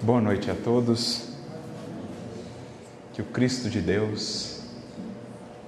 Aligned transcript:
Boa 0.00 0.20
noite 0.20 0.48
a 0.48 0.54
todos. 0.54 1.26
Que 3.12 3.20
o 3.20 3.24
Cristo 3.24 3.68
de 3.68 3.80
Deus 3.80 4.60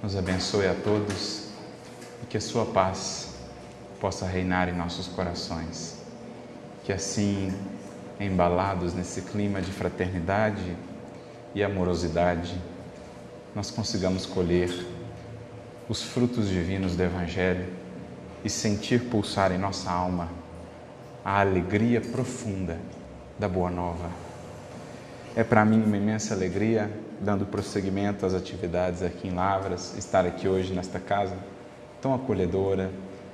nos 0.01 0.15
abençoe 0.15 0.67
a 0.67 0.73
todos 0.73 1.49
e 2.23 2.27
que 2.27 2.37
a 2.37 2.41
sua 2.41 2.65
paz 2.65 3.35
possa 3.99 4.25
reinar 4.25 4.69
em 4.69 4.71
nossos 4.71 5.07
corações. 5.09 5.97
Que 6.85 6.93
assim, 6.93 7.53
embalados 8.21 8.93
nesse 8.93 9.21
clima 9.23 9.61
de 9.61 9.69
fraternidade 9.69 10.77
e 11.53 11.61
amorosidade, 11.61 12.55
nós 13.53 13.69
consigamos 13.69 14.25
colher 14.25 14.71
os 15.89 16.01
frutos 16.01 16.47
divinos 16.47 16.95
do 16.95 17.03
Evangelho 17.03 17.67
e 18.45 18.49
sentir 18.49 19.09
pulsar 19.09 19.51
em 19.51 19.57
nossa 19.57 19.91
alma 19.91 20.29
a 21.25 21.41
alegria 21.41 21.99
profunda 21.99 22.79
da 23.41 23.49
Boa 23.49 23.71
Nova. 23.71 24.07
É 25.35 25.43
para 25.43 25.65
mim 25.65 25.81
uma 25.81 25.97
imensa 25.97 26.35
alegria, 26.35 26.91
dando 27.19 27.43
prosseguimento 27.43 28.23
às 28.23 28.35
atividades 28.35 29.01
aqui 29.01 29.29
em 29.29 29.33
Lavras, 29.33 29.97
estar 29.97 30.27
aqui 30.27 30.47
hoje 30.47 30.73
nesta 30.73 30.99
casa 30.99 31.35
tão 31.99 32.13
acolhedora, 32.13 32.91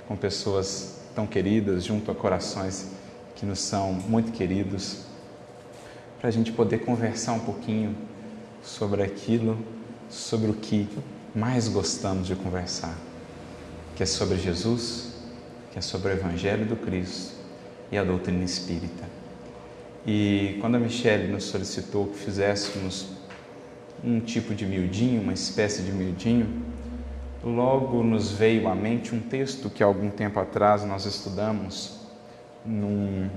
com 0.08 0.16
pessoas 0.16 1.02
tão 1.14 1.28
queridas, 1.28 1.84
junto 1.84 2.10
a 2.10 2.16
corações 2.16 2.90
que 3.36 3.46
nos 3.46 3.60
são 3.60 3.92
muito 3.92 4.32
queridos, 4.32 5.04
para 6.22 6.30
a 6.30 6.32
gente 6.32 6.54
poder 6.54 6.86
conversar 6.86 7.34
um 7.34 7.40
pouquinho 7.40 7.94
sobre 8.64 9.04
aquilo, 9.04 9.60
sobre 10.10 10.50
o 10.50 10.54
que 10.54 10.88
mais 11.36 11.68
gostamos 11.68 12.28
de 12.28 12.36
conversar, 12.36 12.96
que 13.94 14.04
é 14.04 14.06
sobre 14.06 14.38
Jesus, 14.38 15.16
que 15.74 15.78
é 15.78 15.82
sobre 15.82 16.14
o 16.14 16.14
Evangelho 16.14 16.66
do 16.66 16.78
Cristo 16.78 17.36
e 17.92 17.98
a 17.98 18.06
doutrina 18.06 18.46
espírita. 18.46 19.17
E 20.10 20.58
quando 20.62 20.76
a 20.76 20.80
Michelle 20.80 21.28
nos 21.28 21.44
solicitou 21.44 22.08
que 22.08 22.18
fizéssemos 22.18 23.10
um 24.02 24.22
tipo 24.22 24.56
de 24.56 24.66
miudinho, 24.66 25.22
uma 25.22 25.34
espécie 25.34 25.81
de 25.81 25.92
miudinho, 25.92 26.64
logo 27.44 28.02
nos 28.02 28.31
veio 28.31 28.70
à 28.70 28.73
mente 28.73 29.14
um 29.14 29.20
texto 29.20 29.70
que 29.70 29.84
algum 29.84 30.09
tempo 30.09 30.40
atrás 30.40 30.86
nós 30.86 31.06
estudamos 31.06 32.00
num 32.66 33.30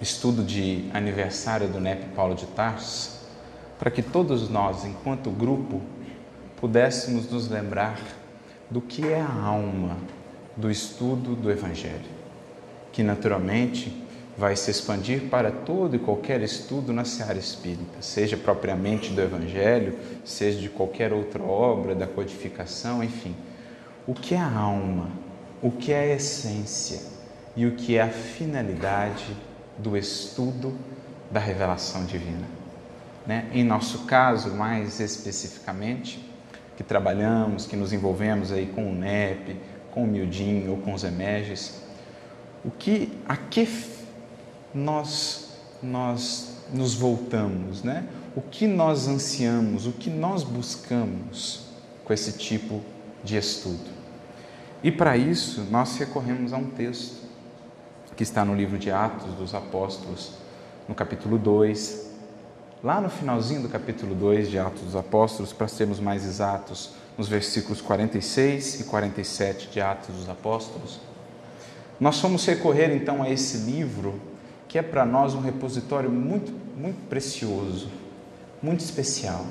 estudo 0.00 0.44
de 0.44 0.88
aniversário 0.94 1.66
do 1.66 1.80
NEP 1.80 2.14
Paulo 2.14 2.36
de 2.36 2.46
Tarso, 2.46 3.26
para 3.76 3.90
que 3.90 4.02
todos 4.02 4.48
nós, 4.48 4.84
enquanto 4.84 5.30
grupo, 5.30 5.82
pudéssemos 6.60 7.28
nos 7.28 7.48
lembrar 7.48 7.98
do 8.70 8.80
que 8.80 9.04
é 9.04 9.20
a 9.20 9.42
alma 9.42 9.96
do 10.56 10.70
estudo 10.70 11.34
do 11.34 11.50
Evangelho, 11.50 12.06
que 12.92 13.02
naturalmente 13.02 14.05
vai 14.36 14.54
se 14.54 14.70
expandir 14.70 15.30
para 15.30 15.50
todo 15.50 15.96
e 15.96 15.98
qualquer 15.98 16.42
estudo 16.42 16.92
na 16.92 17.04
seara 17.04 17.38
espírita, 17.38 18.02
seja 18.02 18.36
propriamente 18.36 19.10
do 19.10 19.20
Evangelho, 19.20 19.98
seja 20.24 20.60
de 20.60 20.68
qualquer 20.68 21.12
outra 21.12 21.42
obra, 21.42 21.94
da 21.94 22.06
codificação, 22.06 23.02
enfim. 23.02 23.34
O 24.06 24.12
que 24.12 24.34
é 24.34 24.38
a 24.38 24.52
alma? 24.52 25.08
O 25.62 25.70
que 25.70 25.90
é 25.90 26.00
a 26.00 26.14
essência? 26.14 27.00
E 27.56 27.64
o 27.64 27.72
que 27.72 27.96
é 27.96 28.02
a 28.02 28.08
finalidade 28.08 29.34
do 29.78 29.96
estudo 29.96 30.74
da 31.30 31.40
revelação 31.40 32.04
divina? 32.04 32.46
Né? 33.26 33.48
Em 33.52 33.64
nosso 33.64 34.00
caso, 34.00 34.54
mais 34.54 35.00
especificamente, 35.00 36.22
que 36.76 36.84
trabalhamos, 36.84 37.66
que 37.66 37.74
nos 37.74 37.92
envolvemos 37.92 38.52
aí 38.52 38.66
com 38.66 38.90
o 38.90 38.94
NEP, 38.94 39.56
com 39.92 40.04
o 40.04 40.06
Mildinho 40.06 40.72
ou 40.72 40.76
com 40.76 40.92
os 40.92 41.04
emerges, 41.04 41.80
o 42.62 42.70
que, 42.70 43.18
a 43.26 43.36
que 43.36 43.64
nós, 44.76 45.48
nós 45.82 46.56
nos 46.72 46.94
voltamos, 46.94 47.82
né? 47.82 48.06
O 48.36 48.42
que 48.42 48.66
nós 48.66 49.08
ansiamos, 49.08 49.86
o 49.86 49.92
que 49.92 50.10
nós 50.10 50.42
buscamos 50.42 51.66
com 52.04 52.12
esse 52.12 52.32
tipo 52.32 52.82
de 53.24 53.36
estudo. 53.36 53.90
E 54.82 54.92
para 54.92 55.16
isso, 55.16 55.66
nós 55.70 55.96
recorremos 55.96 56.52
a 56.52 56.58
um 56.58 56.70
texto 56.70 57.24
que 58.14 58.22
está 58.22 58.44
no 58.44 58.54
livro 58.54 58.78
de 58.78 58.90
Atos 58.90 59.32
dos 59.34 59.54
Apóstolos, 59.54 60.32
no 60.86 60.94
capítulo 60.94 61.38
2, 61.38 62.10
lá 62.84 63.00
no 63.00 63.08
finalzinho 63.08 63.62
do 63.62 63.68
capítulo 63.68 64.14
2 64.14 64.50
de 64.50 64.58
Atos 64.58 64.82
dos 64.82 64.96
Apóstolos, 64.96 65.52
para 65.52 65.68
sermos 65.68 65.98
mais 65.98 66.24
exatos, 66.24 66.90
nos 67.16 67.28
versículos 67.28 67.80
46 67.80 68.80
e 68.80 68.84
47 68.84 69.68
de 69.70 69.80
Atos 69.80 70.14
dos 70.14 70.28
Apóstolos, 70.28 71.00
nós 71.98 72.20
fomos 72.20 72.44
recorrer 72.44 72.94
então 72.94 73.22
a 73.22 73.30
esse 73.30 73.56
livro, 73.58 74.20
que 74.76 74.80
é 74.80 74.82
para 74.82 75.06
nós 75.06 75.32
um 75.32 75.40
repositório 75.40 76.10
muito, 76.10 76.52
muito 76.76 77.08
precioso, 77.08 77.88
muito 78.62 78.80
especial, 78.80 79.46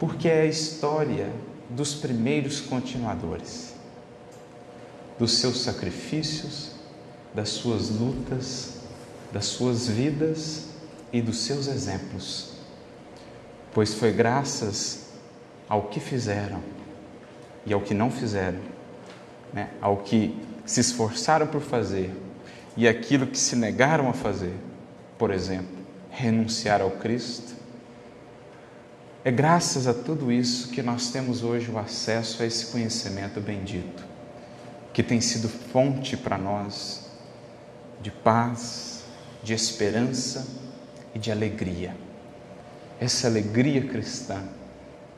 porque 0.00 0.26
é 0.28 0.40
a 0.40 0.46
história 0.46 1.30
dos 1.70 1.94
primeiros 1.94 2.60
continuadores, 2.60 3.72
dos 5.16 5.38
seus 5.38 5.62
sacrifícios, 5.62 6.72
das 7.32 7.50
suas 7.50 7.88
lutas, 7.88 8.80
das 9.32 9.44
suas 9.44 9.86
vidas 9.86 10.70
e 11.12 11.22
dos 11.22 11.38
seus 11.38 11.68
exemplos, 11.68 12.54
pois 13.72 13.94
foi 13.94 14.10
graças 14.10 15.10
ao 15.68 15.82
que 15.82 16.00
fizeram 16.00 16.60
e 17.64 17.72
ao 17.72 17.80
que 17.80 17.94
não 17.94 18.10
fizeram, 18.10 18.58
né? 19.54 19.70
ao 19.80 19.98
que 19.98 20.36
se 20.64 20.80
esforçaram 20.80 21.46
por 21.46 21.60
fazer 21.60 22.25
e 22.76 22.86
aquilo 22.86 23.26
que 23.26 23.38
se 23.38 23.56
negaram 23.56 24.08
a 24.08 24.12
fazer, 24.12 24.54
por 25.18 25.30
exemplo, 25.30 25.76
renunciar 26.10 26.80
ao 26.80 26.90
Cristo. 26.90 27.54
É 29.24 29.30
graças 29.30 29.86
a 29.86 29.94
tudo 29.94 30.30
isso 30.30 30.68
que 30.68 30.82
nós 30.82 31.10
temos 31.10 31.42
hoje 31.42 31.70
o 31.70 31.78
acesso 31.78 32.42
a 32.42 32.46
esse 32.46 32.66
conhecimento 32.66 33.40
bendito, 33.40 34.04
que 34.92 35.02
tem 35.02 35.20
sido 35.20 35.48
fonte 35.48 36.16
para 36.16 36.38
nós 36.38 37.06
de 38.00 38.10
paz, 38.10 39.04
de 39.42 39.54
esperança 39.54 40.46
e 41.14 41.18
de 41.18 41.32
alegria. 41.32 41.96
Essa 43.00 43.26
alegria 43.26 43.82
cristã, 43.82 44.42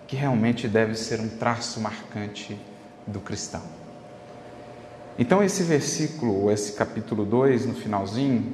que 0.07 0.17
realmente 0.17 0.67
deve 0.67 0.95
ser 0.95 1.21
um 1.21 1.29
traço 1.29 1.81
marcante 1.81 2.59
do 3.07 3.21
cristão. 3.21 3.78
Então, 5.19 5.43
esse 5.43 5.65
versículo, 5.65 6.49
esse 6.51 6.75
capítulo 6.75 7.25
2, 7.25 7.67
no 7.67 7.75
finalzinho, 7.75 8.53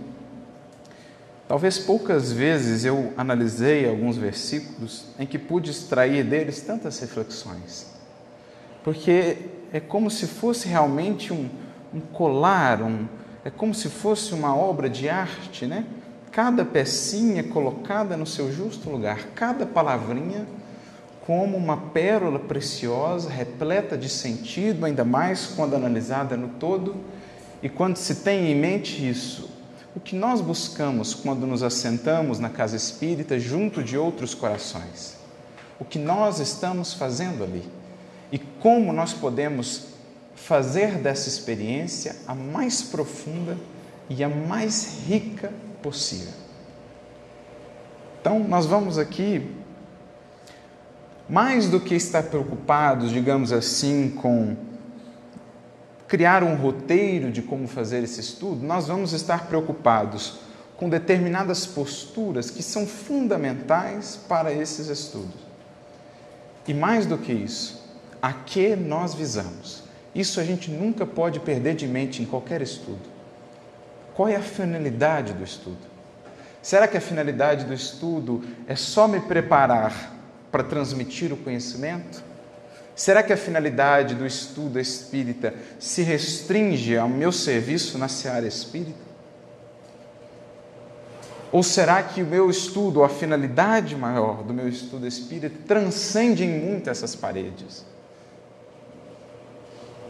talvez 1.47 1.79
poucas 1.79 2.33
vezes 2.33 2.87
eu 2.87 3.13
analisei 3.19 3.87
alguns 3.87 4.17
versículos 4.17 5.05
em 5.19 5.27
que 5.27 5.39
pude 5.39 5.71
extrair 5.71 6.25
deles 6.25 6.63
tantas 6.63 6.99
reflexões. 7.01 7.87
Porque 8.83 9.37
é 9.73 9.79
como 9.79 10.11
se 10.11 10.27
fosse 10.27 10.67
realmente 10.67 11.35
um, 11.35 11.51
um 11.93 12.01
colar, 12.01 12.83
um, 12.83 13.07
é 13.45 13.51
como 13.51 13.75
se 13.75 13.91
fosse 13.91 14.33
uma 14.33 14.57
obra 14.57 14.89
de 14.89 15.07
arte, 15.07 15.67
né? 15.67 15.85
cada 16.35 16.65
pecinha 16.65 17.45
colocada 17.45 18.17
no 18.17 18.27
seu 18.27 18.51
justo 18.51 18.91
lugar, 18.91 19.19
cada 19.37 19.65
palavrinha 19.65 20.47
como 21.27 21.57
uma 21.57 21.77
pérola 21.77 22.39
preciosa, 22.39 23.31
repleta 23.31 23.97
de 23.97 24.11
sentido, 24.11 24.85
ainda 24.85 25.05
mais 25.05 25.47
quando 25.47 25.75
analisada 25.75 26.37
no 26.37 26.49
todo. 26.49 26.97
E 27.63 27.69
quando 27.69 27.97
se 27.97 28.17
tem 28.17 28.53
em 28.53 28.55
mente 28.55 29.09
isso, 29.09 29.49
o 29.97 30.01
que 30.01 30.15
nós 30.15 30.43
buscamos 30.43 31.15
quando 31.15 31.47
nos 31.47 31.63
assentamos 31.63 32.39
na 32.39 32.51
casa 32.51 32.77
espírita 32.77 33.39
junto 33.39 33.83
de 33.83 33.97
outros 33.97 34.35
corações? 34.35 35.17
O 35.81 35.85
que 35.85 35.99
nós 35.99 36.41
estamos 36.41 36.93
fazendo 36.93 37.43
ali? 37.43 37.63
E 38.31 38.39
como 38.39 38.93
nós 38.93 39.15
podemos 39.15 39.95
fazer 40.35 40.99
dessa 40.99 41.29
experiência 41.29 42.17
a 42.27 42.35
mais 42.35 42.83
profunda 42.83 43.57
e 44.11 44.23
a 44.23 44.29
mais 44.29 45.05
rica 45.07 45.51
possível. 45.83 46.33
Então, 48.21 48.41
nós 48.41 48.67
vamos 48.67 48.99
aqui, 48.99 49.47
mais 51.29 51.69
do 51.69 51.81
que 51.81 51.95
estar 51.95 52.25
preocupados, 52.25 53.11
digamos 53.11 53.53
assim, 53.53 54.11
com 54.11 54.57
criar 56.07 56.45
um 56.45 56.55
roteiro 56.55 57.33
de 57.33 57.43
como 57.43 57.67
fazer 57.67 58.03
esse 58.03 58.21
estudo, 58.21 58.65
nós 58.65 58.89
vamos 58.89 59.13
estar 59.13 59.47
preocupados 59.47 60.39
com 60.77 60.89
determinadas 60.89 61.67
posturas 61.67 62.51
que 62.51 62.63
são 62.63 62.87
fundamentais 62.87 64.17
para 64.29 64.53
esses 64.53 64.89
estudos. 64.89 65.43
E 66.67 66.75
mais 66.75 67.07
do 67.07 67.19
que 67.19 67.33
isso, 67.33 67.83
a 68.21 68.33
que 68.33 68.77
nós 68.77 69.15
visamos? 69.15 69.83
Isso 70.15 70.41
a 70.41 70.45
gente 70.45 70.71
nunca 70.71 71.05
pode 71.05 71.41
perder 71.41 71.75
de 71.75 71.87
mente 71.87 72.23
em 72.23 72.27
qualquer 72.27 72.63
estudo. 72.63 73.03
Qual 74.15 74.29
é 74.29 74.37
a 74.37 74.43
finalidade 74.43 75.33
do 75.33 75.43
estudo? 75.43 75.95
Será 76.63 76.87
que 76.87 76.97
a 76.97 77.01
finalidade 77.01 77.65
do 77.65 77.75
estudo 77.75 78.43
é 78.67 78.77
só 78.77 79.09
me 79.09 79.21
preparar 79.21 80.14
para 80.55 80.63
transmitir 80.63 81.33
o 81.33 81.37
conhecimento? 81.37 82.23
Será 82.95 83.25
que 83.25 83.33
a 83.33 83.37
finalidade 83.37 84.15
do 84.15 84.25
estudo 84.25 84.79
espírita 84.79 85.53
se 85.81 86.01
restringe 86.03 86.97
ao 86.97 87.09
meu 87.09 87.33
serviço 87.33 87.99
na 87.99 88.07
seara 88.07 88.47
espírita? 88.47 89.03
Ou 91.51 91.61
será 91.61 92.01
que 92.05 92.23
o 92.23 92.27
meu 92.27 92.49
estudo, 92.49 93.03
a 93.03 93.09
finalidade 93.09 93.97
maior 93.97 94.45
do 94.45 94.55
meu 94.55 94.69
estudo 94.69 95.09
espírita, 95.09 95.53
transcende 95.67 96.47
muito 96.47 96.89
essas 96.89 97.17
paredes? 97.17 97.85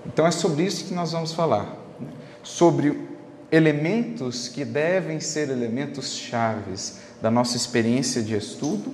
Então 0.05 0.27
é 0.27 0.31
sobre 0.31 0.65
isso 0.65 0.85
que 0.85 0.93
nós 0.93 1.13
vamos 1.13 1.33
falar. 1.33 1.75
Né? 1.99 2.09
Sobre 2.43 3.09
elementos 3.51 4.49
que 4.49 4.63
devem 4.63 5.21
ser 5.21 5.49
elementos 5.49 6.13
chaves 6.13 6.99
da 7.23 7.31
nossa 7.31 7.57
experiência 7.57 8.23
de 8.23 8.37
estudo 8.37 8.93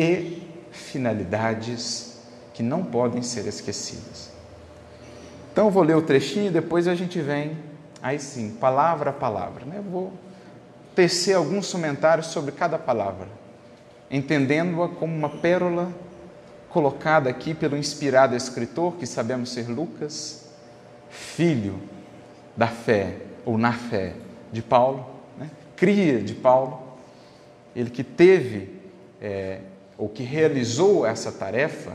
e 0.00 0.42
finalidades 0.72 2.18
que 2.54 2.62
não 2.62 2.82
podem 2.82 3.20
ser 3.20 3.46
esquecidas. 3.46 4.30
Então 5.52 5.66
eu 5.66 5.70
vou 5.70 5.82
ler 5.82 5.94
o 5.94 6.00
trechinho 6.00 6.46
e 6.46 6.50
depois 6.50 6.88
a 6.88 6.94
gente 6.94 7.20
vem, 7.20 7.58
aí 8.02 8.18
sim, 8.18 8.56
palavra 8.58 9.10
a 9.10 9.12
palavra. 9.12 9.66
Né? 9.66 9.76
Eu 9.76 9.82
vou 9.82 10.12
tecer 10.94 11.34
alguns 11.34 11.70
comentários 11.70 12.28
sobre 12.28 12.50
cada 12.52 12.78
palavra, 12.78 13.28
entendendo-a 14.10 14.88
como 14.88 15.14
uma 15.14 15.28
pérola 15.28 15.92
colocada 16.70 17.28
aqui 17.28 17.52
pelo 17.52 17.76
inspirado 17.76 18.34
escritor, 18.34 18.94
que 18.94 19.04
sabemos 19.04 19.52
ser 19.52 19.68
Lucas, 19.68 20.46
filho 21.10 21.78
da 22.56 22.68
fé, 22.68 23.16
ou 23.44 23.58
na 23.58 23.74
fé, 23.74 24.14
de 24.50 24.62
Paulo, 24.62 25.06
né? 25.36 25.50
cria 25.76 26.22
de 26.22 26.34
Paulo, 26.34 26.80
ele 27.76 27.90
que 27.90 28.02
teve, 28.02 28.80
é, 29.20 29.60
ou 30.00 30.08
que 30.08 30.22
realizou 30.22 31.04
essa 31.04 31.30
tarefa, 31.30 31.92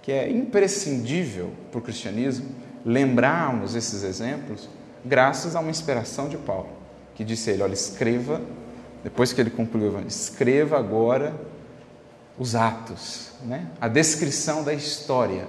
que 0.00 0.12
é 0.12 0.30
imprescindível 0.30 1.50
para 1.72 1.80
o 1.80 1.82
cristianismo, 1.82 2.46
lembrarmos 2.86 3.74
esses 3.74 4.04
exemplos, 4.04 4.68
graças 5.04 5.56
a 5.56 5.60
uma 5.60 5.70
inspiração 5.70 6.28
de 6.28 6.38
Paulo 6.38 6.68
que 7.12 7.24
disse 7.24 7.50
a 7.50 7.52
ele: 7.52 7.62
Olha, 7.64 7.74
escreva, 7.74 8.40
depois 9.02 9.32
que 9.32 9.40
ele 9.40 9.50
concluiu 9.50 10.00
escreva 10.06 10.78
agora 10.78 11.34
os 12.38 12.54
atos, 12.54 13.32
né? 13.42 13.66
a 13.80 13.88
descrição 13.88 14.62
da 14.62 14.72
história 14.72 15.46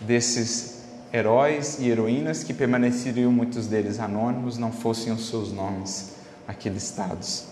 desses 0.00 0.80
heróis 1.12 1.78
e 1.78 1.90
heroínas 1.90 2.42
que 2.42 2.54
permaneceriam 2.54 3.30
muitos 3.30 3.66
deles 3.66 4.00
anônimos, 4.00 4.56
não 4.56 4.72
fossem 4.72 5.12
os 5.12 5.28
seus 5.28 5.52
nomes 5.52 6.14
aqui 6.48 6.70
listados. 6.70 7.44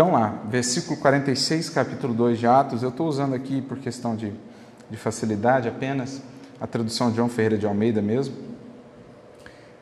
Então 0.00 0.12
lá, 0.12 0.40
versículo 0.48 0.98
46, 0.98 1.68
capítulo 1.68 2.14
2 2.14 2.38
de 2.38 2.46
Atos, 2.46 2.82
eu 2.82 2.88
estou 2.88 3.06
usando 3.06 3.34
aqui 3.34 3.60
por 3.60 3.76
questão 3.76 4.16
de, 4.16 4.32
de 4.88 4.96
facilidade 4.96 5.68
apenas 5.68 6.22
a 6.58 6.66
tradução 6.66 7.10
de 7.10 7.16
João 7.16 7.28
Ferreira 7.28 7.58
de 7.58 7.66
Almeida 7.66 8.00
mesmo 8.00 8.34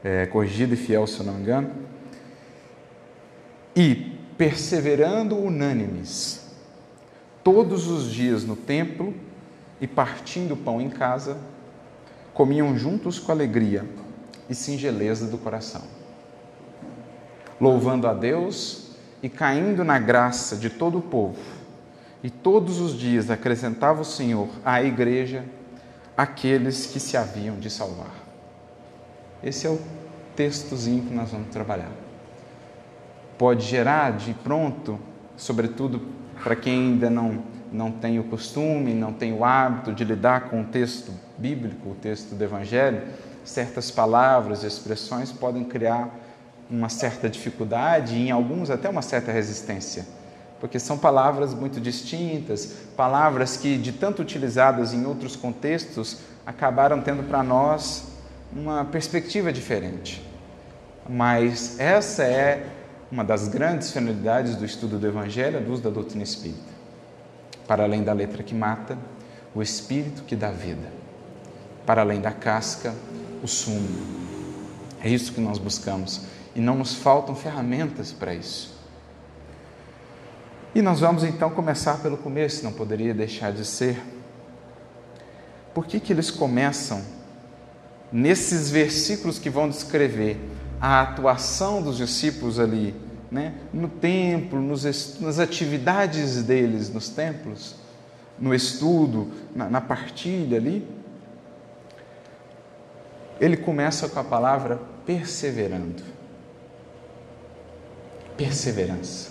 é, 0.03 0.27
corrigida 0.27 0.75
e 0.75 0.77
fiel, 0.77 1.07
se 1.07 1.21
eu 1.21 1.27
não 1.27 1.35
me 1.35 1.43
engano. 1.43 1.71
E 3.77 4.19
perseverando 4.37 5.39
unânimes, 5.39 6.51
todos 7.45 7.87
os 7.87 8.11
dias 8.11 8.43
no 8.43 8.57
templo 8.57 9.15
e 9.81 9.87
partindo 9.87 10.55
o 10.55 10.57
pão 10.57 10.81
em 10.81 10.91
casa, 10.91 11.39
comiam 12.35 12.77
juntos 12.77 13.21
com 13.21 13.31
alegria 13.31 13.89
e 14.51 14.55
singeleza 14.57 15.29
do 15.29 15.39
coração, 15.39 15.83
louvando 17.61 18.09
a 18.09 18.13
Deus 18.13 18.88
e 19.23 19.29
caindo 19.29 19.85
na 19.85 19.99
graça 19.99 20.57
de 20.57 20.71
todo 20.71 20.99
o 20.99 21.03
povo. 21.03 21.39
E 22.23 22.31
todos 22.31 22.81
os 22.81 22.99
dias 22.99 23.31
acrescentava 23.31 24.03
o 24.03 24.05
Senhor 24.05 24.49
à 24.65 24.83
igreja 24.83 25.45
aqueles 26.17 26.87
que 26.87 26.99
se 26.99 27.17
haviam 27.17 27.57
de 27.57 27.71
salvar. 27.71 28.13
Esse 29.43 29.67
é 29.67 29.71
o 29.71 29.79
textozinho 30.35 31.05
que 31.05 31.15
nós 31.15 31.31
vamos 31.31 31.49
trabalhar. 31.49 31.93
Pode 33.37 33.65
gerar 33.65 34.17
de 34.17 34.35
pronto, 34.35 34.99
sobretudo 35.37 36.01
para 36.43 36.57
quem 36.57 36.91
ainda 36.93 37.09
não, 37.09 37.43
não 37.73 37.93
tem 37.93 38.19
o 38.19 38.25
costume, 38.25 38.93
não 38.95 39.13
tem 39.13 39.33
o 39.33 39.45
hábito 39.45 39.93
de 39.93 40.03
lidar 40.05 40.49
com 40.51 40.63
o 40.63 40.65
texto 40.65 41.13
bíblico, 41.37 41.91
o 41.91 41.95
texto 41.95 42.35
do 42.35 42.43
Evangelho, 42.43 43.03
certas 43.45 43.91
palavras 43.91 44.65
expressões 44.65 45.31
podem 45.31 45.63
criar 45.63 46.11
uma 46.71 46.89
certa 46.89 47.29
dificuldade 47.29 48.15
e 48.15 48.29
em 48.29 48.31
alguns 48.31 48.71
até 48.71 48.89
uma 48.89 49.03
certa 49.03 49.33
resistência, 49.33 50.07
porque 50.61 50.79
são 50.79 50.99
palavras 50.99 51.55
muito 51.55 51.81
distintas, 51.81 52.75
palavras 52.97 53.57
que 53.57 53.79
de 53.79 53.93
tanto 53.93 54.23
utilizadas 54.23 54.93
em 54.93 55.07
outros 55.07 55.37
contextos 55.37 56.19
acabaram 56.45 57.01
tendo 57.01 57.23
para 57.23 57.43
nós 57.43 58.05
uma 58.53 58.85
perspectiva 58.85 59.53
diferente. 59.53 60.23
Mas 61.09 61.79
essa 61.81 62.23
é 62.23 62.67
uma 63.11 63.25
das 63.25 63.49
grandes 63.49 63.91
finalidades 63.91 64.57
do 64.57 64.65
estudo 64.65 64.99
do 64.99 65.07
Evangelho, 65.07 65.59
a 65.59 65.61
luz 65.61 65.81
da 65.81 65.89
doutrina 65.89 66.23
espírita. 66.23 66.79
Para 67.67 67.85
além 67.85 68.03
da 68.03 68.13
letra 68.13 68.43
que 68.43 68.55
mata, 68.55 68.99
o 69.55 69.63
espírito 69.63 70.23
que 70.25 70.37
dá 70.37 70.51
vida. 70.51 70.93
Para 71.87 72.03
além 72.03 72.21
da 72.21 72.33
casca, 72.33 72.95
o 73.43 73.49
sumo. 73.49 73.89
É 75.03 75.09
isso 75.09 75.33
que 75.33 75.41
nós 75.41 75.59
buscamos 75.59 76.23
e 76.55 76.61
não 76.61 76.77
nos 76.77 76.95
faltam 76.95 77.35
ferramentas 77.35 78.13
para 78.13 78.35
isso. 78.35 78.79
E 80.75 80.83
nós 80.83 81.01
vamos 81.01 81.25
então 81.25 81.51
começar 81.51 81.99
pelo 81.99 82.17
começo, 82.17 82.63
não 82.65 82.73
poderia 82.73 83.15
deixar 83.15 83.53
de 83.53 83.65
ser. 83.65 84.01
Por 85.75 85.87
que, 85.87 85.99
que 85.99 86.13
eles 86.13 86.31
começam 86.31 87.03
nesses 88.13 88.71
versículos 88.71 89.39
que 89.39 89.51
vão 89.51 89.69
descrever 89.69 90.39
a 90.81 91.01
atuação 91.03 91.83
dos 91.83 91.97
discípulos 91.97 92.59
ali, 92.59 92.95
né, 93.31 93.55
no 93.73 93.89
templo, 93.89 94.61
nos, 94.61 95.19
nas 95.21 95.39
atividades 95.39 96.43
deles 96.43 96.93
nos 96.93 97.09
templos, 97.09 97.77
no 98.39 98.55
estudo, 98.55 99.31
na, 99.55 99.69
na 99.69 99.81
partilha 99.81 100.57
ali, 100.57 100.87
ele 103.41 103.57
começa 103.57 104.09
com 104.09 104.19
a 104.19 104.25
palavra 104.25 104.81
perseverando. 105.05 106.18
Perseverança. 108.39 109.31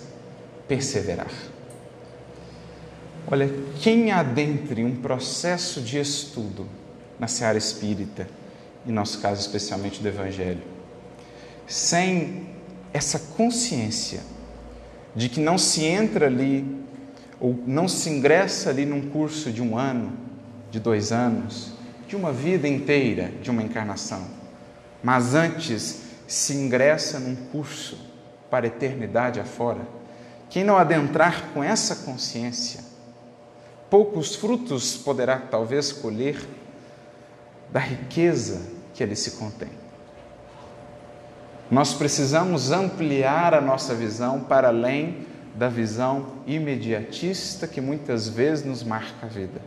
Perseverar. 0.68 1.32
Olha, 3.26 3.50
quem 3.80 4.12
adentre 4.12 4.84
um 4.84 4.94
processo 4.96 5.80
de 5.80 5.98
estudo 5.98 6.66
na 7.18 7.26
seara 7.26 7.56
espírita, 7.56 8.28
em 8.86 8.92
nosso 8.92 9.18
caso 9.20 9.40
especialmente 9.40 10.02
do 10.02 10.08
Evangelho, 10.08 10.62
sem 11.66 12.50
essa 12.92 13.18
consciência 13.34 14.20
de 15.16 15.30
que 15.30 15.40
não 15.40 15.56
se 15.56 15.84
entra 15.84 16.26
ali 16.26 16.84
ou 17.40 17.58
não 17.66 17.88
se 17.88 18.10
ingressa 18.10 18.68
ali 18.68 18.84
num 18.84 19.08
curso 19.08 19.50
de 19.50 19.62
um 19.62 19.78
ano, 19.78 20.12
de 20.70 20.78
dois 20.78 21.12
anos, 21.12 21.72
de 22.06 22.14
uma 22.14 22.30
vida 22.30 22.68
inteira, 22.68 23.32
de 23.42 23.50
uma 23.50 23.62
encarnação, 23.62 24.26
mas 25.02 25.34
antes 25.34 26.02
se 26.26 26.52
ingressa 26.52 27.18
num 27.18 27.34
curso 27.34 28.07
para 28.50 28.66
a 28.66 28.68
eternidade 28.68 29.40
afora. 29.40 29.80
Quem 30.50 30.64
não 30.64 30.78
adentrar 30.78 31.50
com 31.52 31.62
essa 31.62 31.96
consciência, 31.96 32.80
poucos 33.90 34.34
frutos 34.34 34.96
poderá 34.96 35.38
talvez 35.38 35.92
colher 35.92 36.38
da 37.70 37.80
riqueza 37.80 38.62
que 38.94 39.02
ele 39.02 39.14
se 39.14 39.32
contém. 39.32 39.68
Nós 41.70 41.92
precisamos 41.92 42.72
ampliar 42.72 43.52
a 43.52 43.60
nossa 43.60 43.94
visão 43.94 44.40
para 44.40 44.68
além 44.68 45.26
da 45.54 45.68
visão 45.68 46.26
imediatista 46.46 47.66
que 47.66 47.80
muitas 47.80 48.28
vezes 48.28 48.64
nos 48.64 48.82
marca 48.82 49.26
a 49.26 49.28
vida. 49.28 49.60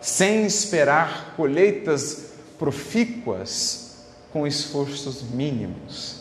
Sem 0.00 0.44
esperar 0.44 1.34
colheitas 1.36 2.32
profícuas 2.58 4.06
com 4.32 4.46
esforços 4.46 5.22
mínimos. 5.22 6.15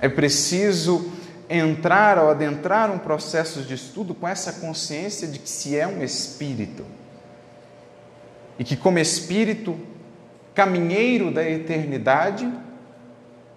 É 0.00 0.08
preciso 0.08 1.10
entrar 1.48 2.18
ou 2.18 2.30
adentrar 2.30 2.90
um 2.90 2.98
processo 2.98 3.62
de 3.62 3.74
estudo 3.74 4.14
com 4.14 4.28
essa 4.28 4.52
consciência 4.54 5.26
de 5.26 5.38
que 5.38 5.48
se 5.48 5.76
é 5.76 5.86
um 5.86 6.02
espírito. 6.02 6.84
E 8.58 8.64
que, 8.64 8.76
como 8.76 8.98
Espírito, 8.98 9.78
caminheiro 10.54 11.30
da 11.30 11.48
eternidade, 11.48 12.52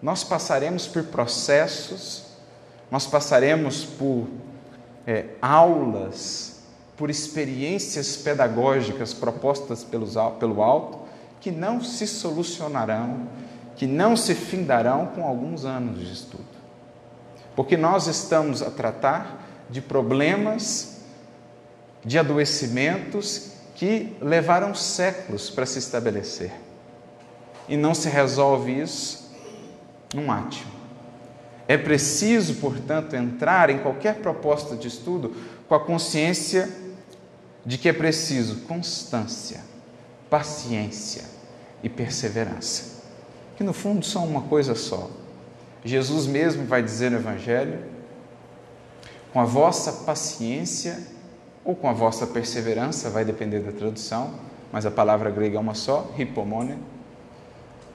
nós 0.01 0.24
passaremos 0.24 0.88
por 0.88 1.03
processos, 1.05 2.25
nós 2.89 3.07
passaremos 3.07 3.83
por 3.83 4.27
é, 5.05 5.25
aulas, 5.41 6.62
por 6.95 7.10
experiências 7.10 8.15
pedagógicas 8.15 9.13
propostas 9.13 9.83
pelos, 9.83 10.13
pelo 10.39 10.62
alto, 10.62 11.00
que 11.39 11.50
não 11.50 11.83
se 11.83 12.05
solucionarão, 12.05 13.27
que 13.75 13.88
não 13.88 14.16
se 14.16 14.36
findarão 14.36 15.08
com 15.08 15.25
alguns 15.25 15.66
anos 15.66 16.00
de 16.00 16.13
estudo. 16.13 16.46
Porque 17.56 17.75
nós 17.75 18.08
estamos 18.08 18.62
a 18.62 18.70
tratar 18.70 19.46
de 19.70 19.82
problemas, 19.82 21.01
de 22.04 22.18
adoecimentos 22.18 23.51
que 23.75 24.16
levaram 24.22 24.75
séculos 24.75 25.50
para 25.50 25.66
se 25.66 25.80
estabelecer. 25.80 26.51
E 27.68 27.78
não 27.78 27.94
se 27.94 28.10
resolve 28.10 28.80
isso 28.80 29.32
num 30.13 30.32
átimo. 30.32 30.72
É 31.68 31.78
preciso, 31.78 32.56
portanto, 32.56 33.16
entrar 33.16 33.70
em 33.70 33.80
qualquer 33.80 34.16
proposta 34.16 34.75
de 34.75 34.88
estudo 34.88 35.34
com 35.68 35.75
a 35.75 35.80
consciência 35.80 36.70
de 37.66 37.78
que 37.78 37.88
é 37.88 37.94
preciso 37.94 38.62
constância, 38.62 39.62
paciência 40.30 41.24
e 41.82 41.90
perseverança, 41.90 42.90
que 43.62 43.63
no 43.63 43.74
fundo 43.74 44.03
são 44.03 44.25
uma 44.25 44.41
coisa 44.41 44.74
só. 44.74 45.08
Jesus 45.86 46.25
mesmo 46.25 46.65
vai 46.65 46.82
dizer 46.82 47.12
no 47.12 47.18
Evangelho: 47.18 47.80
com 49.32 49.39
a 49.39 49.46
vossa 49.46 50.03
paciência 50.03 50.98
ou 51.63 51.75
com 51.75 51.88
a 51.88 51.94
vossa 51.94 52.25
perseverança, 52.25 53.12
vai 53.12 53.24
depender 53.24 53.60
da 53.60 53.72
tradução, 53.72 54.34
mas 54.72 54.84
a 54.84 54.89
palavra 54.89 55.30
grega 55.30 55.58
é 55.58 55.60
uma 55.60 55.75
só, 55.75 56.10
hipomone. 56.18 56.75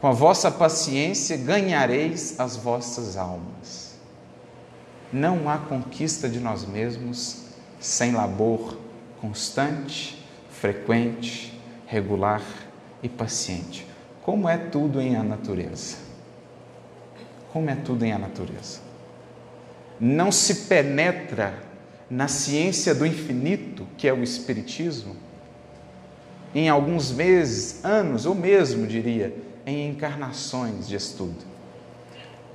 Com 0.00 0.06
a 0.06 0.12
vossa 0.12 0.52
paciência 0.52 1.37
ganhareis 1.37 2.38
as 2.38 2.54
vossas 2.54 3.16
almas. 3.16 3.96
Não 5.12 5.49
há 5.49 5.58
conquista 5.58 6.28
de 6.28 6.38
nós 6.38 6.64
mesmos 6.64 7.38
sem 7.80 8.12
labor 8.12 8.78
constante, 9.20 10.25
frequente, 10.49 11.61
regular 11.88 12.42
e 13.02 13.08
paciente. 13.08 13.95
Como 14.26 14.49
é 14.49 14.56
tudo 14.56 15.00
em 15.00 15.14
a 15.14 15.23
natureza. 15.23 15.99
Como 17.52 17.71
é 17.71 17.76
tudo 17.76 18.04
em 18.04 18.11
a 18.12 18.18
natureza. 18.18 18.80
Não 20.00 20.33
se 20.33 20.66
penetra 20.66 21.62
na 22.11 22.26
ciência 22.26 22.92
do 22.92 23.06
infinito, 23.06 23.87
que 23.97 24.09
é 24.09 24.12
o 24.12 24.25
Espiritismo, 24.25 25.14
em 26.52 26.68
alguns 26.68 27.12
meses, 27.12 27.85
anos 27.85 28.26
ou 28.26 28.35
mesmo, 28.35 28.85
diria, 28.85 29.33
em 29.64 29.90
encarnações 29.90 30.88
de 30.88 30.97
estudo. 30.97 31.45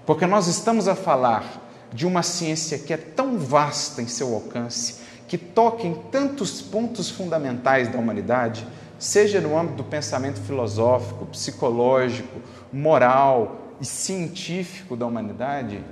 Porque 0.05 0.25
nós 0.25 0.47
estamos 0.47 0.89
a 0.89 0.95
falar 0.95 1.69
de 1.93 2.05
uma 2.05 2.21
ciência 2.21 2.79
que 2.79 2.91
é 2.91 2.97
tão 2.97 3.37
vasta 3.37 4.01
em 4.01 4.07
seu 4.07 4.33
alcance, 4.33 4.95
que 5.25 5.37
toca 5.37 5.87
em 5.87 5.93
tantos 6.11 6.61
pontos 6.61 7.09
fundamentais 7.09 7.87
da 7.87 7.97
humanidade, 7.97 8.67
seja 9.01 9.41
no 9.41 9.57
âmbito 9.57 9.77
do 9.77 9.83
pensamento 9.83 10.39
filosófico, 10.39 11.25
psicológico, 11.25 12.39
moral 12.71 13.75
e 13.81 13.85
científico 13.85 14.95
da 14.95 15.07
humanidade, 15.07 15.83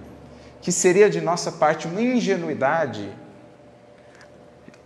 que 0.61 0.71
seria 0.71 1.09
de 1.09 1.19
nossa 1.19 1.51
parte 1.51 1.87
uma 1.87 1.99
ingenuidade 1.99 3.09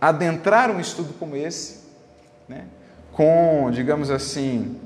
adentrar 0.00 0.70
um 0.70 0.80
estudo 0.80 1.12
como 1.18 1.36
esse, 1.36 1.80
né, 2.48 2.64
com, 3.12 3.70
digamos 3.70 4.10
assim, 4.10 4.80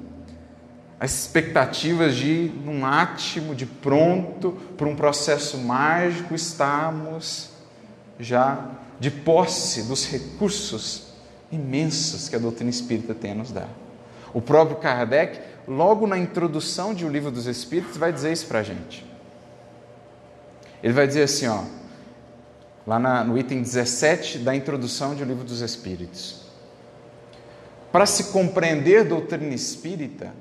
as 0.99 1.13
expectativas 1.13 2.17
de, 2.17 2.53
num 2.65 2.85
átimo 2.85 3.55
de 3.55 3.67
pronto, 3.67 4.59
para 4.77 4.89
um 4.89 4.97
processo 4.97 5.59
mágico, 5.59 6.35
estarmos 6.35 7.51
já 8.19 8.73
de 8.99 9.13
posse 9.13 9.85
dos 9.85 10.11
recursos 10.11 11.08
imensos 11.51 12.29
que 12.29 12.37
a 12.37 12.39
doutrina 12.39 12.71
espírita 12.71 13.15
tem 13.15 13.33
a 13.33 13.35
nos 13.35 13.51
dar. 13.51 13.69
O 14.33 14.41
próprio 14.41 14.77
Kardec, 14.77 15.41
logo 15.67 16.07
na 16.07 16.19
introdução 16.19 16.95
de 16.95 17.05
O 17.05 17.09
Livro 17.09 17.31
dos 17.31 17.47
Espíritos, 17.47 17.97
vai 17.97 18.13
dizer 18.13 18.33
isso 18.33 18.47
para 18.47 18.61
a 18.61 18.63
gente. 18.63 19.07
Ele 20.83 20.93
vai 20.93 21.07
dizer 21.07 21.23
assim, 21.23 21.47
ó, 21.47 21.63
lá 22.87 22.99
na, 22.99 23.25
no 23.25 23.39
item 23.39 23.63
17 23.63 24.39
da 24.39 24.55
introdução 24.55 25.15
de 25.15 25.23
O 25.23 25.27
Livro 25.27 25.45
dos 25.45 25.61
Espíritos. 25.61 26.43
Para 27.91 28.05
se 28.05 28.25
compreender 28.25 29.05
doutrina 29.05 29.55
espírita, 29.55 30.33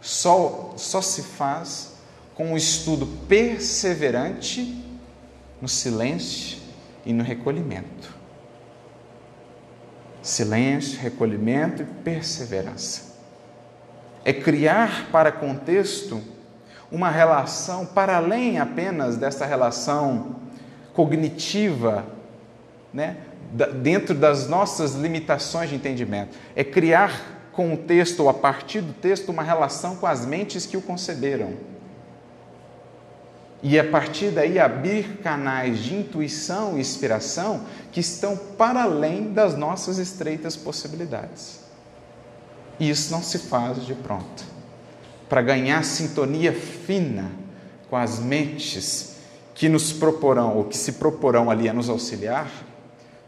só, 0.00 0.74
só 0.76 1.00
se 1.00 1.22
faz 1.22 1.94
com 2.34 2.52
um 2.52 2.56
estudo 2.56 3.06
perseverante 3.28 4.84
no 5.60 5.68
silêncio 5.68 6.58
e 7.04 7.12
no 7.12 7.22
recolhimento. 7.22 8.19
Silêncio, 10.22 11.00
recolhimento 11.00 11.82
e 11.82 11.84
perseverança. 11.84 13.18
É 14.24 14.32
criar 14.32 15.08
para 15.10 15.32
contexto 15.32 16.20
uma 16.92 17.10
relação 17.10 17.86
para 17.86 18.16
além 18.16 18.58
apenas 18.58 19.16
dessa 19.16 19.46
relação 19.46 20.36
cognitiva, 20.92 22.04
né? 22.92 23.16
dentro 23.82 24.14
das 24.14 24.48
nossas 24.48 24.94
limitações 24.94 25.70
de 25.70 25.76
entendimento. 25.76 26.36
É 26.54 26.62
criar 26.62 27.48
com 27.52 27.72
o 27.74 27.76
texto 27.76 28.20
ou 28.20 28.28
a 28.28 28.34
partir 28.34 28.80
do 28.80 28.92
texto 28.92 29.30
uma 29.30 29.42
relação 29.42 29.96
com 29.96 30.06
as 30.06 30.24
mentes 30.24 30.66
que 30.66 30.76
o 30.76 30.82
conceberam. 30.82 31.54
E 33.62 33.78
a 33.78 33.84
partir 33.84 34.30
daí 34.30 34.58
abrir 34.58 35.18
canais 35.18 35.80
de 35.80 35.94
intuição 35.94 36.76
e 36.76 36.80
inspiração 36.80 37.62
que 37.92 38.00
estão 38.00 38.36
para 38.36 38.84
além 38.84 39.32
das 39.32 39.56
nossas 39.56 39.98
estreitas 39.98 40.56
possibilidades. 40.56 41.60
E 42.78 42.88
isso 42.88 43.12
não 43.12 43.22
se 43.22 43.38
faz 43.38 43.84
de 43.84 43.94
pronto. 43.94 44.44
Para 45.28 45.42
ganhar 45.42 45.84
sintonia 45.84 46.52
fina 46.52 47.30
com 47.90 47.96
as 47.96 48.18
mentes 48.18 49.16
que 49.54 49.68
nos 49.68 49.92
proporão 49.92 50.56
ou 50.56 50.64
que 50.64 50.76
se 50.76 50.92
proporão 50.92 51.50
ali 51.50 51.68
a 51.68 51.74
nos 51.74 51.90
auxiliar, 51.90 52.50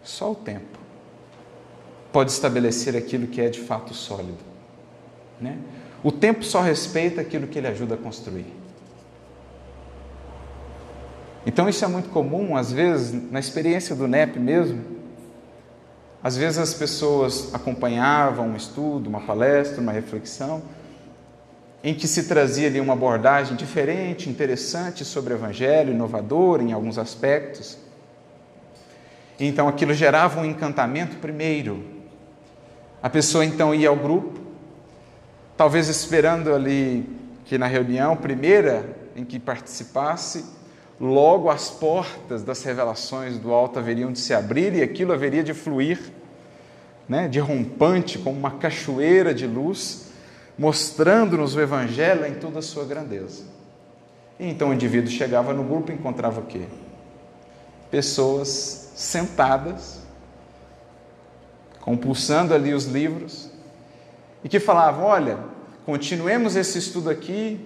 só 0.03 0.33
o 0.33 0.35
tempo 0.35 0.79
pode 2.11 2.31
estabelecer 2.31 2.97
aquilo 2.97 3.27
que 3.27 3.41
é 3.41 3.49
de 3.49 3.61
fato 3.61 3.93
sólido. 3.93 4.39
Né? 5.41 5.59
O 6.03 6.11
tempo 6.11 6.45
só 6.45 6.61
respeita 6.61 7.21
aquilo 7.21 7.47
que 7.47 7.59
ele 7.59 7.69
ajuda 7.69 7.95
a 7.95 7.99
construir. 7.99 8.62
Então 11.45 11.69
isso 11.69 11.85
é 11.85 11.89
muito 11.89 12.09
comum, 12.11 12.57
às 12.57 12.73
vezes, 12.73 13.31
na 13.31 13.41
experiência 13.41 13.97
do 13.97 14.07
NEP 14.07 14.39
mesmo. 14.39 14.81
Às 16.23 16.37
vezes 16.37 16.59
as 16.59 16.73
pessoas 16.73 17.53
acompanhavam 17.53 18.49
um 18.49 18.57
estudo, 18.57 19.09
uma 19.09 19.21
palestra, 19.21 19.81
uma 19.81 19.91
reflexão, 19.91 20.63
em 21.83 21.93
que 21.95 22.07
se 22.07 22.29
trazia 22.29 22.69
ali 22.69 22.79
uma 22.79 22.93
abordagem 22.93 23.57
diferente, 23.57 24.31
interessante 24.31 25.05
sobre 25.05 25.35
o 25.35 25.37
Evangelho, 25.37 25.93
inovadora 25.93 26.63
em 26.63 26.73
alguns 26.73 26.97
aspectos. 26.97 27.77
Então 29.41 29.67
aquilo 29.67 29.93
gerava 29.93 30.41
um 30.41 30.45
encantamento 30.45 31.17
primeiro. 31.17 31.85
A 33.03 33.11
pessoa 33.11 33.45
então 33.45 33.75
ia 33.75 33.89
ao 33.89 33.97
grupo, 33.97 34.39
talvez 35.57 35.89
esperando 35.89 36.55
ali 36.55 37.05
que 37.45 37.59
na 37.59 37.67
reunião 37.67 38.17
primeira 38.17 38.97
em 39.17 39.25
que 39.25 39.41
participasse, 39.41 40.45
logo 41.01 41.51
as 41.51 41.71
portas 41.71 42.43
das 42.43 42.63
revelações 42.63 43.39
do 43.39 43.53
alto 43.53 43.79
haveriam 43.79 44.13
de 44.13 44.19
se 44.19 44.33
abrir 44.33 44.75
e 44.75 44.83
aquilo 44.83 45.13
haveria 45.13 45.43
de 45.43 45.53
fluir, 45.53 45.99
né, 47.09 47.29
de 47.29 47.41
rompante, 47.41 48.19
como 48.19 48.39
uma 48.39 48.53
cachoeira 48.53 49.35
de 49.35 49.47
luz, 49.47 50.13
mostrando-nos 50.59 51.57
o 51.57 51.61
Evangelho 51.61 52.27
em 52.27 52.35
toda 52.35 52.61
a 52.61 52.63
sua 52.63 52.85
grandeza. 52.85 53.45
E 54.39 54.49
então 54.49 54.71
o 54.71 54.75
indivíduo 54.75 55.11
chegava 55.11 55.53
no 55.53 55.65
grupo 55.65 55.91
e 55.91 55.95
encontrava 55.95 56.41
o 56.41 56.47
quê? 56.47 56.63
Pessoas 57.91 58.93
sentadas, 58.95 60.01
compulsando 61.81 62.55
ali 62.55 62.73
os 62.73 62.87
livros, 62.87 63.51
e 64.45 64.49
que 64.49 64.61
falavam: 64.61 65.05
olha, 65.05 65.39
continuemos 65.85 66.57
esse 66.57 66.79
estudo 66.79 67.11
aqui, 67.11 67.61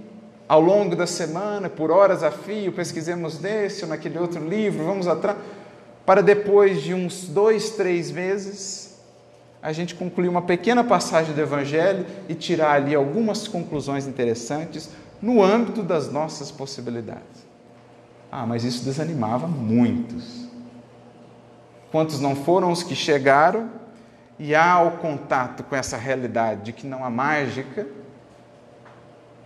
ao 0.48 0.60
longo 0.60 0.94
da 0.94 1.06
semana, 1.06 1.68
por 1.68 1.90
horas 1.90 2.22
a 2.22 2.30
fio, 2.30 2.72
pesquisemos 2.72 3.40
nesse 3.40 3.82
ou 3.82 3.88
naquele 3.88 4.18
outro 4.18 4.46
livro, 4.46 4.84
vamos 4.84 5.08
atrás, 5.08 5.36
para 6.04 6.22
depois 6.22 6.82
de 6.82 6.94
uns 6.94 7.26
dois, 7.26 7.70
três 7.70 8.10
meses, 8.12 8.96
a 9.60 9.72
gente 9.72 9.96
concluir 9.96 10.28
uma 10.28 10.42
pequena 10.42 10.84
passagem 10.84 11.34
do 11.34 11.40
Evangelho 11.40 12.06
e 12.28 12.34
tirar 12.34 12.72
ali 12.74 12.94
algumas 12.94 13.48
conclusões 13.48 14.06
interessantes 14.06 14.88
no 15.20 15.42
âmbito 15.42 15.82
das 15.82 16.12
nossas 16.12 16.52
possibilidades. 16.52 17.44
Ah, 18.30 18.46
mas 18.46 18.62
isso 18.62 18.84
desanimava 18.84 19.48
muitos. 19.48 20.46
Quantos 21.90 22.20
não 22.20 22.36
foram 22.36 22.70
os 22.70 22.84
que 22.84 22.94
chegaram 22.94 23.70
e 24.38 24.54
há 24.54 24.80
o 24.80 24.98
contato 24.98 25.64
com 25.64 25.74
essa 25.74 25.96
realidade 25.96 26.66
de 26.66 26.72
que 26.72 26.86
não 26.86 27.04
há 27.04 27.10
mágica, 27.10 27.86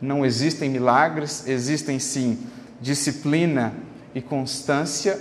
não 0.00 0.24
existem 0.24 0.70
milagres, 0.70 1.46
existem 1.46 1.98
sim 1.98 2.38
disciplina 2.80 3.74
e 4.14 4.20
constância, 4.20 5.20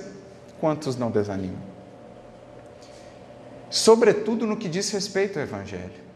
quantos 0.60 0.96
não 0.96 1.12
desanimam? 1.12 1.70
Sobretudo 3.70 4.48
no 4.48 4.58
que 4.58 4.70
diz 4.70 4.90
respeito 4.92 5.38
ao 5.38 5.44
Evangelho. 5.44 6.10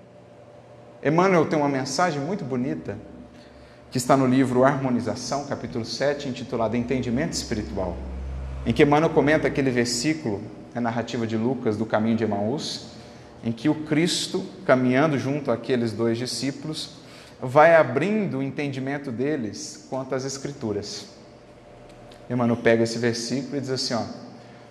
Emmanuel 1.03 1.45
tem 1.45 1.59
uma 1.59 1.67
mensagem 1.67 2.21
muito 2.21 2.45
bonita 2.45 2.97
que 3.91 3.97
está 3.97 4.17
no 4.17 4.25
livro 4.25 4.63
Harmonização, 4.63 5.45
capítulo 5.45 5.85
7, 5.85 6.29
intitulado 6.29 6.75
Entendimento 6.75 7.33
Espiritual, 7.33 7.95
em 8.65 8.73
que 8.73 8.81
Emmanuel 8.81 9.11
comenta 9.11 9.47
aquele 9.47 9.69
versículo, 9.69 10.41
a 10.73 10.81
narrativa 10.81 11.27
de 11.27 11.37
Lucas 11.37 11.77
do 11.77 11.85
caminho 11.85 12.15
de 12.15 12.23
Emaús, 12.23 12.87
em 13.43 13.51
que 13.51 13.69
o 13.69 13.75
Cristo, 13.83 14.43
caminhando 14.65 15.19
junto 15.19 15.51
àqueles 15.51 15.91
dois 15.91 16.17
discípulos, 16.17 17.02
vai 17.43 17.75
abrindo 17.75 18.37
o 18.37 18.43
entendimento 18.43 19.11
deles 19.11 19.85
quanto 19.89 20.15
às 20.15 20.23
Escrituras. 20.23 21.07
Emmanuel 22.29 22.57
pega 22.57 22.83
esse 22.83 22.97
versículo 22.97 23.57
e 23.57 23.59
diz 23.59 23.69
assim: 23.69 23.93
ó, 23.93 24.03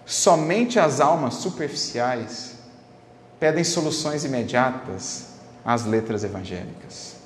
somente 0.06 0.78
as 0.78 0.98
almas 0.98 1.34
superficiais 1.34 2.54
pedem 3.38 3.62
soluções 3.62 4.24
imediatas 4.24 5.34
às 5.62 5.84
letras 5.84 6.24
evangélicas. 6.24 7.16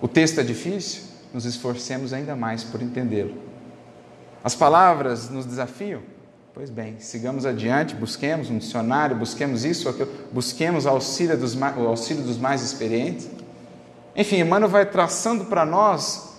O 0.00 0.06
texto 0.06 0.38
é 0.38 0.44
difícil, 0.44 1.02
nos 1.34 1.44
esforcemos 1.44 2.12
ainda 2.12 2.36
mais 2.36 2.62
por 2.62 2.80
entendê-lo. 2.80 3.34
As 4.44 4.54
palavras 4.54 5.28
nos 5.28 5.44
desafiam? 5.44 6.00
Pois 6.54 6.70
bem, 6.70 7.00
sigamos 7.00 7.44
adiante, 7.44 7.96
busquemos 7.96 8.48
um 8.48 8.58
dicionário, 8.58 9.16
busquemos 9.16 9.64
isso, 9.64 9.88
aquilo, 9.88 10.10
busquemos 10.32 10.86
auxílio 10.86 11.36
dos, 11.36 11.56
o 11.56 11.86
auxílio 11.86 12.22
dos 12.22 12.38
mais 12.38 12.62
experientes. 12.62 13.28
Enfim, 14.18 14.40
Emmanuel 14.40 14.68
vai 14.68 14.84
traçando 14.84 15.44
para 15.44 15.64
nós 15.64 16.30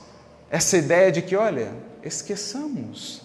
essa 0.51 0.77
ideia 0.77 1.09
de 1.13 1.21
que, 1.21 1.33
olha, 1.33 1.71
esqueçamos 2.03 3.21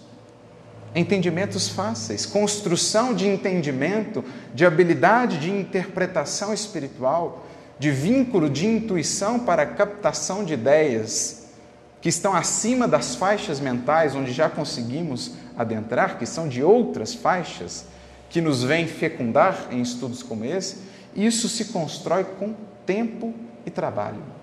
entendimentos 0.94 1.68
fáceis, 1.68 2.24
construção 2.24 3.12
de 3.12 3.26
entendimento, 3.26 4.24
de 4.54 4.64
habilidade 4.64 5.38
de 5.38 5.50
interpretação 5.50 6.54
espiritual, 6.54 7.44
de 7.80 7.90
vínculo 7.90 8.48
de 8.48 8.64
intuição 8.64 9.40
para 9.40 9.66
captação 9.66 10.44
de 10.44 10.54
ideias 10.54 11.48
que 12.00 12.08
estão 12.08 12.32
acima 12.32 12.86
das 12.86 13.16
faixas 13.16 13.58
mentais 13.58 14.14
onde 14.14 14.32
já 14.32 14.48
conseguimos 14.48 15.32
adentrar, 15.56 16.16
que 16.16 16.26
são 16.26 16.46
de 16.46 16.62
outras 16.62 17.12
faixas 17.12 17.86
que 18.30 18.40
nos 18.40 18.62
vêm 18.62 18.86
fecundar 18.86 19.66
em 19.72 19.82
estudos 19.82 20.22
como 20.22 20.44
esse, 20.44 20.76
isso 21.12 21.48
se 21.48 21.66
constrói 21.66 22.22
com 22.22 22.54
tempo 22.86 23.34
e 23.66 23.70
trabalho. 23.70 24.33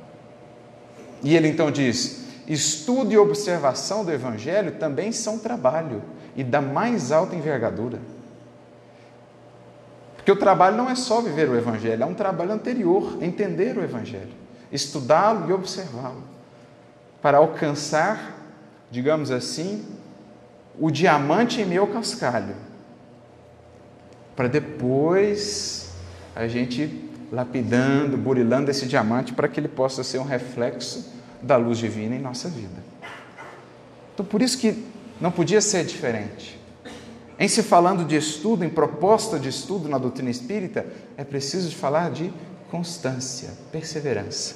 E 1.24 1.36
ele 1.36 1.48
então 1.48 1.72
diz: 1.72 2.26
estudo 2.48 3.12
e 3.12 3.18
observação 3.18 4.04
do 4.04 4.12
Evangelho 4.12 4.74
também 4.74 5.12
são 5.12 5.38
trabalho 5.38 6.02
e 6.36 6.44
da 6.44 6.62
mais 6.62 7.12
alta 7.12 7.36
envergadura. 7.36 8.00
Porque 10.16 10.32
o 10.32 10.36
trabalho 10.36 10.78
não 10.78 10.90
é 10.90 10.96
só 10.96 11.20
viver 11.20 11.50
o 11.50 11.58
Evangelho, 11.58 12.04
é 12.04 12.06
um 12.06 12.14
trabalho 12.14 12.52
anterior, 12.52 13.18
entender 13.22 13.78
o 13.78 13.84
Evangelho, 13.84 14.32
estudá-lo 14.72 15.50
e 15.50 15.54
observá-lo, 15.54 16.24
para 17.22 17.40
alcançar, 17.40 18.38
digamos 18.92 19.32
assim, 19.32 19.84
o 20.80 20.92
diamante 20.92 21.62
em 21.62 21.66
meu 21.66 21.88
cascalho, 21.88 22.56
para 24.36 24.48
depois 24.48 25.92
a 26.36 26.48
gente 26.48 27.11
lapidando, 27.32 28.18
burilando 28.18 28.70
esse 28.70 28.86
diamante 28.86 29.34
para 29.34 29.48
que 29.48 29.60
ele 29.60 29.70
possa 29.70 30.04
ser 30.04 30.20
um 30.20 30.24
reflexo 30.24 31.14
da 31.42 31.56
luz 31.56 31.78
divina 31.78 32.16
em 32.16 32.20
nossa 32.20 32.50
vida. 32.50 32.84
Então, 34.14 34.26
por 34.26 34.42
isso 34.42 34.58
que 34.58 34.86
não 35.20 35.32
podia 35.32 35.62
ser 35.62 35.86
diferente. 35.86 36.60
Em 37.40 37.48
se 37.48 37.64
falando 37.64 38.06
de 38.06 38.16
estudo, 38.16 38.64
em 38.64 38.70
proposta 38.70 39.40
de 39.40 39.50
estudo 39.50 39.88
na 39.88 39.98
doutrina 39.98 40.30
espírita, 40.30 40.86
é 41.18 41.24
preciso 41.24 41.76
falar 41.76 42.12
de 42.12 42.32
constância, 42.70 43.50
perseverança. 43.72 44.56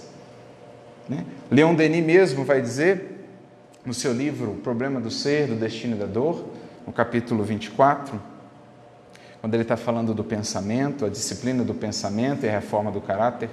Né? 1.10 1.26
Leon 1.50 1.74
Denis 1.74 2.06
mesmo 2.06 2.44
vai 2.44 2.62
dizer, 2.62 3.26
no 3.86 3.94
seu 3.94 4.14
livro 4.14 4.52
O 4.52 4.56
Problema 4.58 5.00
do 5.00 5.10
Ser, 5.10 5.48
do 5.48 5.56
Destino 5.56 5.96
e 5.96 6.00
da 6.00 6.06
Dor, 6.06 6.46
no 6.86 6.94
capítulo 6.94 7.44
24, 7.44 8.22
quando 9.46 9.54
ele 9.54 9.62
está 9.62 9.78
falando 9.78 10.12
do 10.12 10.24
pensamento, 10.24 11.06
a 11.06 11.10
disciplina 11.10 11.64
do 11.64 11.76
pensamento 11.76 12.48
e 12.48 12.50
a 12.50 12.52
reforma 12.52 12.92
do 12.92 13.00
caráter, 13.00 13.48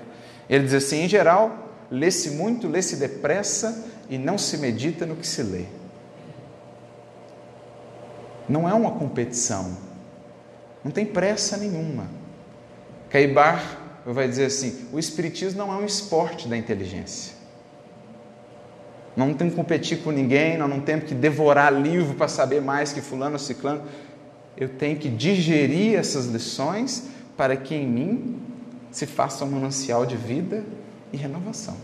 ele 0.49 0.65
diz 0.65 0.73
assim: 0.73 1.03
em 1.03 1.07
geral, 1.07 1.71
lê-se 1.91 2.31
muito, 2.31 2.67
lê-se 2.67 2.97
depressa 2.97 3.85
e 4.09 4.17
não 4.17 4.39
se 4.39 4.57
medita 4.57 5.05
no 5.05 5.15
que 5.15 5.27
se 5.27 5.43
lê. 5.43 5.67
Não 8.49 8.67
é 8.67 8.73
uma 8.73 8.93
competição, 8.93 9.77
não 10.83 10.91
tem 10.91 11.05
pressa 11.05 11.59
nenhuma. 11.59 12.07
Caibar 13.11 13.63
vai 14.07 14.27
dizer 14.27 14.47
assim: 14.47 14.89
o 14.95 14.99
Espiritismo 14.99 15.59
não 15.59 15.71
é 15.75 15.77
um 15.77 15.85
esporte 15.85 16.49
da 16.49 16.57
inteligência. 16.57 17.35
Não 19.15 19.35
tem 19.35 19.51
que 19.51 19.57
competir 19.57 19.99
com 19.99 20.11
ninguém, 20.11 20.57
nós 20.57 20.71
não 20.71 20.81
temos 20.81 21.05
que 21.05 21.15
devorar 21.15 21.71
livro 21.71 22.15
para 22.15 22.29
saber 22.29 22.63
mais 22.63 22.95
que 22.95 23.03
fulano 23.03 23.35
ou 23.35 23.39
ciclano 23.39 23.83
eu 24.57 24.69
tenho 24.69 24.99
que 24.99 25.09
digerir 25.09 25.99
essas 25.99 26.27
lições 26.27 27.09
para 27.37 27.57
que 27.57 27.75
em 27.75 27.87
mim 27.87 28.41
se 28.91 29.07
faça 29.07 29.45
um 29.45 29.51
manancial 29.51 30.05
de 30.05 30.17
vida 30.17 30.65
e 31.13 31.17
renovação. 31.17 31.77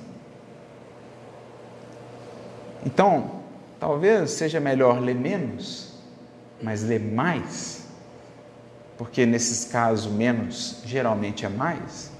Então, 2.84 3.40
talvez 3.80 4.32
seja 4.32 4.60
melhor 4.60 5.00
ler 5.00 5.14
menos, 5.14 5.94
mas 6.62 6.82
ler 6.82 7.00
mais, 7.00 7.84
porque 8.96 9.24
nesses 9.24 9.64
casos 9.64 10.10
menos 10.10 10.76
geralmente 10.84 11.44
é 11.44 11.48
mais, 11.48 12.10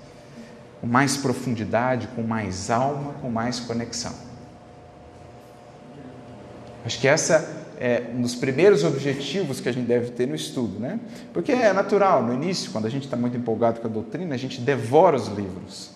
com 0.81 0.87
mais 0.87 1.17
profundidade, 1.17 2.09
com 2.09 2.23
mais 2.23 2.71
alma, 2.71 3.15
com 3.21 3.31
mais 3.31 3.61
conexão. 3.61 4.15
Acho 6.85 6.99
que 7.01 7.09
essa 7.09 7.68
é, 7.81 8.03
um 8.13 8.23
dos 8.23 8.35
primeiros 8.35 8.83
objetivos 8.83 9.61
que 9.61 9.69
a 9.69 9.73
gente 9.73 9.87
deve 9.87 10.11
ter 10.11 10.27
no 10.27 10.35
estudo, 10.35 10.81
né? 10.81 10.99
Porque 11.33 11.53
é 11.53 11.73
natural, 11.73 12.25
no 12.25 12.35
início, 12.35 12.73
quando 12.73 12.87
a 12.87 12.91
gente 12.91 13.05
está 13.05 13.17
muito 13.17 13.37
empolgado 13.37 13.81
com 13.81 13.87
a 13.87 13.91
doutrina, 13.91 14.35
a 14.35 14.39
gente 14.39 14.61
devora 14.61 15.17
os 15.17 15.29
livros. 15.29 15.91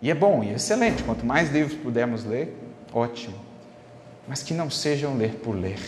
E 0.00 0.10
é 0.10 0.14
bom, 0.14 0.42
e 0.42 0.48
é 0.48 0.54
excelente, 0.54 1.02
quanto 1.02 1.26
mais 1.26 1.52
livros 1.52 1.76
pudermos 1.76 2.24
ler, 2.24 2.56
ótimo. 2.92 3.34
Mas 4.26 4.42
que 4.42 4.54
não 4.54 4.70
sejam 4.70 5.16
ler 5.18 5.34
por 5.34 5.54
ler. 5.54 5.78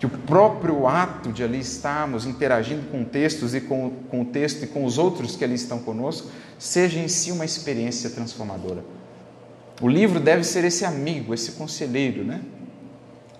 Que 0.00 0.06
o 0.06 0.10
próprio 0.10 0.88
ato 0.88 1.30
de 1.30 1.44
ali 1.44 1.60
estarmos 1.60 2.26
interagindo 2.26 2.90
com 2.90 3.04
textos 3.04 3.54
e 3.54 3.60
com, 3.60 3.90
com 4.10 4.22
o 4.22 4.24
texto 4.24 4.64
e 4.64 4.66
com 4.66 4.84
os 4.84 4.98
outros 4.98 5.36
que 5.36 5.44
ali 5.44 5.54
estão 5.54 5.78
conosco, 5.78 6.28
seja 6.58 6.98
em 6.98 7.06
si 7.06 7.30
uma 7.30 7.44
experiência 7.44 8.10
transformadora. 8.10 8.84
O 9.80 9.88
livro 9.88 10.18
deve 10.18 10.42
ser 10.42 10.64
esse 10.64 10.84
amigo, 10.84 11.32
esse 11.32 11.52
conselheiro, 11.52 12.24
né? 12.24 12.40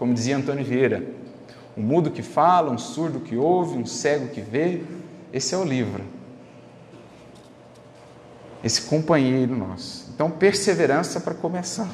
Como 0.03 0.15
dizia 0.15 0.37
Antônio 0.37 0.65
Vieira, 0.65 1.01
um 1.77 1.81
mudo 1.81 2.11
que 2.11 2.23
fala, 2.23 2.73
um 2.73 2.77
surdo 2.77 3.21
que 3.21 3.37
ouve, 3.37 3.79
um 3.79 3.87
cego 3.87 4.31
que 4.31 4.41
vê, 4.41 4.83
esse 5.33 5.55
é 5.55 5.57
o 5.57 5.63
livro. 5.63 6.03
Esse 8.65 8.83
companheiro 8.83 9.55
nosso. 9.55 10.11
Então, 10.13 10.29
perseverança 10.29 11.21
para 11.21 11.35
começar. 11.35 11.89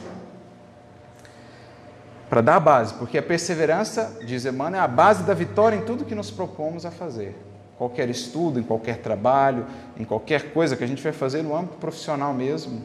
Para 2.30 2.40
dar 2.40 2.56
a 2.56 2.60
base, 2.60 2.94
porque 2.94 3.18
a 3.18 3.22
perseverança, 3.22 4.16
diz 4.24 4.46
Emmanuel, 4.46 4.80
é 4.80 4.84
a 4.86 4.88
base 4.88 5.24
da 5.24 5.34
vitória 5.34 5.76
em 5.76 5.82
tudo 5.82 6.06
que 6.06 6.14
nos 6.14 6.30
propomos 6.30 6.86
a 6.86 6.90
fazer. 6.90 7.36
Qualquer 7.76 8.08
estudo, 8.08 8.58
em 8.58 8.62
qualquer 8.62 9.02
trabalho, 9.02 9.66
em 9.98 10.04
qualquer 10.04 10.54
coisa 10.54 10.78
que 10.78 10.82
a 10.82 10.86
gente 10.86 11.02
vai 11.02 11.12
fazer 11.12 11.42
no 11.42 11.54
âmbito 11.54 11.76
profissional 11.76 12.32
mesmo, 12.32 12.80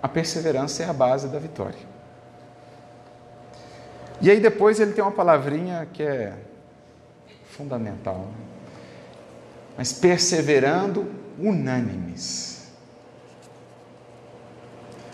a 0.00 0.06
perseverança 0.06 0.84
é 0.84 0.88
a 0.88 0.92
base 0.92 1.26
da 1.26 1.40
vitória. 1.40 1.99
E 4.20 4.30
aí 4.30 4.40
depois 4.40 4.78
ele 4.78 4.92
tem 4.92 5.02
uma 5.02 5.10
palavrinha 5.12 5.88
que 5.92 6.02
é 6.02 6.34
fundamental. 7.50 8.18
Né? 8.18 8.44
Mas 9.78 9.92
perseverando 9.92 11.10
unânimes. 11.38 12.70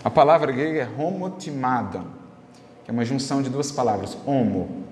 A 0.02 0.10
palavra 0.10 0.52
grega 0.52 0.82
é 0.82 1.02
homotimadon, 1.02 2.06
que 2.84 2.90
é 2.90 2.92
uma 2.92 3.04
junção 3.04 3.42
de 3.42 3.50
duas 3.50 3.72
palavras, 3.72 4.16
homo, 4.24 4.84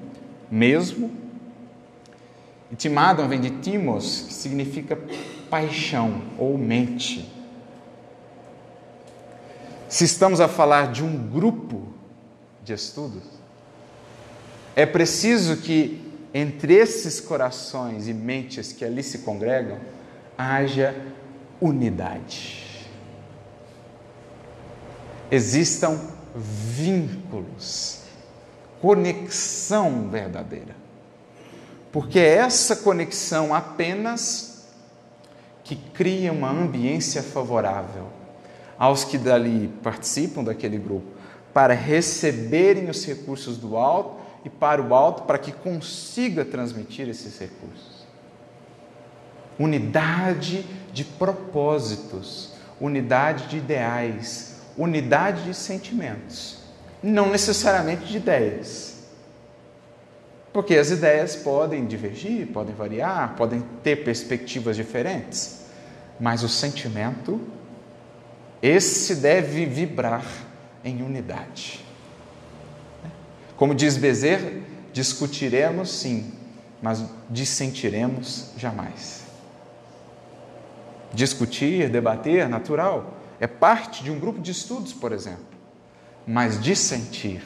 mesmo, 0.51 1.25
e 2.75 2.77
timadon 2.77 3.29
vem 3.29 3.41
de 3.41 3.51
timos, 3.51 4.23
que 4.27 4.35
significa 4.35 4.99
paixão 5.49 6.23
ou 6.37 6.59
mente. 6.59 7.33
Se 9.89 10.03
estamos 10.03 10.41
a 10.41 10.49
falar 10.49 10.91
de 10.91 11.05
um 11.05 11.29
grupo 11.29 11.87
de 12.65 12.73
estudos, 12.73 13.23
é 14.77 14.85
preciso 14.85 15.59
que 15.59 16.03
entre 16.33 16.75
esses 16.75 17.21
corações 17.21 18.09
e 18.09 18.13
mentes 18.13 18.73
que 18.73 18.85
ali 18.85 19.03
se 19.03 19.19
congregam 19.19 19.79
haja 20.37 20.95
unidade. 21.61 22.89
Existam 25.31 26.01
vínculos, 26.35 28.01
conexão 28.81 30.09
verdadeira. 30.11 30.75
Porque 31.93 32.19
é 32.19 32.35
essa 32.35 32.75
conexão 32.77 33.55
apenas 33.55 34.67
que 35.63 35.77
cria 35.77 36.33
uma 36.33 36.51
ambiência 36.51 37.23
favorável 37.23 38.09
aos 38.77 39.05
que 39.05 39.17
dali 39.17 39.73
participam 39.85 40.43
daquele 40.43 40.77
grupo, 40.77 41.07
para 41.55 41.73
receberem 41.73 42.91
os 42.91 43.07
recursos 43.07 43.57
do 43.57 43.77
alto 43.77 44.24
e 44.45 44.51
para 44.51 44.83
o 44.83 44.95
alto 44.95 45.23
para 45.23 45.39
que 45.39 45.51
consiga 45.51 46.45
transmitir 46.45 47.09
esses 47.09 47.39
recursos. 47.39 48.05
Unidade 49.59 50.67
de 50.93 51.05
propósitos, 51.05 52.53
unidade 52.81 53.47
de 53.47 53.59
ideais, 53.59 54.61
unidade 54.77 55.45
de 55.45 55.55
sentimentos, 55.55 56.59
não 57.03 57.31
necessariamente 57.31 58.05
de 58.05 58.17
ideias. 58.19 58.95
Porque 60.53 60.77
as 60.77 60.91
ideias 60.91 61.35
podem 61.35 61.87
divergir, 61.87 62.47
podem 62.49 62.75
variar, 62.75 63.35
podem 63.37 63.63
ter 63.83 64.05
perspectivas 64.05 64.77
diferentes, 64.77 65.67
mas 66.21 66.43
o 66.43 66.49
sentimento, 66.49 67.41
esse 68.63 69.17
deve 69.17 69.67
vibrar 69.67 70.25
em 70.85 71.03
unidade. 71.03 71.84
Como 73.57 73.75
diz 73.75 73.97
Bezerra, 73.97 74.51
discutiremos 74.93 75.91
sim, 75.91 76.33
mas 76.83 77.05
dissentiremos 77.31 78.51
jamais. 78.57 79.23
Discutir, 81.13 81.89
debater, 81.89 82.49
natural, 82.49 83.15
é 83.39 83.47
parte 83.47 84.03
de 84.03 84.11
um 84.11 84.19
grupo 84.19 84.41
de 84.41 84.51
estudos, 84.51 84.93
por 84.93 85.13
exemplo. 85.13 85.45
Mas 86.27 86.61
dissentir, 86.61 87.43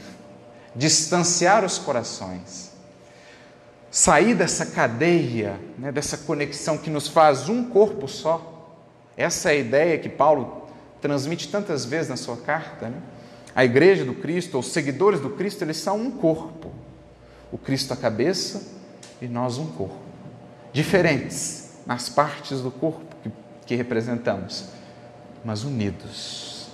distanciar 0.75 1.65
os 1.65 1.79
corações, 1.79 2.71
sair 3.91 4.35
dessa 4.35 4.67
cadeia, 4.67 5.59
né, 5.79 5.91
dessa 5.91 6.17
conexão 6.19 6.79
que 6.79 6.91
nos 6.91 7.09
faz 7.09 7.49
um 7.49 7.69
corpo 7.69 8.07
só. 8.07 8.77
Essa 9.17 9.51
é 9.51 9.53
a 9.53 9.57
ideia 9.57 9.99
que 9.99 10.09
Paulo 10.09 10.69
transmite 11.01 11.49
tantas 11.49 11.85
vezes 11.85 12.09
na 12.09 12.17
sua 12.17 12.37
carta. 12.37 12.89
Né? 12.89 12.97
A 13.59 13.65
igreja 13.65 14.05
do 14.05 14.15
Cristo, 14.15 14.57
os 14.57 14.69
seguidores 14.69 15.19
do 15.19 15.31
Cristo, 15.31 15.65
eles 15.65 15.79
são 15.79 16.01
um 16.01 16.13
corpo. 16.13 16.71
O 17.51 17.59
Cristo 17.59 17.93
a 17.93 17.97
cabeça 17.97 18.63
e 19.21 19.27
nós 19.27 19.59
um 19.59 19.67
corpo. 19.67 19.99
Diferentes 20.73 21.73
nas 21.85 22.09
partes 22.09 22.61
do 22.61 22.71
corpo 22.71 23.17
que, 23.21 23.33
que 23.67 23.75
representamos, 23.75 24.67
mas 25.45 25.65
unidos. 25.65 26.69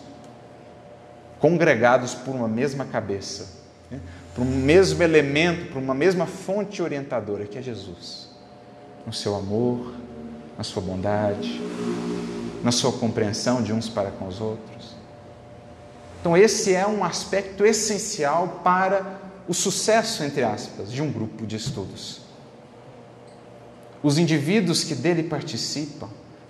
Congregados 1.38 2.14
por 2.14 2.34
uma 2.34 2.48
mesma 2.48 2.84
cabeça, 2.84 3.62
né? 3.90 3.98
por 4.34 4.42
um 4.42 4.44
mesmo 4.44 5.02
elemento, 5.02 5.72
por 5.72 5.78
uma 5.78 5.94
mesma 5.94 6.26
fonte 6.26 6.82
orientadora 6.82 7.46
que 7.46 7.56
é 7.56 7.62
Jesus. 7.62 8.28
No 9.06 9.12
seu 9.14 9.34
amor, 9.34 9.94
na 10.58 10.64
sua 10.64 10.82
bondade, 10.82 11.62
na 12.62 12.70
sua 12.70 12.92
compreensão 12.92 13.62
de 13.62 13.72
uns 13.72 13.88
para 13.88 14.10
com 14.10 14.28
os 14.28 14.38
outros. 14.38 14.73
Então, 16.24 16.34
esse 16.34 16.74
é 16.74 16.86
um 16.86 17.04
aspecto 17.04 17.66
essencial 17.66 18.62
para 18.64 19.20
o 19.46 19.52
sucesso, 19.52 20.24
entre 20.24 20.42
aspas, 20.42 20.90
de 20.90 21.02
um 21.02 21.12
grupo 21.12 21.46
de 21.46 21.54
estudos. 21.56 22.22
Os 24.02 24.16
indivíduos 24.16 24.84
que 24.84 24.94
dele 24.94 25.24
participam 25.24 26.08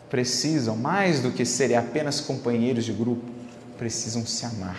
precisam, 0.09 0.77
mais 0.77 1.19
do 1.19 1.33
que 1.33 1.45
serem 1.45 1.77
apenas 1.77 2.21
companheiros 2.21 2.85
de 2.85 2.93
grupo, 2.93 3.29
precisam 3.77 4.25
se 4.25 4.47
amar, 4.47 4.79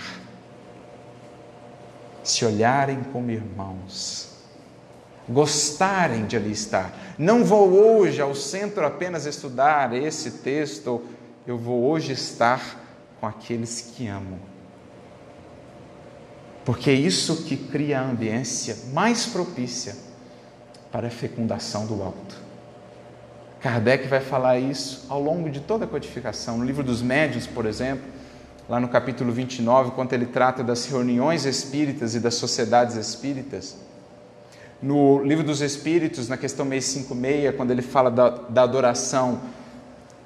se 2.24 2.46
olharem 2.46 3.04
como 3.12 3.30
irmãos, 3.32 4.30
gostarem 5.28 6.26
de 6.26 6.38
ali 6.38 6.54
estar. 6.54 7.16
Não 7.18 7.44
vou 7.44 7.70
hoje 7.70 8.22
ao 8.22 8.34
centro 8.34 8.86
apenas 8.86 9.26
estudar 9.26 9.94
esse 9.94 10.32
texto, 10.32 11.02
eu 11.46 11.58
vou 11.58 11.84
hoje 11.84 12.14
estar 12.14 12.80
com 13.20 13.28
aqueles 13.28 13.82
que 13.94 14.08
amo 14.08 14.55
porque 16.66 16.90
é 16.90 16.94
isso 16.94 17.44
que 17.44 17.56
cria 17.56 18.00
a 18.00 18.04
ambiência 18.04 18.76
mais 18.92 19.28
propícia 19.28 19.96
para 20.92 21.08
a 21.08 21.12
fecundação 21.12 21.86
do 21.86 22.02
alto. 22.02 22.44
Kardec 23.62 24.08
vai 24.08 24.20
falar 24.20 24.58
isso 24.58 25.06
ao 25.08 25.22
longo 25.22 25.50
de 25.50 25.60
toda 25.60 25.86
a 25.86 25.88
codificação. 25.88 26.58
No 26.58 26.66
livro 26.66 26.84
dos 26.84 27.04
Médiuns, 27.04 27.46
por 27.46 27.68
exemplo, 27.68 28.06
lá 28.68 28.80
no 28.80 28.88
capítulo 28.88 29.32
29, 29.32 29.92
quando 29.92 30.14
ele 30.14 30.26
trata 30.26 30.64
das 30.64 30.86
reuniões 30.88 31.46
espíritas 31.46 32.16
e 32.16 32.20
das 32.20 32.34
sociedades 32.36 32.96
espíritas. 32.96 33.78
No 34.82 35.24
livro 35.24 35.44
dos 35.44 35.62
Espíritos, 35.62 36.28
na 36.28 36.38
questão 36.38 36.68
656, 36.68 37.56
quando 37.56 37.72
ele 37.72 37.82
fala 37.82 38.12
da, 38.12 38.30
da 38.30 38.64
adoração 38.64 39.40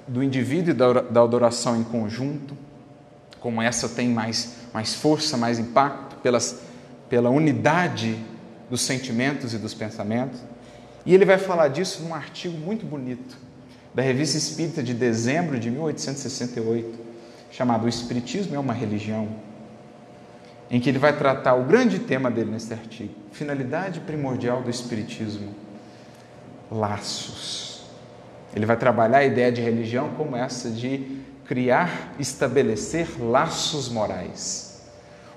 do 0.07 0.23
indivíduo 0.23 0.71
e 0.71 0.73
da, 0.73 0.93
da 1.01 1.21
adoração 1.21 1.79
em 1.79 1.83
conjunto, 1.83 2.57
como 3.39 3.61
essa 3.61 3.87
tem 3.87 4.09
mais, 4.09 4.55
mais 4.73 4.93
força, 4.95 5.37
mais 5.37 5.59
impacto 5.59 6.08
pelas, 6.21 6.61
pela 7.09 7.29
unidade 7.29 8.17
dos 8.69 8.81
sentimentos 8.81 9.53
e 9.53 9.57
dos 9.57 9.73
pensamentos. 9.73 10.39
E 11.05 11.13
ele 11.13 11.25
vai 11.25 11.37
falar 11.37 11.69
disso 11.69 12.03
num 12.03 12.13
artigo 12.13 12.57
muito 12.57 12.85
bonito 12.85 13.37
da 13.93 14.03
Revista 14.03 14.37
Espírita 14.37 14.83
de 14.83 14.93
dezembro 14.93 15.59
de 15.59 15.71
1868, 15.71 16.99
chamado 17.51 17.85
O 17.85 17.89
Espiritismo 17.89 18.55
é 18.55 18.59
uma 18.59 18.73
Religião, 18.73 19.27
em 20.69 20.79
que 20.79 20.87
ele 20.87 20.99
vai 20.99 21.17
tratar 21.17 21.55
o 21.55 21.63
grande 21.63 21.97
tema 21.97 22.29
dele 22.29 22.51
nesse 22.51 22.71
artigo, 22.71 23.13
finalidade 23.31 23.99
primordial 24.01 24.61
do 24.61 24.69
Espiritismo, 24.69 25.55
laços. 26.71 27.83
Ele 28.55 28.65
vai 28.65 28.77
trabalhar 28.77 29.19
a 29.19 29.25
ideia 29.25 29.51
de 29.51 29.61
religião 29.61 30.09
como 30.15 30.35
essa 30.35 30.69
de 30.69 31.21
criar, 31.45 32.13
estabelecer 32.19 33.07
laços 33.19 33.89
morais 33.89 34.68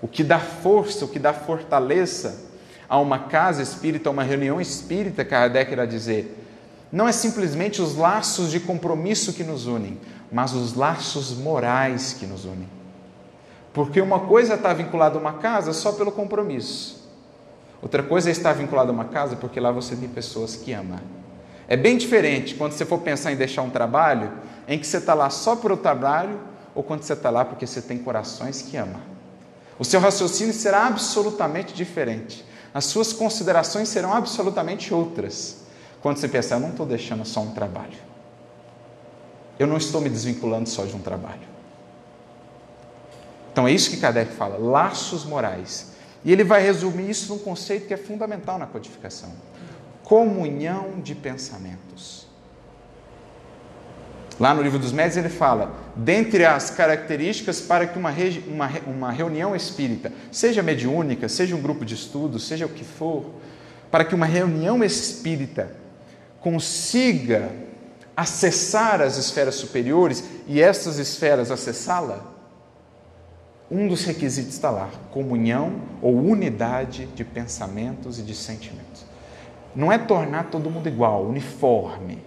o 0.03 0.09
que 0.09 0.25
dá 0.25 0.41
força, 0.41 1.05
o 1.05 1.09
que 1.09 1.21
dá 1.21 1.33
fortaleza 1.33 2.51
a 2.89 2.99
uma 2.99 3.21
casa 3.21 3.63
espírita, 3.63 4.11
a 4.11 4.13
uma 4.13 4.25
reunião 4.25 4.61
espírita, 4.61 5.25
Kardec 5.25 5.73
irá 5.73 5.87
dizer, 5.87 6.45
não 6.91 7.09
é 7.09 7.13
simplesmente 7.13 7.81
os 7.81 7.95
laços 7.95 8.51
de 8.51 8.61
compromisso 8.61 9.33
que 9.33 9.45
nos 9.45 9.67
unem, 9.67 9.99
mas 10.31 10.53
os 10.53 10.75
laços 10.75 11.31
morais 11.35 12.15
que 12.19 12.27
nos 12.27 12.45
unem. 12.45 12.69
Porque 13.73 14.01
uma 14.01 14.21
coisa 14.21 14.55
está 14.55 14.75
vinculada 14.75 15.17
a 15.17 15.21
uma 15.21 15.35
casa 15.35 15.73
só 15.73 15.93
pelo 15.93 16.13
compromisso. 16.13 17.09
Outra 17.81 18.03
coisa 18.03 18.29
é 18.29 18.33
estar 18.33 18.53
vinculada 18.53 18.91
a 18.91 18.93
uma 18.93 19.07
casa 19.07 19.37
porque 19.37 19.59
lá 19.59 19.71
você 19.71 19.97
tem 19.97 20.09
pessoas 20.09 20.57
que 20.57 20.73
amam. 20.73 21.01
É 21.67 21.77
bem 21.77 21.97
diferente 21.97 22.55
quando 22.55 22.73
você 22.73 22.85
for 22.85 22.99
pensar 22.99 23.33
em 23.33 23.37
deixar 23.37 23.63
um 23.63 23.71
trabalho 23.71 24.33
em 24.69 24.79
que 24.79 24.87
você 24.87 24.99
está 24.99 25.15
lá 25.15 25.31
só 25.31 25.57
por 25.57 25.73
o 25.73 25.77
trabalho 25.77 26.39
ou 26.75 26.83
quando 26.83 27.03
você 27.03 27.15
está 27.15 27.31
lá 27.31 27.45
porque 27.45 27.67
você 27.67 27.81
tem 27.81 27.99
corações 27.99 28.61
que 28.61 28.77
amam. 28.77 29.12
O 29.79 29.85
seu 29.85 30.01
raciocínio 30.01 30.53
será 30.53 30.87
absolutamente 30.87 31.73
diferente. 31.75 32.45
As 32.75 32.87
suas 32.87 33.13
considerações 33.13 33.89
serão 33.89 34.13
absolutamente 34.13 34.93
outras. 34.95 35.63
Quando 36.01 36.17
você 36.17 36.29
pensar, 36.29 36.57
eu 36.57 36.61
não 36.61 36.71
estou 36.71 36.87
deixando 36.87 37.25
só 37.25 37.41
um 37.41 37.53
trabalho. 37.53 37.99
Eu 39.59 39.67
não 39.67 39.77
estou 39.77 40.01
me 40.01 40.09
desvinculando 40.09 40.69
só 40.69 40.85
de 40.85 40.97
um 40.97 41.01
trabalho. 41.01 41.53
Então 43.53 43.69
é 43.69 43.73
isso 43.73 43.91
que 43.91 43.99
Kardec 43.99 44.33
fala, 44.33 44.57
laços 44.57 45.25
morais. 45.25 45.93
E 46.25 46.33
ele 46.33 46.43
vai 46.43 46.63
resumir 46.63 47.11
isso 47.11 47.33
num 47.33 47.39
conceito 47.39 47.87
que 47.87 47.95
é 47.95 47.97
fundamental 47.97 48.59
na 48.59 48.67
codificação: 48.67 49.31
comunhão 50.03 51.01
de 51.01 51.15
pensamentos. 51.15 52.22
Lá 54.41 54.55
no 54.55 54.63
livro 54.63 54.79
dos 54.79 54.93
Médios 54.93 55.17
ele 55.17 55.29
fala: 55.29 55.75
dentre 55.95 56.45
as 56.45 56.71
características 56.71 57.61
para 57.61 57.87
que 57.87 57.99
uma, 57.99 58.13
uma, 58.49 58.71
uma 58.87 59.13
reunião 59.13 59.55
espírita, 59.55 60.13
seja 60.31 60.63
mediúnica, 60.63 61.29
seja 61.29 61.55
um 61.55 61.61
grupo 61.61 61.85
de 61.85 61.95
estudo, 61.95 62.39
seja 62.39 62.67
o 62.67 62.71
que 62.71 62.85
for, 62.85 63.27
para 63.91 64.05
que 64.05 64.15
uma 64.15 64.27
reunião 64.27 64.83
espírita 64.83 65.77
consiga 66.41 67.51
acessar 68.17 69.01
as 69.01 69.17
esferas 69.17 69.55
superiores 69.55 70.25
e 70.47 70.61
essas 70.61 70.99
esferas 70.99 71.51
acessá-la, 71.51 72.31
um 73.71 73.89
dos 73.89 74.05
requisitos 74.05 74.55
está 74.55 74.71
lá: 74.71 74.91
comunhão 75.11 75.81
ou 76.01 76.17
unidade 76.17 77.07
de 77.07 77.25
pensamentos 77.25 78.19
e 78.19 78.23
de 78.23 78.35
sentimentos. 78.35 79.05
Não 79.75 79.91
é 79.91 79.97
tornar 79.97 80.51
todo 80.51 80.71
mundo 80.71 80.87
igual, 80.87 81.25
uniforme, 81.25 82.19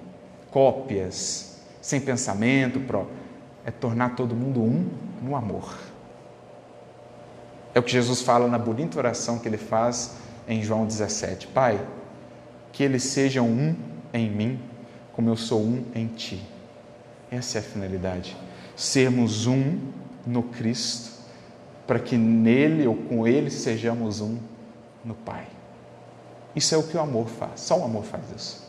cópias 0.50 1.45
sem 1.86 2.02
pensamento 2.02 2.80
próprio, 2.80 3.16
é 3.64 3.70
tornar 3.70 4.16
todo 4.16 4.34
mundo 4.34 4.60
um 4.60 4.90
no 5.22 5.36
amor. 5.36 5.78
É 7.76 7.80
o 7.80 7.84
que 7.84 7.92
Jesus 7.92 8.24
fala 8.24 8.48
na 8.48 8.58
bonita 8.58 8.98
oração 8.98 9.38
que 9.38 9.48
ele 9.48 9.60
faz 9.60 10.16
em 10.48 10.64
João 10.64 10.88
17: 10.88 11.46
Pai, 11.46 11.80
que 12.72 12.82
eles 12.82 13.04
sejam 13.04 13.48
um 13.48 13.76
em 14.12 14.32
mim, 14.32 14.60
como 15.14 15.30
eu 15.30 15.38
sou 15.38 15.62
um 15.62 15.86
em 15.94 16.08
ti. 16.08 16.44
Essa 17.30 17.60
é 17.60 17.62
a 17.62 17.64
finalidade. 17.64 18.36
Sermos 18.76 19.46
um 19.46 19.78
no 20.26 20.42
Cristo, 20.42 21.12
para 21.86 22.00
que 22.00 22.18
nele 22.18 22.88
ou 22.88 22.96
com 22.96 23.28
ele 23.28 23.52
sejamos 23.52 24.22
um 24.22 24.40
no 25.04 25.14
Pai. 25.14 25.46
Isso 26.56 26.74
é 26.74 26.80
o 26.80 26.84
que 26.84 26.98
o 26.98 27.00
amor 27.00 27.28
faz, 27.28 27.60
só 27.60 27.80
o 27.80 27.84
amor 27.84 28.06
faz 28.06 28.24
isso. 28.36 28.65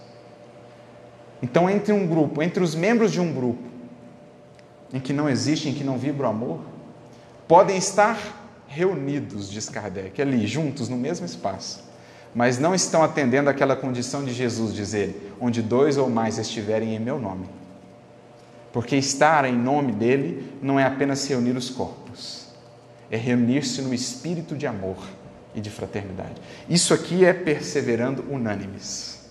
Então, 1.42 1.68
entre 1.68 1.92
um 1.92 2.06
grupo, 2.06 2.42
entre 2.42 2.62
os 2.62 2.74
membros 2.74 3.12
de 3.12 3.20
um 3.20 3.32
grupo, 3.32 3.62
em 4.92 5.00
que 5.00 5.12
não 5.12 5.28
existe, 5.28 5.68
em 5.68 5.74
que 5.74 5.84
não 5.84 5.98
vibra 5.98 6.26
o 6.26 6.30
amor, 6.30 6.60
podem 7.46 7.76
estar 7.76 8.18
reunidos, 8.66 9.50
diz 9.50 9.68
Kardec, 9.68 10.20
ali, 10.20 10.46
juntos, 10.46 10.88
no 10.88 10.96
mesmo 10.96 11.26
espaço, 11.26 11.84
mas 12.34 12.58
não 12.58 12.74
estão 12.74 13.02
atendendo 13.02 13.48
àquela 13.48 13.76
condição 13.76 14.24
de 14.24 14.32
Jesus 14.32 14.74
dizer: 14.74 15.34
onde 15.40 15.62
dois 15.62 15.96
ou 15.96 16.08
mais 16.08 16.38
estiverem 16.38 16.94
em 16.94 17.00
meu 17.00 17.18
nome. 17.18 17.46
Porque 18.72 18.96
estar 18.96 19.44
em 19.46 19.56
nome 19.56 19.92
dele 19.92 20.52
não 20.60 20.78
é 20.78 20.84
apenas 20.84 21.26
reunir 21.26 21.56
os 21.56 21.70
corpos, 21.70 22.48
é 23.10 23.16
reunir-se 23.16 23.80
no 23.80 23.94
espírito 23.94 24.54
de 24.54 24.66
amor 24.66 24.98
e 25.54 25.60
de 25.60 25.70
fraternidade. 25.70 26.34
Isso 26.68 26.92
aqui 26.92 27.24
é 27.24 27.32
perseverando 27.32 28.22
unânimes. 28.30 29.25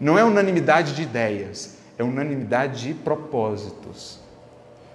Não 0.00 0.18
é 0.18 0.24
unanimidade 0.24 0.94
de 0.94 1.02
ideias, 1.02 1.74
é 1.98 2.04
unanimidade 2.04 2.82
de 2.82 2.94
propósitos. 2.94 4.20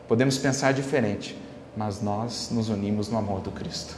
Podemos 0.08 0.38
pensar 0.38 0.74
diferente, 0.74 1.38
mas 1.76 2.02
nós 2.02 2.50
nos 2.52 2.70
unimos 2.70 3.10
no 3.10 3.18
amor 3.18 3.42
do 3.42 3.52
Cristo. 3.52 3.96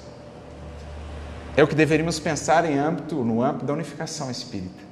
É 1.56 1.64
o 1.64 1.68
que 1.68 1.76
deveríamos 1.76 2.20
pensar 2.20 2.66
em 2.66 2.78
âmbito, 2.78 3.24
no 3.24 3.44
âmbito 3.44 3.66
da 3.66 3.74
unificação 3.74 4.32
espírita, 4.32 4.84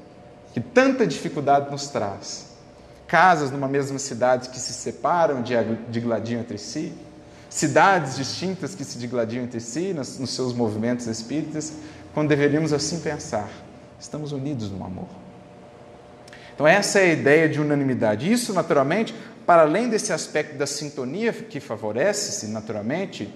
que 0.53 0.61
tanta 0.61 1.05
dificuldade 1.05 1.71
nos 1.71 1.87
traz. 1.87 2.53
Casas 3.07 3.51
numa 3.51 3.67
mesma 3.67 3.99
cidade 3.99 4.49
que 4.49 4.59
se 4.59 4.71
separam, 4.71 5.43
digladiam 5.89 6.39
entre 6.41 6.57
si, 6.57 6.93
cidades 7.49 8.15
distintas 8.15 8.73
que 8.75 8.83
se 8.83 8.97
digladiam 8.97 9.43
entre 9.43 9.59
si 9.59 9.93
nos, 9.93 10.07
seus 10.29 10.53
movimentos 10.53 11.07
espíritas, 11.07 11.73
quando 12.13 12.29
deveríamos 12.29 12.71
assim 12.71 12.99
pensar, 12.99 13.49
estamos 13.99 14.31
unidos 14.31 14.71
no 14.71 14.85
amor. 14.85 15.22
Então, 16.53 16.67
essa 16.67 16.99
é 16.99 17.03
a 17.03 17.13
ideia 17.13 17.49
de 17.49 17.59
unanimidade. 17.59 18.31
Isso, 18.31 18.53
naturalmente, 18.53 19.13
para 19.45 19.63
além 19.63 19.89
desse 19.89 20.13
aspecto 20.13 20.57
da 20.57 20.67
sintonia 20.67 21.33
que 21.33 21.59
favorece-se 21.59 22.47
naturalmente, 22.47 23.33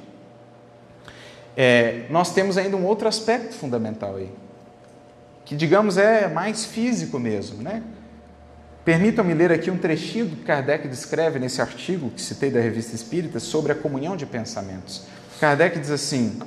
é, 1.56 2.06
nós 2.10 2.34
temos 2.34 2.58
ainda 2.58 2.77
um 2.77 2.86
outro 2.86 3.08
aspecto 3.08 3.56
fundamental 3.56 4.15
aí, 4.15 4.32
que, 5.43 5.56
digamos, 5.56 5.97
é 5.97 6.27
mais 6.27 6.65
físico 6.65 7.17
mesmo, 7.17 7.63
né? 7.63 7.82
Permitam-me 8.86 9.34
ler 9.34 9.51
aqui 9.51 9.69
um 9.69 9.77
trechinho 9.77 10.30
que 10.30 10.43
Kardec 10.43 10.88
descreve 10.88 11.39
nesse 11.39 11.62
artigo 11.62 12.10
que 12.10 12.21
citei 12.21 12.49
da 12.49 12.62
Revista 12.62 12.95
Espírita 12.95 13.39
sobre 13.39 13.71
a 13.71 13.75
comunhão 13.75 14.15
de 14.15 14.25
pensamentos. 14.25 15.03
Kardec 15.41 15.77
diz 15.80 15.91
assim: 15.91 16.39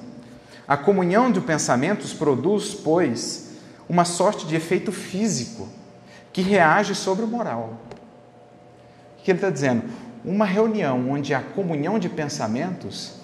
A 0.66 0.76
comunhão 0.76 1.30
de 1.30 1.40
pensamentos 1.40 2.14
produz, 2.14 2.72
pois, 2.72 3.50
uma 3.88 4.06
sorte 4.06 4.46
de 4.46 4.56
efeito 4.56 4.90
físico 4.90 5.68
que 6.33 6.43
reage 6.43 6.95
sobre 6.95 7.25
o 7.25 7.29
moral. 7.29 7.79
O 9.19 9.23
que 9.23 9.31
ele 9.31 9.38
está 9.38 9.51
dizendo? 9.51 9.85
Uma 10.25 10.45
reunião 10.45 11.11
onde 11.11 11.35
há 11.35 11.40
comunhão 11.40 11.99
de 11.99 12.09
pensamentos, 12.09 13.14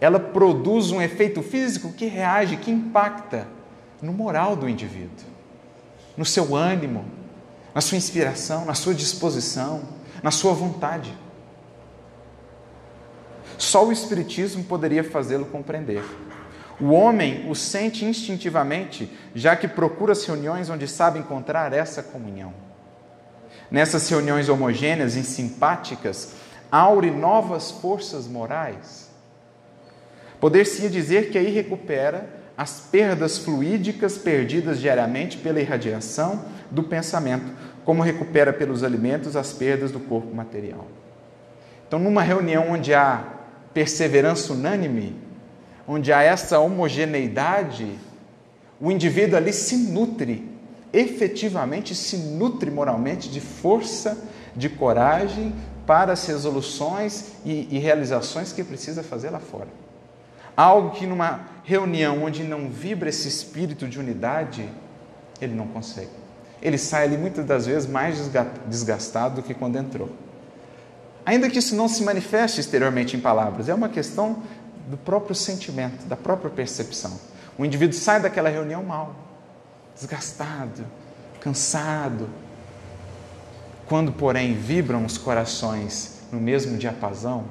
ela 0.00 0.18
produz 0.18 0.90
um 0.90 1.00
efeito 1.00 1.42
físico 1.42 1.92
que 1.92 2.06
reage, 2.06 2.56
que 2.56 2.70
impacta 2.70 3.46
no 4.02 4.12
moral 4.12 4.56
do 4.56 4.68
indivíduo, 4.68 5.26
no 6.16 6.24
seu 6.24 6.54
ânimo, 6.54 7.04
na 7.74 7.80
sua 7.80 7.96
inspiração, 7.96 8.64
na 8.64 8.74
sua 8.74 8.94
disposição, 8.94 9.82
na 10.22 10.30
sua 10.30 10.52
vontade. 10.52 11.12
Só 13.56 13.86
o 13.86 13.92
Espiritismo 13.92 14.64
poderia 14.64 15.04
fazê-lo 15.04 15.46
compreender. 15.46 16.02
O 16.80 16.90
homem 16.90 17.48
o 17.48 17.54
sente 17.54 18.04
instintivamente, 18.04 19.10
já 19.34 19.54
que 19.54 19.68
procura 19.68 20.12
as 20.12 20.24
reuniões 20.24 20.68
onde 20.68 20.88
sabe 20.88 21.18
encontrar 21.18 21.72
essa 21.72 22.02
comunhão. 22.02 22.52
Nessas 23.70 24.08
reuniões 24.08 24.48
homogêneas 24.48 25.14
e 25.14 25.22
simpáticas, 25.22 26.34
aure 26.70 27.10
novas 27.10 27.70
forças 27.70 28.26
morais. 28.26 29.08
Poder-se 30.40 30.88
dizer 30.88 31.30
que 31.30 31.38
aí 31.38 31.50
recupera 31.50 32.28
as 32.56 32.80
perdas 32.80 33.38
fluídicas 33.38 34.18
perdidas 34.18 34.80
diariamente 34.80 35.38
pela 35.38 35.60
irradiação 35.60 36.44
do 36.70 36.82
pensamento, 36.82 37.52
como 37.84 38.02
recupera 38.02 38.52
pelos 38.52 38.82
alimentos 38.82 39.36
as 39.36 39.52
perdas 39.52 39.90
do 39.90 40.00
corpo 40.00 40.34
material. 40.34 40.86
Então, 41.86 41.98
numa 41.98 42.22
reunião 42.22 42.70
onde 42.70 42.94
há 42.94 43.24
perseverança 43.72 44.52
unânime, 44.52 45.16
onde 45.86 46.12
há 46.12 46.22
essa 46.22 46.58
homogeneidade, 46.58 47.98
o 48.80 48.90
indivíduo 48.90 49.36
ali 49.36 49.52
se 49.52 49.76
nutre, 49.76 50.50
efetivamente 50.92 51.94
se 51.94 52.16
nutre 52.16 52.70
moralmente 52.70 53.28
de 53.28 53.40
força, 53.40 54.16
de 54.56 54.68
coragem 54.68 55.54
para 55.86 56.12
as 56.12 56.26
resoluções 56.26 57.32
e, 57.44 57.68
e 57.70 57.78
realizações 57.78 58.52
que 58.52 58.64
precisa 58.64 59.02
fazer 59.02 59.30
lá 59.30 59.40
fora. 59.40 59.68
Algo 60.56 60.92
que 60.92 61.06
numa 61.06 61.40
reunião 61.64 62.24
onde 62.24 62.44
não 62.44 62.68
vibra 62.68 63.08
esse 63.08 63.26
espírito 63.26 63.88
de 63.88 63.98
unidade, 63.98 64.68
ele 65.40 65.54
não 65.54 65.66
consegue. 65.66 66.10
Ele 66.62 66.78
sai 66.78 67.04
ali 67.04 67.18
muitas 67.18 67.44
das 67.44 67.66
vezes 67.66 67.88
mais 67.88 68.30
desgastado 68.66 69.36
do 69.36 69.42
que 69.42 69.52
quando 69.52 69.76
entrou. 69.76 70.10
Ainda 71.26 71.48
que 71.50 71.58
isso 71.58 71.74
não 71.74 71.88
se 71.88 72.02
manifeste 72.04 72.60
exteriormente 72.60 73.16
em 73.16 73.20
palavras, 73.20 73.68
é 73.68 73.74
uma 73.74 73.88
questão 73.88 74.42
do 74.88 74.96
próprio 74.96 75.34
sentimento, 75.34 76.06
da 76.06 76.16
própria 76.16 76.50
percepção. 76.50 77.18
O 77.58 77.64
indivíduo 77.64 77.96
sai 77.98 78.20
daquela 78.20 78.48
reunião 78.48 78.82
mal, 78.82 79.14
desgastado, 79.94 80.84
cansado. 81.40 82.28
Quando, 83.86 84.12
porém, 84.12 84.54
vibram 84.54 85.04
os 85.04 85.18
corações 85.18 86.20
no 86.32 86.40
mesmo 86.40 86.76
diapasão, 86.76 87.44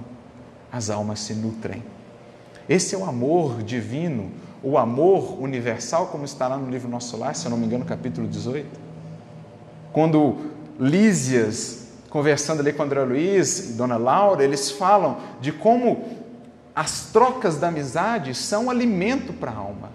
as 0.72 0.90
almas 0.90 1.20
se 1.20 1.34
nutrem 1.34 1.84
esse 2.68 2.96
é 2.96 2.98
o 2.98 3.04
amor 3.04 3.62
divino, 3.62 4.32
o 4.62 4.78
amor 4.78 5.42
universal, 5.42 6.08
como 6.08 6.24
está 6.24 6.48
lá 6.48 6.58
no 6.58 6.70
livro 6.70 6.90
Nosso 6.90 7.18
Lar, 7.18 7.36
se 7.36 7.46
eu 7.46 7.52
não 7.52 7.58
me 7.58 7.66
engano, 7.66 7.84
capítulo 7.84 8.26
18. 8.26 8.66
Quando 9.92 10.38
Lísias, 10.80 11.88
conversando 12.10 12.62
ali 12.62 12.72
com 12.72 12.84
André 12.84 13.04
Luiz 13.04 13.72
e 13.72 13.74
Dona 13.74 13.98
Laura, 13.98 14.44
eles 14.44 14.72
falam 14.72 15.18
de 15.42 15.52
como 15.52 16.06
as 16.76 17.12
trocas 17.12 17.58
da 17.58 17.68
amizade 17.68 18.34
são 18.34 18.70
alimento 18.70 19.32
para 19.34 19.52
a 19.52 19.56
alma. 19.56 19.92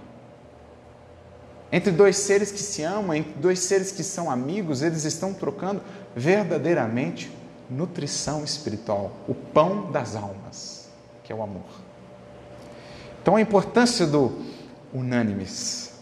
Entre 1.70 1.90
dois 1.90 2.16
seres 2.16 2.50
que 2.50 2.60
se 2.60 2.82
amam, 2.82 3.14
entre 3.14 3.32
dois 3.34 3.58
seres 3.58 3.92
que 3.92 4.02
são 4.02 4.30
amigos, 4.30 4.82
eles 4.82 5.04
estão 5.04 5.34
trocando 5.34 5.82
verdadeiramente 6.16 7.30
nutrição 7.68 8.42
espiritual, 8.42 9.12
o 9.28 9.34
pão 9.34 9.90
das 9.90 10.16
almas, 10.16 10.88
que 11.22 11.32
é 11.32 11.36
o 11.36 11.42
amor. 11.42 11.66
Então 13.20 13.36
a 13.36 13.40
importância 13.40 14.06
do 14.06 14.40
unânimes, 14.94 15.92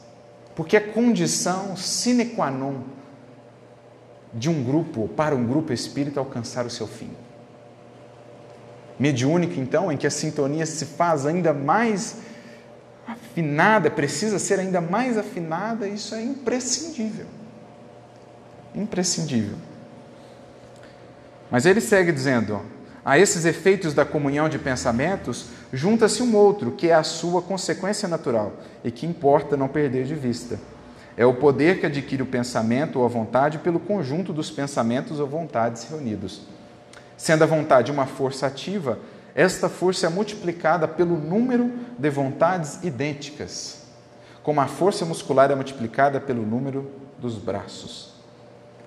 porque 0.54 0.76
é 0.76 0.80
condição 0.80 1.76
sine 1.76 2.26
qua 2.26 2.50
non 2.50 2.82
de 4.32 4.48
um 4.48 4.62
grupo, 4.62 5.08
para 5.08 5.34
um 5.34 5.46
grupo 5.46 5.72
espírita 5.72 6.20
alcançar 6.20 6.66
o 6.66 6.70
seu 6.70 6.86
fim. 6.86 7.10
Mediúnico, 8.98 9.60
então, 9.60 9.92
em 9.92 9.96
que 9.96 10.06
a 10.06 10.10
sintonia 10.10 10.64
se 10.64 10.86
faz 10.86 11.26
ainda 11.26 11.52
mais 11.52 12.16
afinada, 13.06 13.90
precisa 13.90 14.38
ser 14.38 14.58
ainda 14.58 14.80
mais 14.80 15.18
afinada, 15.18 15.86
isso 15.86 16.14
é 16.14 16.22
imprescindível. 16.22 17.26
Imprescindível. 18.74 19.56
Mas 21.50 21.66
ele 21.66 21.80
segue 21.80 22.10
dizendo: 22.10 22.60
a 23.04 23.18
esses 23.18 23.44
efeitos 23.44 23.94
da 23.94 24.04
comunhão 24.04 24.48
de 24.48 24.58
pensamentos, 24.58 25.46
junta-se 25.72 26.22
um 26.22 26.34
outro, 26.34 26.72
que 26.72 26.88
é 26.88 26.94
a 26.94 27.02
sua 27.02 27.40
consequência 27.40 28.08
natural 28.08 28.54
e 28.82 28.90
que 28.90 29.06
importa 29.06 29.56
não 29.56 29.68
perder 29.68 30.04
de 30.04 30.14
vista. 30.14 30.58
É 31.16 31.24
o 31.24 31.34
poder 31.34 31.80
que 31.80 31.86
adquire 31.86 32.22
o 32.22 32.26
pensamento 32.26 32.98
ou 32.98 33.04
a 33.04 33.08
vontade 33.08 33.58
pelo 33.58 33.78
conjunto 33.80 34.32
dos 34.32 34.50
pensamentos 34.50 35.20
ou 35.20 35.26
vontades 35.26 35.84
reunidos. 35.88 36.42
Sendo 37.16 37.44
a 37.44 37.46
vontade 37.46 37.90
uma 37.90 38.06
força 38.06 38.46
ativa, 38.46 38.98
esta 39.34 39.68
força 39.68 40.06
é 40.06 40.08
multiplicada 40.08 40.88
pelo 40.88 41.16
número 41.16 41.70
de 41.98 42.10
vontades 42.10 42.82
idênticas, 42.82 43.82
como 44.42 44.60
a 44.60 44.66
força 44.66 45.04
muscular 45.04 45.50
é 45.50 45.54
multiplicada 45.54 46.20
pelo 46.20 46.44
número 46.44 46.90
dos 47.18 47.36
braços. 47.36 48.14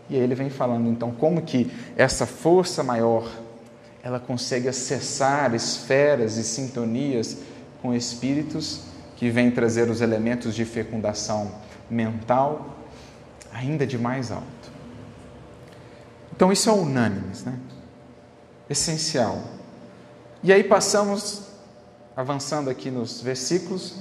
E 0.10 0.15
aí 0.15 0.22
ele 0.22 0.34
vem 0.34 0.50
falando 0.50 0.89
então 0.89 1.12
como 1.12 1.42
que 1.42 1.72
essa 1.96 2.26
força 2.26 2.84
maior 2.84 3.30
ela 4.02 4.20
consegue 4.20 4.68
acessar 4.68 5.54
esferas 5.54 6.38
e 6.38 6.44
sintonias 6.44 7.38
com 7.82 7.94
espíritos 7.94 8.86
que 9.15 9.30
vêm 9.30 9.52
trazer 9.52 9.89
os 9.89 10.02
elementos 10.02 10.56
de 10.56 10.65
fecundação 10.65 11.52
mental 11.89 12.78
ainda 13.54 13.86
de 13.86 13.98
mais 13.98 14.32
alto. 14.32 14.46
Então 16.34 16.52
isso 16.52 16.70
é 16.70 16.74
unânime, 16.74 17.32
né? 17.46 17.60
Essencial. 18.69 19.41
E 20.43 20.53
aí 20.53 20.63
passamos 20.63 21.49
avançando 22.15 22.69
aqui 22.69 22.91
nos 22.91 23.21
versículos 23.21 23.95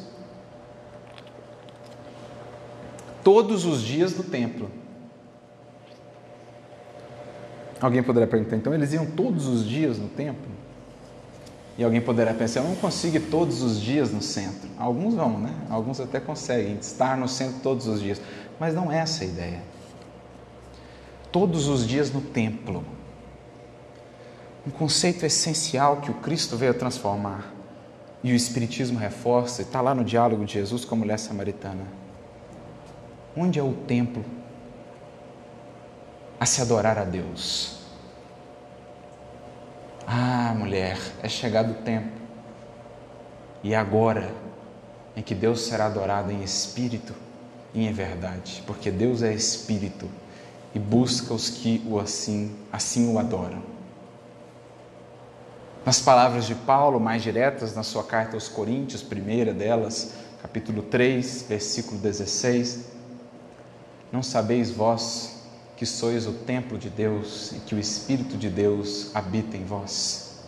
todos 3.22 3.64
os 3.64 3.82
dias 3.82 4.12
do 4.12 4.22
templo. 4.22 4.70
Alguém 7.80 8.02
poderá 8.02 8.26
perguntar, 8.26 8.56
então 8.56 8.74
eles 8.74 8.92
iam 8.92 9.06
todos 9.06 9.46
os 9.46 9.64
dias 9.64 9.98
no 9.98 10.08
templo? 10.08 10.50
E 11.76 11.84
alguém 11.84 12.00
poderá 12.00 12.34
pensar, 12.34 12.60
eu 12.60 12.64
não 12.64 12.74
consigo 12.74 13.16
ir 13.16 13.30
todos 13.30 13.62
os 13.62 13.80
dias 13.80 14.10
no 14.10 14.20
centro. 14.20 14.68
Alguns 14.76 15.14
vão, 15.14 15.38
né? 15.38 15.54
Alguns 15.70 16.00
até 16.00 16.18
conseguem 16.18 16.76
estar 16.80 17.16
no 17.16 17.28
centro 17.28 17.60
todos 17.62 17.86
os 17.86 18.00
dias. 18.00 18.20
Mas 18.58 18.74
não 18.74 18.90
é 18.90 18.98
essa 18.98 19.22
a 19.22 19.26
ideia. 19.28 19.62
Todos 21.30 21.68
os 21.68 21.86
dias 21.86 22.10
no 22.10 22.20
templo. 22.20 22.84
Um 24.68 24.70
conceito 24.70 25.24
essencial 25.24 25.96
que 25.96 26.10
o 26.10 26.14
Cristo 26.14 26.54
veio 26.54 26.74
transformar. 26.74 27.54
E 28.22 28.32
o 28.32 28.36
Espiritismo 28.36 28.98
reforça, 28.98 29.62
está 29.62 29.80
lá 29.80 29.94
no 29.94 30.04
diálogo 30.04 30.44
de 30.44 30.52
Jesus 30.52 30.84
com 30.84 30.94
a 30.94 30.98
mulher 30.98 31.18
samaritana. 31.18 31.86
Onde 33.34 33.58
é 33.58 33.62
o 33.62 33.72
templo 33.72 34.22
a 36.38 36.44
se 36.44 36.60
adorar 36.60 36.98
a 36.98 37.04
Deus? 37.04 37.78
Ah, 40.06 40.52
mulher, 40.54 40.98
é 41.22 41.30
chegado 41.30 41.70
o 41.70 41.82
tempo. 41.82 42.12
E 43.64 43.74
agora 43.74 44.30
em 45.16 45.22
que 45.22 45.34
Deus 45.34 45.62
será 45.62 45.86
adorado 45.86 46.30
em 46.30 46.42
espírito 46.42 47.14
e 47.72 47.86
em 47.86 47.92
verdade, 47.92 48.62
porque 48.66 48.90
Deus 48.90 49.22
é 49.22 49.32
espírito 49.32 50.10
e 50.74 50.78
busca 50.78 51.32
os 51.32 51.48
que 51.48 51.82
o 51.86 51.98
assim, 51.98 52.54
assim 52.70 53.10
o 53.10 53.18
adoram. 53.18 53.77
Nas 55.88 56.00
palavras 56.00 56.44
de 56.44 56.54
Paulo, 56.54 57.00
mais 57.00 57.22
diretas, 57.22 57.74
na 57.74 57.82
sua 57.82 58.04
carta 58.04 58.36
aos 58.36 58.46
Coríntios, 58.46 59.02
primeira 59.02 59.54
delas, 59.54 60.12
capítulo 60.42 60.82
3, 60.82 61.46
versículo 61.48 61.98
16: 61.98 62.90
Não 64.12 64.22
sabeis 64.22 64.70
vós 64.70 65.46
que 65.78 65.86
sois 65.86 66.26
o 66.26 66.32
templo 66.34 66.76
de 66.76 66.90
Deus 66.90 67.52
e 67.52 67.60
que 67.60 67.74
o 67.74 67.78
Espírito 67.78 68.36
de 68.36 68.50
Deus 68.50 69.10
habita 69.14 69.56
em 69.56 69.64
vós? 69.64 70.42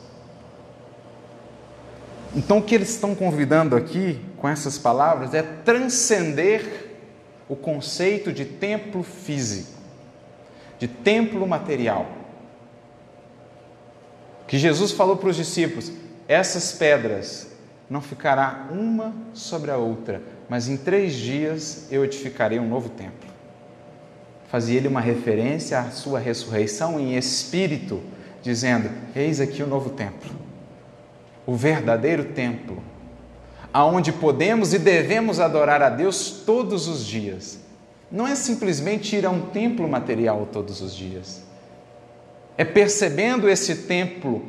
Então, 2.37 2.59
o 2.59 2.62
que 2.62 2.74
eles 2.74 2.90
estão 2.90 3.14
convidando 3.14 3.76
aqui 3.76 4.20
com 4.37 4.46
essas 4.46 4.76
palavras 4.76 5.33
é 5.33 5.40
transcender 5.40 6.98
o 7.48 7.57
conceito 7.57 8.31
de 8.31 8.44
templo 8.44 9.03
físico, 9.03 9.72
de 10.79 10.87
templo 10.87 11.46
material 11.48 12.19
que 14.51 14.59
Jesus 14.59 14.91
falou 14.91 15.17
para 15.17 15.29
os 15.29 15.37
discípulos: 15.37 15.93
essas 16.27 16.73
pedras 16.73 17.47
não 17.89 18.01
ficará 18.01 18.67
uma 18.73 19.15
sobre 19.33 19.71
a 19.71 19.77
outra, 19.77 20.21
mas 20.49 20.69
em 20.69 20.77
três 20.77 21.15
dias 21.15 21.87
eu 21.89 22.05
edificarei 22.05 22.59
um 22.59 22.69
novo 22.69 22.89
templo. 22.89 23.31
Fazia 24.49 24.77
ele 24.77 24.89
uma 24.89 25.01
referência 25.01 25.79
à 25.79 25.93
sua 25.93 26.19
ressurreição 26.19 26.99
em 26.99 27.17
espírito, 27.17 28.03
dizendo: 28.43 28.91
Eis 29.15 29.41
aqui 29.41 29.63
o 29.63 29.69
novo 29.69 29.91
templo, 29.91 30.33
o 31.47 31.55
verdadeiro 31.55 32.25
templo, 32.25 32.83
aonde 33.73 34.11
podemos 34.11 34.75
e 34.75 34.81
devemos 34.81 35.39
adorar 35.39 35.81
a 35.81 35.91
Deus 35.91 36.43
todos 36.45 36.89
os 36.89 37.07
dias. 37.07 37.61
Não 38.11 38.27
é 38.27 38.35
simplesmente 38.35 39.15
ir 39.15 39.25
a 39.25 39.31
um 39.31 39.43
templo 39.43 39.89
material 39.89 40.49
todos 40.51 40.81
os 40.81 40.93
dias 40.93 41.49
é 42.61 42.64
percebendo 42.66 43.49
esse 43.49 43.75
templo 43.75 44.44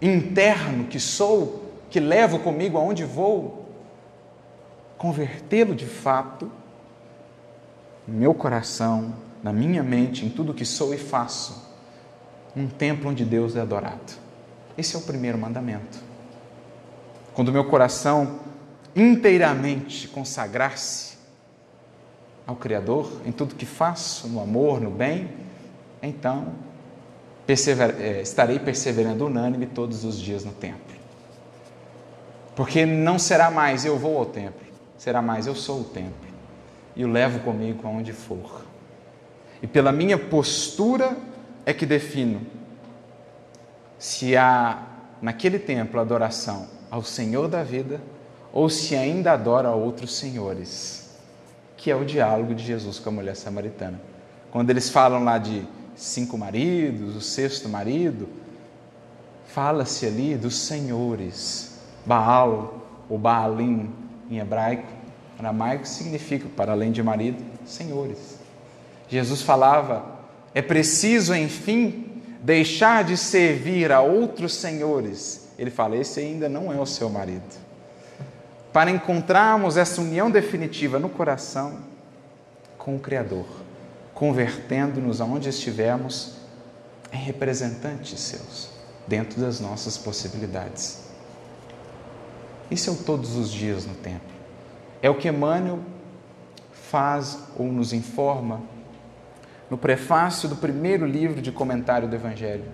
interno 0.00 0.86
que 0.86 0.98
sou, 0.98 1.70
que 1.90 2.00
levo 2.00 2.38
comigo 2.38 2.78
aonde 2.78 3.04
vou, 3.04 3.68
convertê-lo 4.96 5.74
de 5.74 5.84
fato 5.84 6.50
no 8.06 8.14
meu 8.18 8.32
coração, 8.32 9.12
na 9.42 9.52
minha 9.52 9.82
mente, 9.82 10.24
em 10.24 10.30
tudo 10.30 10.54
que 10.54 10.64
sou 10.64 10.94
e 10.94 10.96
faço, 10.96 11.62
um 12.56 12.66
templo 12.66 13.10
onde 13.10 13.22
Deus 13.22 13.54
é 13.54 13.60
adorado. 13.60 14.14
Esse 14.78 14.96
é 14.96 14.98
o 14.98 15.02
primeiro 15.02 15.36
mandamento. 15.36 15.98
Quando 17.34 17.48
o 17.48 17.52
meu 17.52 17.66
coração 17.66 18.40
inteiramente 18.96 20.08
consagrar-se 20.08 21.18
ao 22.46 22.56
Criador 22.56 23.20
em 23.26 23.30
tudo 23.30 23.56
que 23.56 23.66
faço, 23.66 24.26
no 24.26 24.40
amor, 24.40 24.80
no 24.80 24.90
bem, 24.90 25.28
então 26.02 26.66
persever, 27.48 27.94
é, 27.98 28.20
estarei 28.20 28.58
perseverando 28.58 29.24
unânime 29.24 29.64
todos 29.64 30.04
os 30.04 30.20
dias 30.20 30.44
no 30.44 30.52
templo. 30.52 30.94
Porque 32.54 32.84
não 32.84 33.18
será 33.18 33.50
mais 33.50 33.86
eu 33.86 33.96
vou 33.96 34.18
ao 34.18 34.26
templo, 34.26 34.66
será 34.98 35.22
mais 35.22 35.46
eu 35.46 35.54
sou 35.54 35.80
o 35.80 35.84
templo 35.84 36.28
e 36.94 37.06
o 37.06 37.10
levo 37.10 37.40
comigo 37.40 37.88
aonde 37.88 38.12
for. 38.12 38.66
E 39.62 39.66
pela 39.66 39.90
minha 39.90 40.18
postura 40.18 41.16
é 41.64 41.72
que 41.72 41.86
defino 41.86 42.42
se 43.98 44.36
há 44.36 44.82
naquele 45.22 45.58
templo 45.58 45.98
adoração 45.98 46.68
ao 46.90 47.02
Senhor 47.02 47.48
da 47.48 47.62
vida 47.62 47.98
ou 48.52 48.68
se 48.68 48.94
ainda 48.94 49.32
adora 49.32 49.68
a 49.68 49.74
outros 49.74 50.18
senhores, 50.18 51.16
que 51.78 51.90
é 51.90 51.96
o 51.96 52.04
diálogo 52.04 52.54
de 52.54 52.62
Jesus 52.62 52.98
com 52.98 53.08
a 53.08 53.12
mulher 53.12 53.36
samaritana. 53.36 53.98
Quando 54.50 54.68
eles 54.68 54.90
falam 54.90 55.24
lá 55.24 55.38
de 55.38 55.66
cinco 55.98 56.38
maridos, 56.38 57.16
o 57.16 57.20
sexto 57.20 57.68
marido, 57.68 58.28
fala-se 59.48 60.06
ali 60.06 60.36
dos 60.36 60.56
senhores. 60.56 61.76
Baal, 62.06 62.86
ou 63.10 63.18
Baalim 63.18 63.90
em 64.30 64.38
hebraico, 64.38 64.86
aramaico, 65.38 65.86
significa, 65.86 66.48
para 66.56 66.72
além 66.72 66.92
de 66.92 67.02
marido, 67.02 67.44
senhores. 67.66 68.38
Jesus 69.08 69.42
falava: 69.42 70.04
é 70.54 70.62
preciso, 70.62 71.34
enfim, 71.34 72.22
deixar 72.40 73.04
de 73.04 73.16
servir 73.16 73.90
a 73.90 74.00
outros 74.00 74.54
senhores. 74.54 75.48
Ele 75.58 75.70
fala: 75.70 75.96
esse 75.96 76.20
ainda 76.20 76.48
não 76.48 76.72
é 76.72 76.80
o 76.80 76.86
seu 76.86 77.10
marido. 77.10 77.68
Para 78.72 78.90
encontrarmos 78.90 79.76
essa 79.76 80.00
união 80.00 80.30
definitiva 80.30 80.98
no 80.98 81.08
coração 81.08 81.78
com 82.76 82.94
o 82.94 83.00
Criador 83.00 83.57
convertendo-nos 84.18 85.20
aonde 85.20 85.48
estivermos 85.48 86.32
em 87.12 87.18
representantes 87.18 88.18
seus, 88.18 88.68
dentro 89.06 89.40
das 89.40 89.60
nossas 89.60 89.96
possibilidades. 89.96 91.04
Isso 92.68 92.90
é 92.90 92.92
o 92.92 92.96
todos 92.96 93.36
os 93.36 93.48
dias 93.48 93.86
no 93.86 93.94
templo. 93.94 94.36
É 95.00 95.08
o 95.08 95.14
que 95.14 95.28
Emmanuel 95.28 95.78
faz 96.72 97.38
ou 97.56 97.66
nos 97.66 97.92
informa 97.92 98.60
no 99.70 99.78
prefácio 99.78 100.48
do 100.48 100.56
primeiro 100.56 101.06
livro 101.06 101.40
de 101.40 101.52
comentário 101.52 102.08
do 102.08 102.16
Evangelho, 102.16 102.64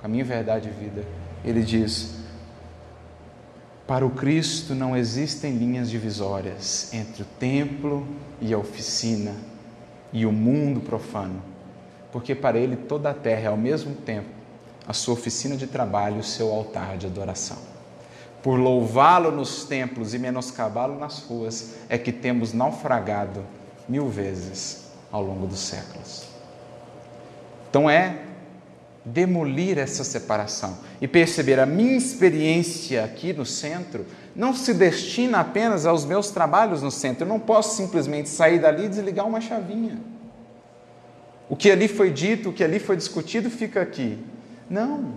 Caminho, 0.00 0.24
Verdade 0.24 0.68
e 0.68 0.84
Vida. 0.84 1.04
Ele 1.44 1.62
diz: 1.62 2.20
Para 3.84 4.06
o 4.06 4.10
Cristo 4.10 4.76
não 4.76 4.96
existem 4.96 5.56
linhas 5.56 5.90
divisórias 5.90 6.94
entre 6.94 7.24
o 7.24 7.26
templo 7.40 8.06
e 8.40 8.54
a 8.54 8.58
oficina 8.58 9.53
e 10.14 10.24
o 10.24 10.32
mundo 10.32 10.80
profano, 10.80 11.42
porque 12.12 12.36
para 12.36 12.56
ele 12.56 12.76
toda 12.76 13.10
a 13.10 13.14
terra 13.14 13.42
é 13.42 13.46
ao 13.48 13.56
mesmo 13.56 13.96
tempo 13.96 14.28
a 14.86 14.92
sua 14.92 15.14
oficina 15.14 15.56
de 15.56 15.66
trabalho 15.66 16.18
e 16.18 16.20
o 16.20 16.24
seu 16.24 16.52
altar 16.52 16.96
de 16.96 17.06
adoração. 17.06 17.58
Por 18.40 18.58
louvá-lo 18.58 19.32
nos 19.32 19.64
templos 19.64 20.14
e 20.14 20.18
menoscabá-lo 20.18 20.98
nas 20.98 21.20
ruas, 21.24 21.74
é 21.88 21.98
que 21.98 22.12
temos 22.12 22.52
naufragado 22.52 23.42
mil 23.88 24.08
vezes 24.08 24.90
ao 25.10 25.22
longo 25.22 25.46
dos 25.46 25.58
séculos. 25.60 26.24
Então 27.68 27.90
é 27.90 28.18
demolir 29.04 29.78
essa 29.78 30.02
separação 30.02 30.78
e 31.00 31.06
perceber 31.06 31.60
a 31.60 31.66
minha 31.66 31.96
experiência 31.96 33.04
aqui 33.04 33.32
no 33.32 33.44
centro 33.44 34.06
não 34.34 34.54
se 34.54 34.72
destina 34.72 35.40
apenas 35.40 35.84
aos 35.84 36.04
meus 36.04 36.30
trabalhos 36.30 36.80
no 36.80 36.90
centro. 36.90 37.24
Eu 37.24 37.28
não 37.28 37.38
posso 37.38 37.76
simplesmente 37.76 38.28
sair 38.28 38.58
dali 38.58 38.86
e 38.86 38.88
desligar 38.88 39.26
uma 39.26 39.40
chavinha. 39.40 39.98
O 41.48 41.54
que 41.54 41.70
ali 41.70 41.86
foi 41.86 42.10
dito, 42.10 42.48
o 42.48 42.52
que 42.52 42.64
ali 42.64 42.78
foi 42.78 42.96
discutido, 42.96 43.50
fica 43.50 43.82
aqui. 43.82 44.18
Não. 44.68 45.12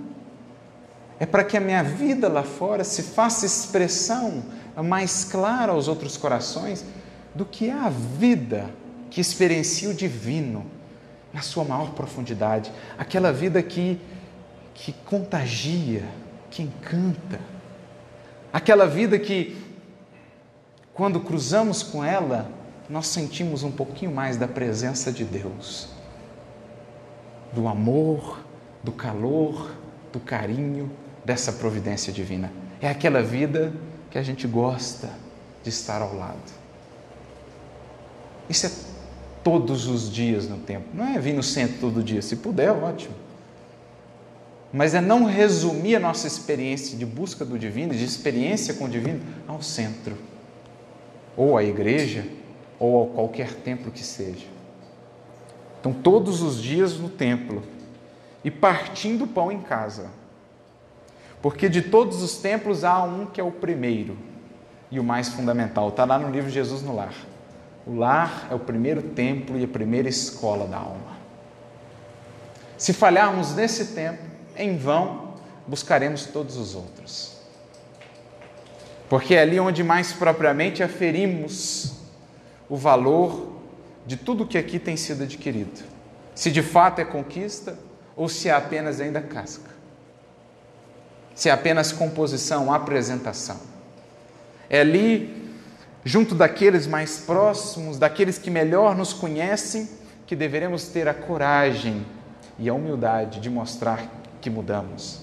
É 1.20 1.26
para 1.26 1.44
que 1.44 1.56
a 1.56 1.62
minha 1.62 1.84
vida 1.84 2.28
lá 2.28 2.44
fora 2.44 2.84
se 2.84 3.02
faça 3.02 3.46
expressão 3.46 4.44
mais 4.84 5.24
clara 5.24 5.72
aos 5.72 5.88
outros 5.88 6.18
corações 6.18 6.86
do 7.34 7.46
que 7.46 7.70
é 7.70 7.74
a 7.74 7.90
vida 7.90 8.70
que 9.10 9.22
experiencia 9.22 9.90
o 9.90 9.94
divino 9.94 10.77
na 11.38 11.42
sua 11.44 11.64
maior 11.64 11.92
profundidade. 11.92 12.72
Aquela 12.98 13.32
vida 13.32 13.62
que, 13.62 14.02
que 14.74 14.92
contagia, 15.06 16.04
que 16.50 16.64
encanta 16.64 17.40
Aquela 18.52 18.88
vida 18.88 19.20
que, 19.20 19.56
quando 20.94 21.20
cruzamos 21.20 21.84
com 21.84 22.04
ela, 22.04 22.50
nós 22.90 23.06
sentimos 23.06 23.62
um 23.62 23.72
pouquinho 23.72 24.12
mais 24.12 24.38
da 24.38 24.48
presença 24.48 25.12
de 25.12 25.24
Deus, 25.24 25.90
do 27.54 27.68
amor, 27.68 28.44
do 28.84 28.92
calor, 28.92 29.76
do 30.12 30.20
carinho 30.20 30.90
dessa 31.26 31.52
providência 31.52 32.12
divina. 32.14 32.52
É 32.82 32.90
aquela 32.90 33.22
vida 33.22 33.74
que 34.10 34.18
a 34.18 34.24
gente 34.24 34.48
gosta 34.48 35.10
de 35.62 35.70
estar 35.70 36.02
ao 36.02 36.16
lado. 36.16 36.58
Isso 38.50 38.66
é 38.66 38.72
todos 39.50 39.88
os 39.88 40.12
dias 40.12 40.50
no 40.50 40.58
tempo. 40.58 40.88
Não 40.94 41.06
é 41.06 41.18
vir 41.18 41.34
no 41.34 41.42
centro 41.42 41.78
todo 41.80 42.04
dia. 42.04 42.22
Se 42.22 42.36
puder, 42.36 42.70
ótimo 42.72 43.16
mas 44.72 44.94
é 44.94 45.02
não 45.02 45.24
resumir 45.24 45.96
a 45.96 46.00
nossa 46.00 46.28
experiência 46.28 46.98
de 46.98 47.06
busca 47.06 47.46
do 47.46 47.58
divino, 47.58 47.94
de 47.94 48.04
experiência 48.04 48.74
com 48.74 48.86
o 48.86 48.90
divino, 48.90 49.22
ao 49.48 49.62
centro, 49.62 50.18
ou 51.36 51.58
à 51.58 51.64
igreja, 51.64 52.26
ou 52.80 53.06
a 53.06 53.16
qualquer 53.16 53.54
templo 53.54 53.92
que 53.92 54.04
seja. 54.04 54.46
Então, 55.80 55.94
todos 55.94 56.42
os 56.42 56.62
dias 56.62 56.98
no 56.98 57.10
templo, 57.10 57.64
e 58.44 58.52
partindo 58.52 59.24
o 59.24 59.28
pão 59.28 59.52
em 59.52 59.62
casa. 59.62 60.10
Porque 61.42 61.70
de 61.70 61.82
todos 61.84 62.22
os 62.22 62.38
templos 62.38 62.84
há 62.84 63.02
um 63.04 63.26
que 63.26 63.40
é 63.40 63.44
o 63.44 63.52
primeiro 63.52 64.18
e 64.92 65.00
o 65.00 65.04
mais 65.04 65.30
fundamental. 65.30 65.90
Está 65.90 66.04
lá 66.04 66.20
no 66.20 66.30
livro 66.30 66.50
Jesus 66.50 66.82
no 66.82 66.96
Lar. 66.96 67.14
O 67.88 67.96
lar 67.96 68.48
é 68.52 68.56
o 68.56 68.60
primeiro 68.60 69.02
templo 69.02 69.58
e 69.58 69.64
a 69.64 69.68
primeira 69.68 70.10
escola 70.10 70.68
da 70.68 70.78
alma. 70.78 71.18
Se 72.78 72.92
falharmos 72.92 73.56
nesse 73.56 73.94
tempo, 73.94 74.22
em 74.58 74.78
vão 74.78 75.36
buscaremos 75.66 76.26
todos 76.26 76.58
os 76.58 76.76
outros. 76.76 77.38
Porque 79.10 79.36
é 79.36 79.42
ali 79.42 79.60
onde 79.60 79.84
mais 79.84 80.12
propriamente 80.14 80.84
aferimos 80.84 81.94
o 82.70 82.76
valor 82.76 83.54
de 84.06 84.18
tudo 84.18 84.46
que 84.46 84.58
aqui 84.58 84.80
tem 84.80 84.98
sido 84.98 85.24
adquirido. 85.24 85.84
Se 86.36 86.52
de 86.52 86.62
fato 86.62 87.00
é 87.00 87.06
conquista 87.06 87.78
ou 88.16 88.28
se 88.28 88.50
é 88.50 88.54
apenas 88.54 89.00
ainda 89.00 89.22
casca. 89.22 89.72
Se 91.34 91.50
é 91.50 91.52
apenas 91.52 91.92
composição, 91.92 92.74
apresentação. 92.74 93.60
É 94.70 94.82
ali, 94.82 95.47
junto 96.08 96.34
daqueles 96.34 96.88
mais 96.88 97.20
próximos, 97.20 97.98
daqueles 97.98 98.38
que 98.38 98.50
melhor 98.50 98.96
nos 98.96 99.12
conhecem, 99.12 99.90
que 100.26 100.38
deveremos 100.38 100.88
ter 100.88 101.06
a 101.06 101.14
coragem 101.14 102.06
e 102.58 102.70
a 102.70 102.74
humildade 102.74 103.42
de 103.42 103.50
mostrar 103.50 104.10
que 104.40 104.50
mudamos. 104.50 105.20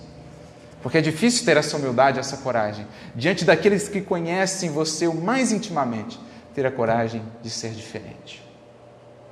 Porque 0.82 0.98
é 0.98 1.00
difícil 1.00 1.46
ter 1.46 1.56
essa 1.56 1.78
humildade, 1.78 2.18
essa 2.18 2.36
coragem, 2.36 2.86
diante 3.14 3.46
daqueles 3.46 3.88
que 3.88 4.02
conhecem 4.02 4.70
você 4.70 5.06
o 5.06 5.14
mais 5.14 5.52
intimamente, 5.52 6.20
ter 6.54 6.66
a 6.66 6.70
coragem 6.70 7.22
de 7.42 7.48
ser 7.48 7.70
diferente. 7.70 8.46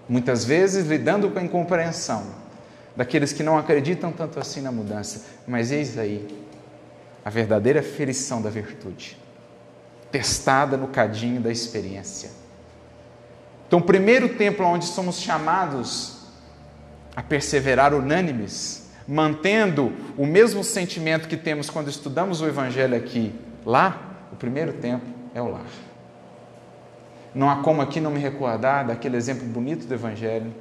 Muitas 0.08 0.46
vezes 0.46 0.86
lidando 0.86 1.28
com 1.28 1.38
a 1.38 1.42
incompreensão 1.42 2.24
daqueles 2.96 3.30
que 3.30 3.42
não 3.42 3.58
acreditam 3.58 4.10
tanto 4.10 4.40
assim 4.40 4.62
na 4.62 4.72
mudança, 4.72 5.26
mas 5.46 5.70
eis 5.70 5.98
aí 5.98 6.26
a 7.22 7.28
verdadeira 7.28 7.82
ferição 7.82 8.40
da 8.40 8.48
virtude, 8.48 9.18
testada 10.12 10.76
no 10.76 10.86
cadinho 10.86 11.40
da 11.40 11.50
experiência. 11.50 12.30
Então, 13.66 13.78
o 13.78 13.82
primeiro 13.82 14.36
templo 14.36 14.66
onde 14.66 14.84
somos 14.84 15.18
chamados 15.18 16.18
a 17.16 17.22
perseverar 17.22 17.94
unânimes, 17.94 18.90
mantendo 19.08 19.92
o 20.16 20.26
mesmo 20.26 20.62
sentimento 20.62 21.26
que 21.26 21.36
temos 21.36 21.70
quando 21.70 21.88
estudamos 21.88 22.42
o 22.42 22.46
Evangelho 22.46 22.94
aqui, 22.94 23.34
lá, 23.64 24.28
o 24.30 24.36
primeiro 24.36 24.74
templo 24.74 25.08
é 25.34 25.40
o 25.40 25.48
lar. 25.48 25.64
Não 27.34 27.48
há 27.48 27.62
como 27.62 27.80
aqui 27.80 27.98
não 27.98 28.10
me 28.10 28.20
recordar 28.20 28.86
daquele 28.86 29.16
exemplo 29.16 29.46
bonito 29.46 29.86
do 29.86 29.94
Evangelho. 29.94 30.52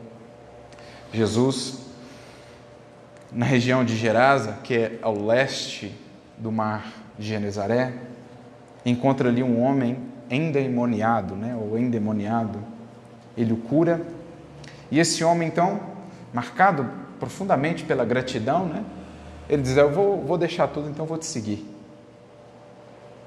Jesus, 1.11 1.79
na 3.29 3.45
região 3.45 3.83
de 3.83 3.97
Gerasa, 3.97 4.59
que 4.63 4.73
é 4.73 4.99
ao 5.01 5.21
leste 5.21 5.93
do 6.37 6.49
mar 6.49 6.93
de 7.19 7.27
Genezaré, 7.27 7.93
encontra 8.85 9.29
ali 9.29 9.43
um 9.43 9.61
homem 9.61 9.97
endemoniado, 10.29 11.35
né, 11.35 11.55
ou 11.55 11.77
endemoniado. 11.77 12.59
Ele 13.37 13.53
o 13.53 13.57
cura. 13.57 14.01
E 14.89 14.99
esse 14.99 15.23
homem, 15.23 15.47
então, 15.47 15.79
marcado 16.33 16.89
profundamente 17.19 17.83
pela 17.83 18.03
gratidão, 18.03 18.65
né, 18.65 18.83
ele 19.49 19.61
diz: 19.61 19.77
Eu 19.77 19.91
vou, 19.91 20.21
vou 20.21 20.37
deixar 20.37 20.67
tudo, 20.67 20.89
então 20.89 21.05
vou 21.05 21.17
te 21.17 21.25
seguir. 21.25 21.65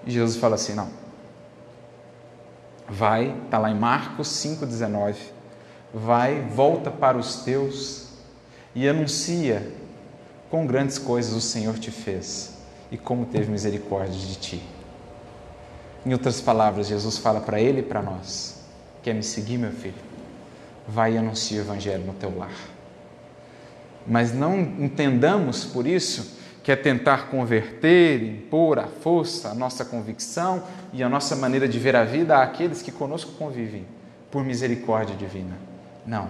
E 0.07 0.11
Jesus 0.11 0.37
fala 0.37 0.55
assim: 0.55 0.75
Não. 0.75 0.89
Vai, 2.89 3.35
está 3.45 3.59
lá 3.59 3.71
em 3.71 3.79
Marcos 3.79 4.29
5,19. 4.29 5.17
Vai, 5.93 6.41
volta 6.43 6.91
para 6.91 7.17
os 7.17 7.37
teus 7.45 8.13
e 8.75 8.89
anuncia 8.89 9.71
quão 10.51 10.67
grandes 10.67 10.99
coisas 10.99 11.33
o 11.33 11.41
Senhor 11.41 11.79
te 11.79 11.91
fez 11.91 12.59
e 12.91 12.99
como 12.99 13.27
teve 13.27 13.51
misericórdia 13.51 14.19
de 14.19 14.37
ti. 14.37 14.63
Em 16.05 16.13
outras 16.13 16.41
palavras, 16.41 16.87
Jesus 16.87 17.17
fala 17.19 17.41
para 17.41 17.61
ele 17.61 17.81
e 17.81 17.83
para 17.83 18.03
nós: 18.03 18.63
Quer 19.03 19.15
me 19.15 19.23
seguir, 19.23 19.57
meu 19.57 19.73
filho? 19.73 19.95
Vai 20.87 21.15
e 21.15 21.19
anuncia 21.19 21.59
o 21.59 21.65
Evangelho 21.65 22.05
no 22.05 22.13
teu 22.13 22.37
lar. 22.37 22.53
Mas 24.07 24.35
não 24.35 24.61
entendamos 24.61 25.65
por 25.65 25.87
isso 25.87 26.39
que 26.63 26.73
é 26.73 26.77
tentar 26.77 27.29
converter, 27.29 28.23
impor 28.23 28.79
à 28.79 28.87
força 28.87 29.51
a 29.51 29.55
nossa 29.55 29.85
convicção 29.85 30.63
e 30.93 31.03
a 31.03 31.09
nossa 31.09 31.37
maneira 31.37 31.69
de 31.69 31.79
ver 31.79 31.95
a 31.95 32.05
vida 32.05 32.39
àqueles 32.39 32.81
que 32.81 32.91
conosco 32.91 33.33
convivem, 33.33 33.87
por 34.31 34.43
misericórdia 34.45 35.15
divina. 35.15 35.57
Não. 36.07 36.29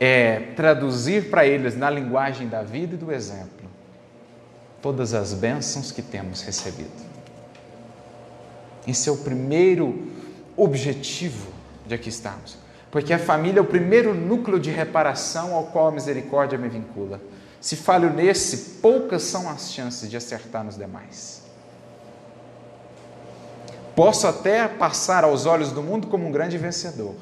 É 0.00 0.52
traduzir 0.56 1.30
para 1.30 1.46
eles, 1.46 1.76
na 1.76 1.88
linguagem 1.88 2.48
da 2.48 2.62
vida 2.62 2.94
e 2.94 2.98
do 2.98 3.12
exemplo, 3.12 3.68
todas 4.82 5.14
as 5.14 5.32
bênçãos 5.32 5.90
que 5.90 6.02
temos 6.02 6.42
recebido. 6.42 7.13
Esse 8.86 9.08
é 9.08 9.12
o 9.12 9.16
primeiro 9.16 10.08
objetivo 10.56 11.48
de 11.86 11.94
aqui 11.94 12.08
estarmos. 12.08 12.56
Porque 12.90 13.12
a 13.12 13.18
família 13.18 13.58
é 13.58 13.62
o 13.62 13.66
primeiro 13.66 14.14
núcleo 14.14 14.60
de 14.60 14.70
reparação 14.70 15.54
ao 15.54 15.64
qual 15.64 15.88
a 15.88 15.92
misericórdia 15.92 16.58
me 16.58 16.68
vincula. 16.68 17.20
Se 17.60 17.76
falho 17.76 18.12
nesse, 18.12 18.80
poucas 18.80 19.22
são 19.22 19.48
as 19.48 19.72
chances 19.72 20.08
de 20.10 20.16
acertar 20.16 20.62
nos 20.62 20.76
demais. 20.76 21.42
Posso 23.96 24.26
até 24.26 24.68
passar 24.68 25.24
aos 25.24 25.46
olhos 25.46 25.72
do 25.72 25.82
mundo 25.82 26.08
como 26.08 26.26
um 26.26 26.32
grande 26.32 26.58
vencedor, 26.58 27.14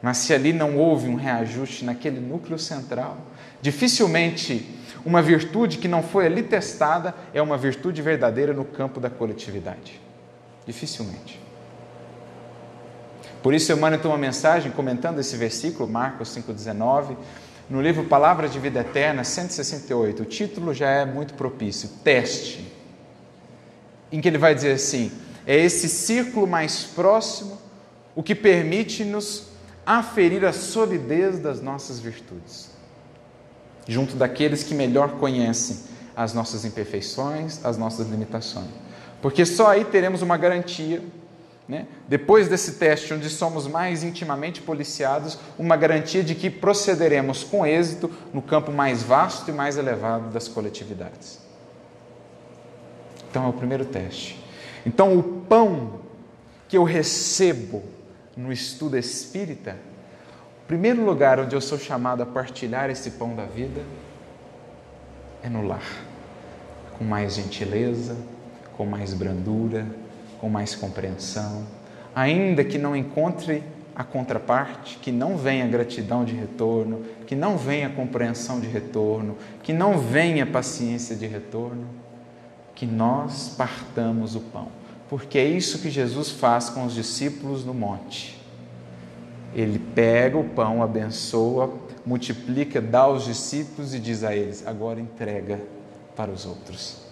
mas 0.00 0.18
se 0.18 0.34
ali 0.34 0.52
não 0.52 0.76
houve 0.76 1.08
um 1.08 1.14
reajuste 1.14 1.84
naquele 1.84 2.20
núcleo 2.20 2.58
central, 2.58 3.16
dificilmente 3.62 4.78
uma 5.04 5.20
virtude 5.20 5.78
que 5.78 5.88
não 5.88 6.02
foi 6.02 6.26
ali 6.26 6.42
testada 6.42 7.14
é 7.32 7.40
uma 7.40 7.56
virtude 7.56 8.00
verdadeira 8.02 8.52
no 8.52 8.64
campo 8.64 9.00
da 9.00 9.10
coletividade. 9.10 10.03
Dificilmente. 10.66 11.40
Por 13.42 13.52
isso, 13.52 13.70
eu 13.70 13.76
mando 13.76 14.08
uma 14.08 14.16
mensagem 14.16 14.72
comentando 14.72 15.18
esse 15.18 15.36
versículo, 15.36 15.88
Marcos 15.88 16.30
5,19, 16.30 17.16
no 17.68 17.80
livro 17.80 18.04
Palavras 18.04 18.52
de 18.52 18.58
Vida 18.58 18.80
Eterna, 18.80 19.24
168. 19.24 20.22
O 20.22 20.26
título 20.26 20.72
já 20.72 20.88
é 20.88 21.04
muito 21.04 21.34
propício: 21.34 21.88
Teste. 22.02 22.72
Em 24.10 24.20
que 24.20 24.28
ele 24.28 24.38
vai 24.38 24.54
dizer 24.54 24.72
assim: 24.72 25.12
é 25.46 25.56
esse 25.56 25.88
círculo 25.88 26.46
mais 26.46 26.84
próximo 26.84 27.58
o 28.14 28.22
que 28.22 28.34
permite-nos 28.34 29.48
aferir 29.84 30.44
a 30.44 30.52
solidez 30.52 31.38
das 31.38 31.60
nossas 31.60 31.98
virtudes 31.98 32.74
junto 33.86 34.16
daqueles 34.16 34.62
que 34.62 34.74
melhor 34.74 35.12
conhecem 35.12 35.78
as 36.16 36.32
nossas 36.32 36.64
imperfeições, 36.64 37.64
as 37.64 37.76
nossas 37.76 38.08
limitações. 38.08 38.68
Porque 39.24 39.46
só 39.46 39.68
aí 39.68 39.86
teremos 39.86 40.20
uma 40.20 40.36
garantia, 40.36 41.02
né? 41.66 41.86
depois 42.06 42.46
desse 42.46 42.72
teste, 42.72 43.14
onde 43.14 43.30
somos 43.30 43.66
mais 43.66 44.04
intimamente 44.04 44.60
policiados, 44.60 45.38
uma 45.58 45.78
garantia 45.78 46.22
de 46.22 46.34
que 46.34 46.50
procederemos 46.50 47.42
com 47.42 47.64
êxito 47.64 48.10
no 48.34 48.42
campo 48.42 48.70
mais 48.70 49.02
vasto 49.02 49.50
e 49.50 49.54
mais 49.54 49.78
elevado 49.78 50.28
das 50.28 50.46
coletividades. 50.46 51.40
Então 53.30 53.46
é 53.46 53.48
o 53.48 53.52
primeiro 53.54 53.86
teste. 53.86 54.38
Então, 54.84 55.18
o 55.18 55.22
pão 55.22 56.00
que 56.68 56.76
eu 56.76 56.84
recebo 56.84 57.82
no 58.36 58.52
estudo 58.52 58.98
espírita 58.98 59.74
o 60.62 60.66
primeiro 60.66 61.02
lugar 61.02 61.40
onde 61.40 61.56
eu 61.56 61.62
sou 61.62 61.78
chamado 61.78 62.22
a 62.22 62.26
partilhar 62.26 62.90
esse 62.90 63.12
pão 63.12 63.34
da 63.34 63.46
vida 63.46 63.80
é 65.42 65.48
no 65.48 65.66
lar, 65.66 66.04
com 66.98 67.04
mais 67.04 67.36
gentileza, 67.36 68.33
com 68.76 68.84
mais 68.84 69.14
brandura, 69.14 69.86
com 70.40 70.48
mais 70.48 70.74
compreensão, 70.74 71.66
ainda 72.14 72.64
que 72.64 72.78
não 72.78 72.94
encontre 72.94 73.62
a 73.94 74.02
contraparte, 74.02 74.98
que 74.98 75.12
não 75.12 75.36
venha 75.36 75.66
gratidão 75.66 76.24
de 76.24 76.34
retorno, 76.34 77.02
que 77.26 77.36
não 77.36 77.56
venha 77.56 77.88
compreensão 77.88 78.58
de 78.58 78.66
retorno, 78.66 79.36
que 79.62 79.72
não 79.72 79.98
venha 79.98 80.44
paciência 80.44 81.14
de 81.14 81.26
retorno, 81.26 81.86
que 82.74 82.86
nós 82.86 83.54
partamos 83.56 84.34
o 84.34 84.40
pão, 84.40 84.68
porque 85.08 85.38
é 85.38 85.44
isso 85.44 85.78
que 85.78 85.90
Jesus 85.90 86.30
faz 86.30 86.68
com 86.68 86.84
os 86.84 86.94
discípulos 86.94 87.64
no 87.64 87.72
monte. 87.72 88.42
Ele 89.54 89.78
pega 89.78 90.36
o 90.36 90.42
pão, 90.42 90.82
abençoa, 90.82 91.72
multiplica, 92.04 92.80
dá 92.80 93.00
aos 93.00 93.24
discípulos 93.24 93.94
e 93.94 94.00
diz 94.00 94.24
a 94.24 94.34
eles: 94.34 94.66
agora 94.66 95.00
entrega 95.00 95.60
para 96.16 96.32
os 96.32 96.44
outros. 96.44 97.03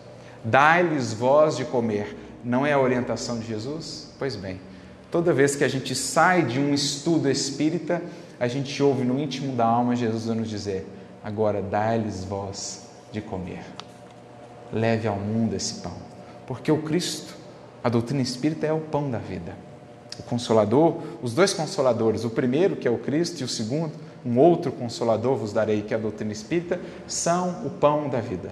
Dá-lhes 0.44 1.12
voz 1.12 1.56
de 1.56 1.64
comer. 1.64 2.16
Não 2.44 2.66
é 2.66 2.72
a 2.72 2.80
orientação 2.80 3.38
de 3.38 3.46
Jesus? 3.46 4.12
Pois 4.18 4.36
bem, 4.36 4.60
toda 5.10 5.32
vez 5.32 5.54
que 5.54 5.64
a 5.64 5.68
gente 5.68 5.94
sai 5.94 6.44
de 6.44 6.58
um 6.58 6.74
estudo 6.74 7.30
espírita, 7.30 8.02
a 8.38 8.48
gente 8.48 8.82
ouve 8.82 9.04
no 9.04 9.18
íntimo 9.18 9.54
da 9.54 9.64
alma 9.64 9.94
Jesus 9.94 10.36
nos 10.36 10.48
dizer: 10.48 10.86
agora 11.22 11.62
dá-lhes 11.62 12.24
voz 12.24 12.88
de 13.12 13.20
comer. 13.20 13.62
Leve 14.72 15.06
ao 15.06 15.16
mundo 15.16 15.54
esse 15.54 15.74
pão, 15.74 15.96
porque 16.46 16.72
o 16.72 16.82
Cristo, 16.82 17.34
a 17.84 17.88
doutrina 17.88 18.22
espírita 18.22 18.66
é 18.66 18.72
o 18.72 18.80
pão 18.80 19.10
da 19.10 19.18
vida 19.18 19.54
o 20.18 20.22
Consolador, 20.22 20.96
os 21.22 21.32
dois 21.34 21.54
Consoladores, 21.54 22.24
o 22.24 22.30
primeiro, 22.30 22.76
que 22.76 22.86
é 22.86 22.90
o 22.90 22.98
Cristo, 22.98 23.40
e 23.40 23.44
o 23.44 23.48
segundo, 23.48 23.92
um 24.24 24.38
outro 24.38 24.70
consolador 24.70 25.36
vos 25.36 25.52
darei, 25.52 25.82
que 25.82 25.92
é 25.92 25.96
a 25.96 26.00
doutrina 26.00 26.32
espírita, 26.32 26.80
são 27.06 27.66
o 27.66 27.70
pão 27.70 28.08
da 28.08 28.20
vida. 28.20 28.50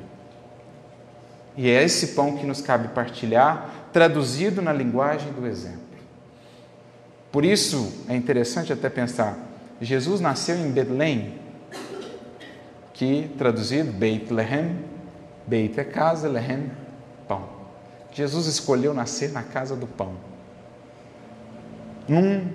E 1.56 1.68
é 1.68 1.82
esse 1.82 2.08
pão 2.08 2.36
que 2.36 2.46
nos 2.46 2.60
cabe 2.60 2.88
partilhar, 2.88 3.88
traduzido 3.92 4.62
na 4.62 4.72
linguagem 4.72 5.32
do 5.32 5.46
exemplo. 5.46 5.80
Por 7.32 7.44
isso 7.44 8.04
é 8.08 8.16
interessante 8.16 8.72
até 8.72 8.88
pensar: 8.88 9.38
Jesus 9.80 10.20
nasceu 10.20 10.56
em 10.56 10.70
Belém, 10.70 11.34
que 12.92 13.30
traduzido 13.38 13.92
Beit 13.92 14.32
Lehem, 14.32 14.76
Beit 15.46 15.78
é 15.78 15.84
casa, 15.84 16.28
Lehem, 16.28 16.70
pão. 17.26 17.48
Jesus 18.12 18.46
escolheu 18.46 18.92
nascer 18.92 19.30
na 19.30 19.42
casa 19.42 19.76
do 19.76 19.86
pão. 19.86 20.14
Num 22.08 22.48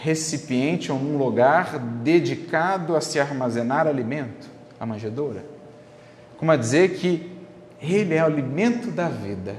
recipiente 0.00 0.90
ou 0.90 0.98
num 0.98 1.18
lugar 1.18 1.78
dedicado 1.78 2.96
a 2.96 3.00
se 3.00 3.18
armazenar 3.18 3.86
alimento, 3.86 4.48
a 4.78 4.86
manjedoura. 4.86 5.44
Como 6.38 6.50
a 6.50 6.56
dizer 6.56 6.94
que 6.96 7.37
ele 7.80 8.14
é 8.14 8.22
o 8.22 8.26
alimento 8.26 8.90
da 8.90 9.08
vida. 9.08 9.56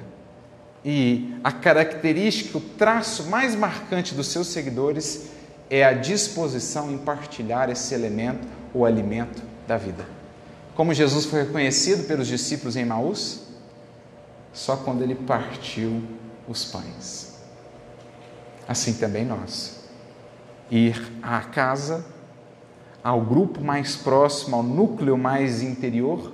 E 0.83 1.35
a 1.43 1.51
característica, 1.51 2.57
o 2.57 2.61
traço 2.61 3.23
mais 3.25 3.55
marcante 3.55 4.15
dos 4.15 4.27
seus 4.27 4.47
seguidores 4.47 5.29
é 5.69 5.83
a 5.83 5.93
disposição 5.93 6.91
em 6.91 6.97
partilhar 6.97 7.69
esse 7.69 7.93
elemento, 7.93 8.47
o 8.73 8.85
alimento 8.85 9.43
da 9.67 9.77
vida. 9.77 10.05
Como 10.75 10.93
Jesus 10.93 11.25
foi 11.25 11.43
reconhecido 11.43 12.07
pelos 12.07 12.27
discípulos 12.27 12.75
em 12.75 12.85
Maús? 12.85 13.41
Só 14.53 14.77
quando 14.77 15.01
ele 15.01 15.15
partiu 15.15 16.01
os 16.47 16.65
pães. 16.65 17.37
Assim 18.67 18.93
também 18.93 19.25
nós 19.25 19.79
ir 20.71 21.11
à 21.21 21.41
casa, 21.41 22.05
ao 23.03 23.21
grupo 23.21 23.61
mais 23.61 23.95
próximo, 23.95 24.55
ao 24.55 24.63
núcleo 24.63 25.17
mais 25.17 25.61
interior 25.61 26.31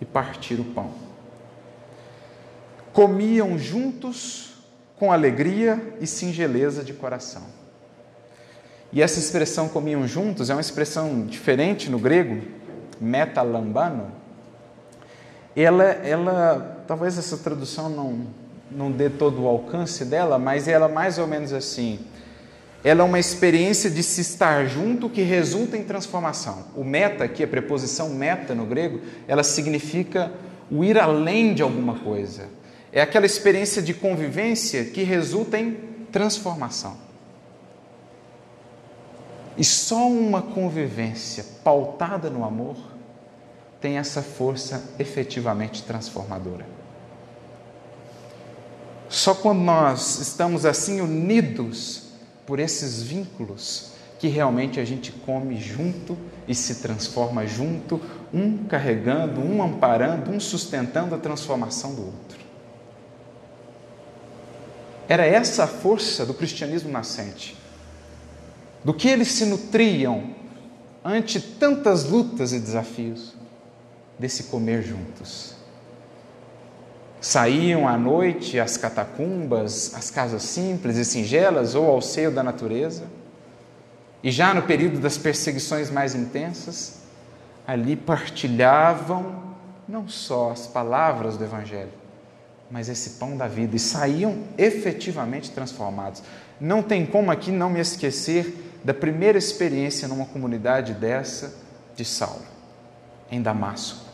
e 0.00 0.04
partir 0.04 0.60
o 0.60 0.64
pão. 0.64 1.05
Comiam 2.96 3.58
juntos 3.58 4.54
com 4.98 5.12
alegria 5.12 5.98
e 6.00 6.06
singeleza 6.06 6.82
de 6.82 6.94
coração. 6.94 7.42
E 8.90 9.02
essa 9.02 9.18
expressão 9.18 9.68
comiam 9.68 10.08
juntos 10.08 10.48
é 10.48 10.54
uma 10.54 10.62
expressão 10.62 11.26
diferente 11.26 11.90
no 11.90 11.98
grego, 11.98 12.40
metalambano. 12.98 14.12
Ela, 15.54 15.84
ela, 15.84 16.84
talvez 16.88 17.18
essa 17.18 17.36
tradução 17.36 17.90
não, 17.90 18.28
não 18.70 18.90
dê 18.90 19.10
todo 19.10 19.42
o 19.42 19.46
alcance 19.46 20.02
dela, 20.02 20.38
mas 20.38 20.66
ela 20.66 20.88
mais 20.88 21.18
ou 21.18 21.26
menos 21.26 21.52
assim 21.52 22.00
ela 22.82 23.02
é 23.02 23.04
uma 23.04 23.18
experiência 23.18 23.90
de 23.90 24.02
se 24.02 24.22
estar 24.22 24.64
junto 24.64 25.10
que 25.10 25.20
resulta 25.20 25.76
em 25.76 25.84
transformação. 25.84 26.64
O 26.74 26.82
meta, 26.82 27.24
aqui, 27.24 27.44
a 27.44 27.46
preposição 27.46 28.08
meta 28.08 28.54
no 28.54 28.64
grego, 28.64 29.02
ela 29.28 29.42
significa 29.42 30.32
o 30.70 30.82
ir 30.82 30.98
além 30.98 31.52
de 31.52 31.62
alguma 31.62 31.98
coisa. 31.98 32.48
É 32.96 33.02
aquela 33.02 33.26
experiência 33.26 33.82
de 33.82 33.92
convivência 33.92 34.86
que 34.86 35.02
resulta 35.02 35.58
em 35.58 35.74
transformação. 36.10 36.96
E 39.54 39.62
só 39.62 40.08
uma 40.08 40.40
convivência 40.40 41.44
pautada 41.62 42.30
no 42.30 42.42
amor 42.42 42.78
tem 43.82 43.98
essa 43.98 44.22
força 44.22 44.94
efetivamente 44.98 45.82
transformadora. 45.82 46.66
Só 49.10 49.34
quando 49.34 49.60
nós 49.60 50.18
estamos 50.18 50.64
assim 50.64 51.02
unidos 51.02 52.04
por 52.46 52.58
esses 52.58 53.02
vínculos 53.02 53.92
que 54.18 54.28
realmente 54.28 54.80
a 54.80 54.86
gente 54.86 55.12
come 55.12 55.58
junto 55.58 56.16
e 56.48 56.54
se 56.54 56.76
transforma 56.76 57.46
junto, 57.46 58.00
um 58.32 58.64
carregando, 58.64 59.42
um 59.42 59.62
amparando, 59.62 60.30
um 60.30 60.40
sustentando 60.40 61.14
a 61.14 61.18
transformação 61.18 61.94
do 61.94 62.06
outro. 62.06 62.45
Era 65.08 65.24
essa 65.24 65.64
a 65.64 65.66
força 65.66 66.26
do 66.26 66.34
cristianismo 66.34 66.90
nascente. 66.90 67.56
Do 68.84 68.94
que 68.94 69.08
eles 69.08 69.28
se 69.28 69.44
nutriam 69.44 70.34
ante 71.04 71.40
tantas 71.40 72.04
lutas 72.04 72.52
e 72.52 72.58
desafios, 72.58 73.34
desse 74.18 74.44
comer 74.44 74.82
juntos 74.82 75.56
saíam 77.26 77.88
à 77.88 77.96
noite 77.96 78.60
às 78.60 78.76
catacumbas, 78.76 79.92
às 79.96 80.12
casas 80.12 80.42
simples 80.42 80.96
e 80.96 81.04
singelas 81.04 81.74
ou 81.74 81.90
ao 81.90 82.00
seio 82.00 82.30
da 82.30 82.40
natureza. 82.40 83.02
E 84.22 84.30
já 84.30 84.54
no 84.54 84.62
período 84.62 85.00
das 85.00 85.18
perseguições 85.18 85.90
mais 85.90 86.14
intensas, 86.14 87.00
ali 87.66 87.96
partilhavam 87.96 89.42
não 89.88 90.08
só 90.08 90.52
as 90.52 90.68
palavras 90.68 91.36
do 91.36 91.42
Evangelho, 91.42 91.90
mas 92.70 92.88
esse 92.88 93.10
pão 93.10 93.36
da 93.36 93.46
vida 93.46 93.76
e 93.76 93.78
saíam 93.78 94.44
efetivamente 94.58 95.50
transformados. 95.50 96.22
Não 96.60 96.82
tem 96.82 97.06
como 97.06 97.30
aqui 97.30 97.50
não 97.50 97.70
me 97.70 97.80
esquecer 97.80 98.80
da 98.84 98.94
primeira 98.94 99.38
experiência 99.38 100.08
numa 100.08 100.26
comunidade 100.26 100.94
dessa 100.94 101.54
de 101.94 102.04
Saulo, 102.04 102.42
em 103.30 103.40
Damasco. 103.40 104.04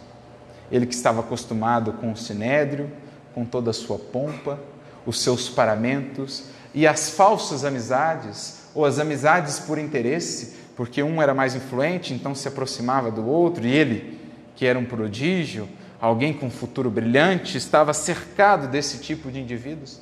Ele 0.70 0.86
que 0.86 0.94
estava 0.94 1.20
acostumado 1.20 1.92
com 1.94 2.12
o 2.12 2.16
sinédrio, 2.16 2.90
com 3.34 3.44
toda 3.44 3.70
a 3.70 3.74
sua 3.74 3.98
pompa, 3.98 4.58
os 5.04 5.20
seus 5.20 5.48
paramentos 5.48 6.44
e 6.74 6.86
as 6.86 7.10
falsas 7.10 7.64
amizades, 7.64 8.62
ou 8.74 8.84
as 8.86 8.98
amizades 8.98 9.58
por 9.58 9.78
interesse, 9.78 10.54
porque 10.74 11.02
um 11.02 11.20
era 11.20 11.34
mais 11.34 11.54
influente, 11.54 12.14
então 12.14 12.34
se 12.34 12.48
aproximava 12.48 13.10
do 13.10 13.26
outro, 13.26 13.66
e 13.66 13.70
ele, 13.70 14.18
que 14.56 14.64
era 14.64 14.78
um 14.78 14.84
prodígio, 14.84 15.68
alguém 16.02 16.34
com 16.34 16.46
um 16.46 16.50
futuro 16.50 16.90
brilhante, 16.90 17.56
estava 17.56 17.94
cercado 17.94 18.68
desse 18.68 18.98
tipo 18.98 19.30
de 19.30 19.40
indivíduos. 19.40 20.00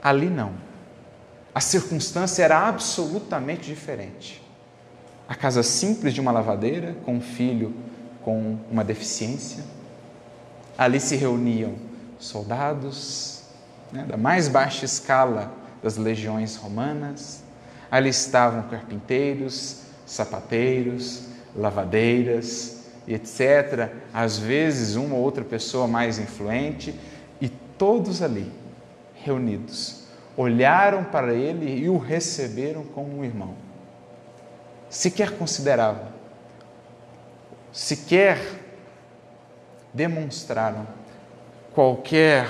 Ali 0.00 0.30
não. 0.30 0.52
A 1.52 1.60
circunstância 1.60 2.44
era 2.44 2.68
absolutamente 2.68 3.66
diferente. 3.66 4.40
A 5.28 5.34
casa 5.34 5.64
simples 5.64 6.14
de 6.14 6.20
uma 6.20 6.30
lavadeira, 6.30 6.94
com 7.04 7.16
um 7.16 7.20
filho 7.20 7.74
com 8.22 8.58
uma 8.70 8.84
deficiência, 8.84 9.64
Ali 10.80 10.98
se 10.98 11.14
reuniam 11.14 11.74
soldados 12.18 13.42
né, 13.92 14.06
da 14.08 14.16
mais 14.16 14.48
baixa 14.48 14.86
escala 14.86 15.52
das 15.82 15.98
legiões 15.98 16.56
romanas, 16.56 17.42
ali 17.90 18.08
estavam 18.08 18.62
carpinteiros, 18.62 19.82
sapateiros, 20.06 21.24
lavadeiras, 21.54 22.79
etc. 23.14 23.90
Às 24.12 24.38
vezes, 24.38 24.96
uma 24.96 25.16
ou 25.16 25.22
outra 25.22 25.44
pessoa 25.44 25.86
mais 25.86 26.18
influente, 26.18 26.94
e 27.40 27.48
todos 27.48 28.22
ali, 28.22 28.50
reunidos, 29.14 30.04
olharam 30.36 31.04
para 31.04 31.34
ele 31.34 31.82
e 31.82 31.88
o 31.88 31.98
receberam 31.98 32.84
como 32.84 33.18
um 33.18 33.24
irmão. 33.24 33.54
Sequer 34.88 35.32
consideravam, 35.32 36.08
sequer 37.72 38.38
demonstraram 39.92 40.86
qualquer 41.72 42.48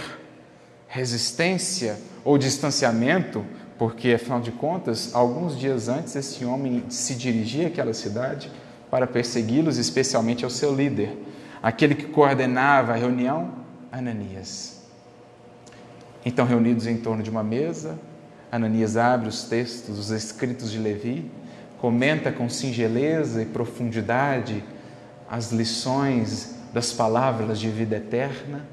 resistência 0.89 1.99
ou 2.25 2.37
distanciamento, 2.37 3.45
porque 3.79 4.13
afinal 4.13 4.41
de 4.41 4.53
contas, 4.53 5.15
alguns 5.15 5.59
dias 5.59 5.89
antes 5.89 6.15
esse 6.17 6.45
homem 6.45 6.85
se 6.91 7.15
dirigia 7.15 7.69
àquela 7.69 7.95
cidade 7.95 8.51
para 8.91 9.07
persegui-los, 9.07 9.79
especialmente 9.79 10.45
ao 10.45 10.51
seu 10.51 10.75
líder, 10.75 11.17
aquele 11.63 11.95
que 11.95 12.07
coordenava 12.07 12.93
a 12.93 12.97
reunião, 12.97 13.53
Ananias. 13.93 14.81
Então, 16.25 16.45
reunidos 16.45 16.87
em 16.87 16.97
torno 16.97 17.23
de 17.23 17.31
uma 17.31 17.43
mesa, 17.43 17.99
Ananias 18.51 18.97
abre 18.97 19.29
os 19.29 19.45
textos, 19.45 19.99
os 19.99 20.11
escritos 20.11 20.71
de 20.71 20.79
Levi, 20.79 21.31
comenta 21.81 22.31
com 22.33 22.49
singeleza 22.49 23.43
e 23.43 23.47
profundidade 23.47 24.63
as 25.31 25.53
lições 25.53 26.57
das 26.75 26.93
palavras 26.93 27.59
de 27.59 27.71
vida 27.71 27.97
eterna, 27.97 28.67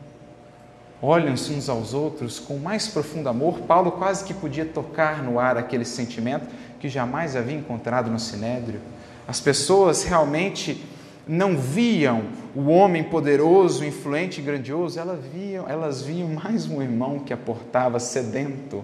olham-se 1.02 1.54
uns 1.54 1.70
aos 1.70 1.94
outros 1.94 2.40
com 2.40 2.58
mais 2.58 2.88
profundo 2.88 3.30
amor. 3.30 3.60
Paulo 3.62 3.92
quase 3.92 4.26
que 4.26 4.34
podia 4.34 4.66
tocar 4.66 5.22
no 5.22 5.40
ar 5.40 5.58
aquele 5.58 5.86
sentimento 5.86 6.48
que 6.80 6.90
jamais 6.90 7.36
havia 7.36 7.56
encontrado 7.56 8.10
no 8.10 8.20
Sinédrio. 8.20 8.82
As 9.28 9.40
pessoas 9.40 10.04
realmente 10.04 10.84
não 11.28 11.58
viam 11.58 12.24
o 12.56 12.70
homem 12.70 13.04
poderoso, 13.04 13.84
influente 13.84 14.40
e 14.40 14.44
grandioso, 14.44 14.98
elas 14.98 15.20
viam, 15.34 15.68
elas 15.68 16.02
viam 16.02 16.30
mais 16.30 16.66
um 16.66 16.82
irmão 16.82 17.20
que 17.20 17.34
aportava 17.34 18.00
sedento 18.00 18.84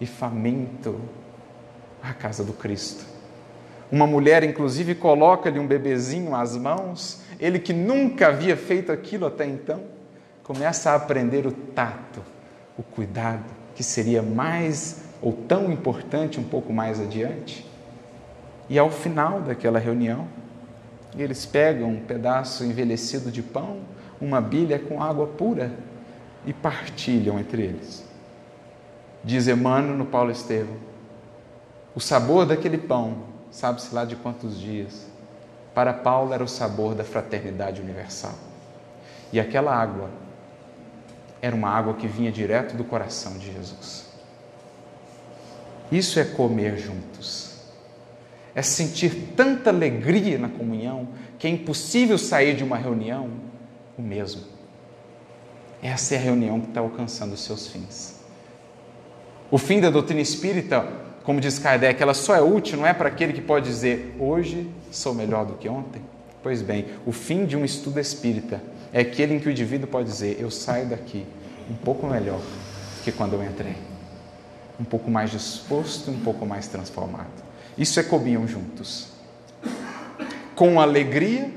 e 0.00 0.06
faminto 0.06 1.00
à 2.02 2.12
casa 2.12 2.42
do 2.42 2.52
Cristo. 2.52 3.04
Uma 3.92 4.06
mulher, 4.06 4.42
inclusive, 4.42 4.94
coloca-lhe 4.94 5.58
um 5.58 5.66
bebezinho 5.66 6.34
às 6.34 6.56
mãos 6.56 7.20
ele 7.40 7.58
que 7.58 7.72
nunca 7.72 8.28
havia 8.28 8.56
feito 8.56 8.92
aquilo 8.92 9.26
até 9.26 9.46
então, 9.46 9.80
começa 10.42 10.90
a 10.90 10.94
aprender 10.94 11.46
o 11.46 11.52
tato, 11.52 12.20
o 12.76 12.82
cuidado, 12.82 13.44
que 13.74 13.82
seria 13.82 14.20
mais 14.20 15.04
ou 15.22 15.32
tão 15.32 15.72
importante 15.72 16.38
um 16.38 16.44
pouco 16.44 16.72
mais 16.72 17.00
adiante. 17.00 17.69
E 18.70 18.78
ao 18.78 18.88
final 18.88 19.40
daquela 19.40 19.80
reunião, 19.80 20.28
eles 21.18 21.44
pegam 21.44 21.88
um 21.90 22.00
pedaço 22.00 22.64
envelhecido 22.64 23.28
de 23.28 23.42
pão, 23.42 23.80
uma 24.20 24.40
bilha 24.40 24.78
com 24.78 25.02
água 25.02 25.26
pura 25.26 25.72
e 26.46 26.52
partilham 26.52 27.36
entre 27.40 27.62
eles. 27.62 28.08
Diz 29.24 29.48
Emmanuel 29.48 29.96
no 29.96 30.06
Paulo 30.06 30.30
Estevão: 30.30 30.76
o 31.96 32.00
sabor 32.00 32.46
daquele 32.46 32.78
pão, 32.78 33.24
sabe-se 33.50 33.92
lá 33.92 34.04
de 34.04 34.14
quantos 34.14 34.56
dias, 34.56 35.08
para 35.74 35.92
Paulo 35.92 36.32
era 36.32 36.44
o 36.44 36.48
sabor 36.48 36.94
da 36.94 37.02
fraternidade 37.02 37.82
universal. 37.82 38.34
E 39.32 39.40
aquela 39.40 39.74
água 39.74 40.08
era 41.42 41.56
uma 41.56 41.70
água 41.70 41.94
que 41.94 42.06
vinha 42.06 42.30
direto 42.30 42.76
do 42.76 42.84
coração 42.84 43.36
de 43.36 43.52
Jesus. 43.52 44.08
Isso 45.90 46.20
é 46.20 46.24
comer 46.24 46.76
juntos. 46.76 47.49
É 48.54 48.62
sentir 48.62 49.32
tanta 49.36 49.70
alegria 49.70 50.38
na 50.38 50.48
comunhão 50.48 51.08
que 51.38 51.46
é 51.46 51.50
impossível 51.50 52.18
sair 52.18 52.54
de 52.54 52.64
uma 52.64 52.76
reunião 52.76 53.30
o 53.96 54.02
mesmo. 54.02 54.42
Essa 55.82 56.14
é 56.14 56.18
a 56.18 56.20
reunião 56.20 56.60
que 56.60 56.68
está 56.68 56.80
alcançando 56.80 57.32
os 57.32 57.40
seus 57.40 57.66
fins. 57.68 58.20
O 59.50 59.58
fim 59.58 59.80
da 59.80 59.90
doutrina 59.90 60.20
espírita, 60.20 60.86
como 61.24 61.40
diz 61.40 61.58
Kardec, 61.58 62.02
ela 62.02 62.14
só 62.14 62.34
é 62.34 62.42
útil, 62.42 62.78
não 62.78 62.86
é 62.86 62.92
para 62.92 63.08
aquele 63.08 63.32
que 63.32 63.40
pode 63.40 63.66
dizer 63.66 64.14
hoje 64.18 64.70
sou 64.90 65.14
melhor 65.14 65.46
do 65.46 65.54
que 65.54 65.68
ontem. 65.68 66.02
Pois 66.42 66.62
bem, 66.62 66.86
o 67.06 67.12
fim 67.12 67.44
de 67.44 67.56
um 67.56 67.64
estudo 67.64 67.98
espírita 68.00 68.62
é 68.92 69.00
aquele 69.00 69.34
em 69.34 69.38
que 69.38 69.48
o 69.48 69.50
indivíduo 69.50 69.88
pode 69.88 70.08
dizer 70.08 70.38
eu 70.40 70.50
saio 70.50 70.86
daqui 70.86 71.26
um 71.70 71.74
pouco 71.74 72.06
melhor 72.06 72.40
que 73.04 73.12
quando 73.12 73.34
eu 73.34 73.44
entrei. 73.44 73.76
Um 74.78 74.84
pouco 74.84 75.10
mais 75.10 75.30
disposto, 75.30 76.10
um 76.10 76.20
pouco 76.20 76.46
mais 76.46 76.66
transformado. 76.66 77.49
Isso 77.76 77.98
é 77.98 78.02
comiam 78.02 78.46
juntos. 78.46 79.08
Com 80.54 80.80
alegria, 80.80 81.50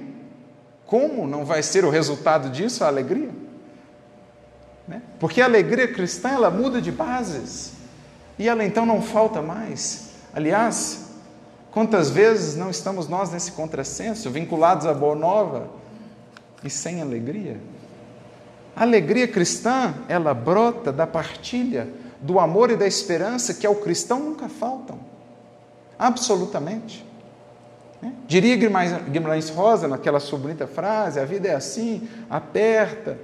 como 0.86 1.28
não 1.28 1.44
vai 1.44 1.64
ser 1.64 1.84
o 1.84 1.90
resultado 1.90 2.50
disso 2.50 2.84
a 2.84 2.88
alegria? 2.88 3.30
Né? 4.88 5.02
Porque 5.20 5.42
a 5.42 5.46
alegria 5.46 5.88
cristã 5.88 6.30
ela 6.30 6.50
muda 6.50 6.82
de 6.82 6.92
bases. 6.92 7.74
E 8.38 8.48
ela 8.48 8.64
então 8.64 8.86
não 8.86 9.02
falta 9.02 9.42
mais. 9.42 10.12
Aliás, 10.34 11.12
quantas 11.72 12.10
vezes 12.10 12.56
não 12.56 12.70
estamos 12.70 13.08
nós 13.08 13.32
nesse 13.32 13.52
contrassenso, 13.52 14.30
vinculados 14.30 14.86
à 14.86 14.94
boa 14.94 15.16
nova 15.16 15.70
e 16.64 16.70
sem 16.70 17.02
alegria? 17.02 17.60
A 18.76 18.82
alegria 18.82 19.28
cristã, 19.28 19.94
ela 20.08 20.34
brota 20.34 20.92
da 20.92 21.06
partilha, 21.06 21.88
do 22.20 22.40
amor 22.40 22.72
e 22.72 22.76
da 22.76 22.88
esperança 22.88 23.54
que 23.54 23.68
ao 23.68 23.76
cristão 23.76 24.20
nunca 24.20 24.50
faltam. 24.50 25.13
Absolutamente. 26.04 27.06
Né? 28.02 28.12
Diria 28.28 28.58
Guimarães 28.58 29.50
Rosa 29.50 29.88
naquela 29.88 30.20
sua 30.20 30.38
bonita 30.38 30.68
frase: 30.68 31.18
a 31.18 31.24
vida 31.24 31.48
é 31.48 31.56
assim, 31.56 32.10
aperta 32.30 33.18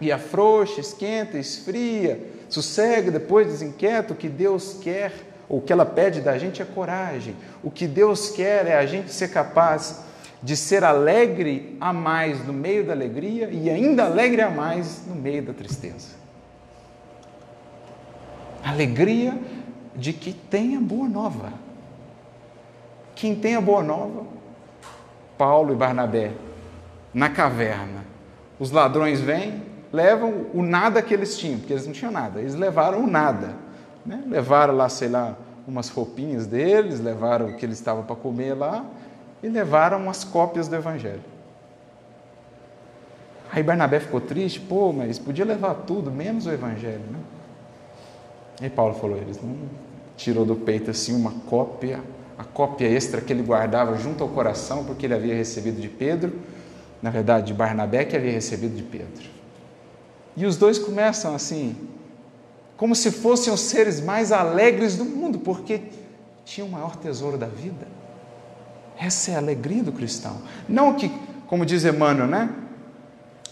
e 0.00 0.10
afrouxa, 0.10 0.80
esquenta, 0.80 1.36
esfria, 1.36 2.18
sossega, 2.48 3.10
depois 3.10 3.48
desinquieta. 3.48 4.14
O 4.14 4.16
que 4.16 4.26
Deus 4.26 4.78
quer, 4.80 5.12
ou 5.50 5.58
o 5.58 5.60
que 5.60 5.70
ela 5.70 5.84
pede 5.84 6.22
da 6.22 6.38
gente 6.38 6.62
é 6.62 6.64
coragem. 6.64 7.36
O 7.62 7.70
que 7.70 7.86
Deus 7.86 8.30
quer 8.30 8.66
é 8.66 8.78
a 8.78 8.86
gente 8.86 9.12
ser 9.12 9.28
capaz 9.28 10.00
de 10.42 10.56
ser 10.56 10.84
alegre 10.84 11.76
a 11.78 11.92
mais 11.92 12.42
no 12.46 12.54
meio 12.54 12.86
da 12.86 12.94
alegria 12.94 13.50
e 13.50 13.68
ainda 13.68 14.06
alegre 14.06 14.40
a 14.40 14.48
mais 14.48 15.02
no 15.06 15.14
meio 15.14 15.42
da 15.42 15.52
tristeza. 15.52 16.16
Alegria 18.64 19.38
de 19.94 20.14
que 20.14 20.32
tem 20.32 20.74
a 20.74 20.80
boa 20.80 21.06
nova. 21.06 21.67
Quem 23.18 23.34
tem 23.34 23.56
a 23.56 23.60
boa 23.60 23.82
nova? 23.82 24.24
Paulo 25.36 25.72
e 25.72 25.76
Barnabé, 25.76 26.30
na 27.12 27.28
caverna. 27.28 28.04
Os 28.60 28.70
ladrões 28.70 29.20
vêm, 29.20 29.60
levam 29.92 30.46
o 30.54 30.62
nada 30.62 31.02
que 31.02 31.12
eles 31.12 31.36
tinham, 31.36 31.58
porque 31.58 31.72
eles 31.72 31.84
não 31.84 31.92
tinham 31.92 32.12
nada, 32.12 32.38
eles 32.38 32.54
levaram 32.54 33.02
o 33.02 33.08
nada. 33.08 33.56
Né? 34.06 34.22
Levaram 34.24 34.76
lá, 34.76 34.88
sei 34.88 35.08
lá, 35.08 35.36
umas 35.66 35.88
roupinhas 35.88 36.46
deles, 36.46 37.00
levaram 37.00 37.48
o 37.48 37.56
que 37.56 37.66
eles 37.66 37.78
estavam 37.78 38.04
para 38.04 38.14
comer 38.14 38.54
lá 38.54 38.84
e 39.42 39.48
levaram 39.48 40.08
as 40.08 40.22
cópias 40.22 40.68
do 40.68 40.76
Evangelho. 40.76 41.24
Aí 43.50 43.64
Barnabé 43.64 43.98
ficou 43.98 44.20
triste, 44.20 44.60
pô, 44.60 44.92
mas 44.92 45.18
podia 45.18 45.44
levar 45.44 45.74
tudo, 45.74 46.08
menos 46.12 46.46
o 46.46 46.52
Evangelho, 46.52 47.02
né? 47.10 47.18
E 48.62 48.70
Paulo 48.70 48.94
falou, 48.94 49.16
eles 49.16 49.42
não 49.42 49.56
tirou 50.16 50.44
do 50.44 50.54
peito 50.54 50.92
assim 50.92 51.16
uma 51.16 51.32
cópia, 51.48 52.00
a 52.38 52.44
cópia 52.44 52.86
extra 52.86 53.20
que 53.20 53.32
ele 53.32 53.42
guardava 53.42 53.96
junto 53.98 54.22
ao 54.22 54.30
coração, 54.30 54.84
porque 54.84 55.06
ele 55.06 55.14
havia 55.14 55.34
recebido 55.34 55.80
de 55.80 55.88
Pedro, 55.88 56.32
na 57.02 57.10
verdade, 57.10 57.48
de 57.48 57.54
Barnabé 57.54 58.04
que 58.04 58.16
havia 58.16 58.32
recebido 58.32 58.74
de 58.76 58.82
Pedro. 58.82 59.28
E 60.36 60.46
os 60.46 60.56
dois 60.56 60.78
começam 60.78 61.34
assim, 61.34 61.76
como 62.76 62.94
se 62.94 63.10
fossem 63.10 63.52
os 63.52 63.60
seres 63.60 64.00
mais 64.00 64.30
alegres 64.30 64.96
do 64.96 65.04
mundo, 65.04 65.40
porque 65.40 65.82
tinham 66.44 66.68
o 66.68 66.70
maior 66.70 66.96
tesouro 66.96 67.36
da 67.36 67.46
vida. 67.46 67.86
Essa 68.96 69.32
é 69.32 69.34
a 69.34 69.38
alegria 69.38 69.82
do 69.82 69.92
cristão. 69.92 70.38
Não 70.68 70.94
que, 70.94 71.10
como 71.46 71.66
diz 71.66 71.84
Emmanuel, 71.84 72.28
né? 72.28 72.50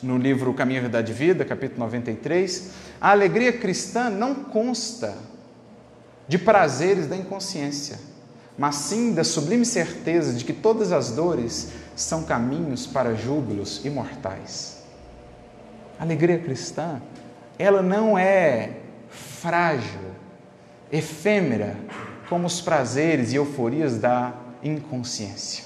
no 0.03 0.19
livro 0.19 0.53
Caminho, 0.55 0.83
Verdade 0.83 1.13
e 1.13 1.15
Vida, 1.15 1.45
capítulo 1.45 1.81
93, 1.81 2.71
a 3.01 3.11
alegria 3.11 3.53
cristã 3.53 4.11
não 4.11 4.35
consta 4.35 5.17
de 6.29 6.39
prazeres 6.39 7.07
da 7.07 7.17
inconsciência, 7.17 7.99
mas 8.59 8.77
sim 8.77 9.13
da 9.13 9.23
sublime 9.23 9.67
certeza 9.67 10.33
de 10.33 10.45
que 10.45 10.53
todas 10.53 10.93
as 10.93 11.13
dores 11.13 11.73
são 11.95 12.23
caminhos 12.23 12.87
para 12.87 13.15
júbilos 13.15 13.85
imortais. 13.85 14.83
A 15.99 16.03
alegria 16.03 16.39
cristã, 16.39 17.01
ela 17.59 17.83
não 17.83 18.19
é 18.19 18.73
frágil, 19.09 20.01
efêmera, 20.91 21.77
como 22.29 22.47
os 22.47 22.61
prazeres 22.61 23.33
e 23.33 23.37
euforias 23.37 23.99
da 23.99 24.35
inconsciência. 24.63 25.65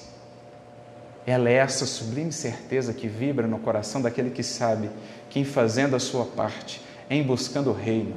Ela 1.27 1.49
é 1.49 1.55
essa 1.55 1.87
sublime 1.87 2.33
certeza 2.33 2.93
que 2.93 3.07
vibra 3.07 3.47
no 3.47 3.59
coração 3.59 4.01
daquele 4.01 4.31
que 4.31 4.43
sabe 4.43 4.91
que, 5.29 5.39
em 5.39 5.45
fazendo 5.45 5.95
a 5.95 6.01
sua 6.01 6.25
parte, 6.25 6.83
em 7.09 7.23
buscando 7.23 7.71
o 7.71 7.75
reino, 7.75 8.17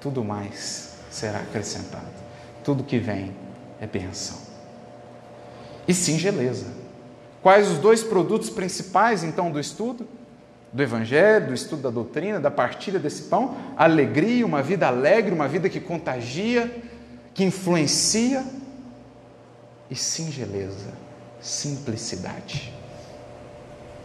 tudo 0.00 0.24
mais 0.24 0.94
será 1.10 1.40
acrescentado. 1.40 2.06
Tudo 2.62 2.84
que 2.84 2.98
vem 2.98 3.34
é 3.80 3.86
bênção. 3.86 4.38
E 5.86 5.94
singeleza. 5.94 6.66
Quais 7.42 7.70
os 7.70 7.78
dois 7.78 8.02
produtos 8.02 8.50
principais, 8.50 9.24
então, 9.24 9.50
do 9.50 9.58
estudo? 9.58 10.06
do 10.70 10.82
Evangelho, 10.82 11.46
do 11.46 11.54
estudo 11.54 11.82
da 11.82 11.90
doutrina, 11.90 12.38
da 12.38 12.50
partilha 12.50 12.98
desse 12.98 13.22
pão, 13.22 13.56
alegria, 13.76 14.44
uma 14.44 14.62
vida 14.62 14.86
alegre, 14.86 15.32
uma 15.32 15.48
vida 15.48 15.66
que 15.66 15.80
contagia, 15.80 16.82
que 17.32 17.42
influencia, 17.42 18.44
e 19.90 19.96
singeleza, 19.96 20.92
simplicidade. 21.40 22.72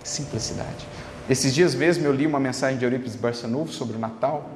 Simplicidade. 0.04 0.88
Esses 1.30 1.54
dias 1.54 1.76
mesmo 1.76 2.06
eu 2.06 2.14
li 2.14 2.26
uma 2.26 2.40
mensagem 2.40 2.78
de 2.78 2.86
Eurípides 2.86 3.16
Barçanufo 3.16 3.74
sobre 3.74 3.98
o 3.98 4.00
Natal. 4.00 4.50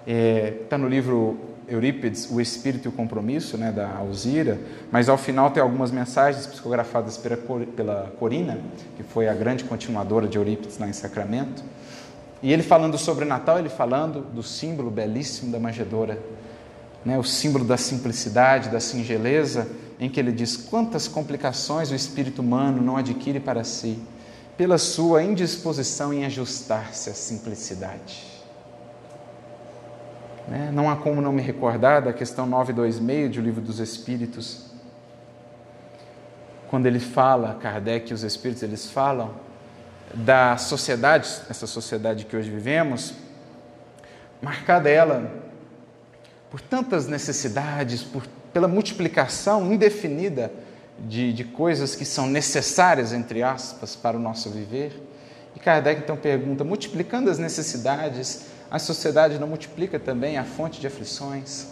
Está 0.00 0.12
é, 0.12 0.50
tá 0.68 0.78
no 0.78 0.88
livro 0.88 1.38
Eurípides, 1.68 2.28
O 2.30 2.40
Espírito 2.40 2.86
e 2.86 2.88
o 2.88 2.92
Compromisso, 2.92 3.58
né, 3.58 3.70
da 3.70 3.96
Alzira, 3.96 4.58
mas 4.90 5.08
ao 5.08 5.18
final 5.18 5.50
tem 5.50 5.62
algumas 5.62 5.90
mensagens 5.90 6.46
psicografadas 6.46 7.16
pela, 7.16 7.36
pela 7.36 8.12
Corina, 8.18 8.58
que 8.96 9.02
foi 9.02 9.28
a 9.28 9.34
grande 9.34 9.64
continuadora 9.64 10.26
de 10.26 10.38
Eurípides 10.38 10.78
lá 10.78 10.88
em 10.88 10.92
Sacramento. 10.92 11.62
E 12.42 12.52
ele 12.52 12.62
falando 12.62 12.96
sobre 12.96 13.24
Natal, 13.24 13.58
ele 13.58 13.68
falando 13.68 14.20
do 14.20 14.42
símbolo 14.42 14.90
belíssimo 14.90 15.52
da 15.52 15.58
manjedoura, 15.58 16.18
né, 17.04 17.18
o 17.18 17.24
símbolo 17.24 17.64
da 17.64 17.76
simplicidade, 17.76 18.68
da 18.68 18.80
singeleza, 18.80 19.68
em 20.00 20.08
que 20.08 20.18
ele 20.18 20.32
diz 20.32 20.56
quantas 20.56 21.08
complicações 21.08 21.90
o 21.90 21.94
espírito 21.94 22.40
humano 22.40 22.82
não 22.82 22.96
adquire 22.96 23.40
para 23.40 23.64
si, 23.64 23.98
pela 24.56 24.78
sua 24.78 25.22
indisposição 25.22 26.12
em 26.12 26.24
ajustar-se 26.24 27.10
à 27.10 27.14
simplicidade. 27.14 28.37
Né? 30.48 30.70
Não 30.72 30.90
há 30.90 30.96
como 30.96 31.20
não 31.20 31.32
me 31.32 31.42
recordar 31.42 32.02
da 32.02 32.12
questão 32.12 32.46
926 32.46 33.36
do 33.36 33.40
Livro 33.42 33.60
dos 33.60 33.78
Espíritos, 33.78 34.66
quando 36.68 36.86
ele 36.86 37.00
fala, 37.00 37.58
Kardec 37.60 38.10
e 38.10 38.14
os 38.14 38.22
Espíritos, 38.22 38.62
eles 38.62 38.90
falam 38.90 39.34
da 40.14 40.56
sociedade, 40.56 41.28
essa 41.50 41.66
sociedade 41.66 42.24
que 42.24 42.36
hoje 42.36 42.50
vivemos, 42.50 43.14
marcada 44.40 44.88
ela 44.88 45.30
por 46.50 46.60
tantas 46.60 47.06
necessidades, 47.06 48.02
por, 48.02 48.26
pela 48.52 48.66
multiplicação 48.66 49.70
indefinida 49.72 50.50
de, 50.98 51.32
de 51.32 51.44
coisas 51.44 51.94
que 51.94 52.06
são 52.06 52.26
necessárias, 52.26 53.12
entre 53.12 53.42
aspas, 53.42 53.94
para 53.94 54.16
o 54.16 54.20
nosso 54.20 54.50
viver. 54.50 55.02
E 55.54 55.60
Kardec 55.60 56.00
então 56.02 56.16
pergunta: 56.16 56.64
multiplicando 56.64 57.30
as 57.30 57.38
necessidades, 57.38 58.46
a 58.70 58.78
sociedade 58.78 59.38
não 59.38 59.48
multiplica 59.48 59.98
também 59.98 60.36
a 60.36 60.44
fonte 60.44 60.80
de 60.80 60.86
aflições? 60.86 61.66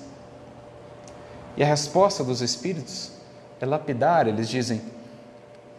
E 1.56 1.62
a 1.62 1.66
resposta 1.66 2.24
dos 2.24 2.40
Espíritos 2.40 3.12
é 3.60 3.66
lapidar, 3.66 4.26
eles 4.26 4.48
dizem: 4.48 4.82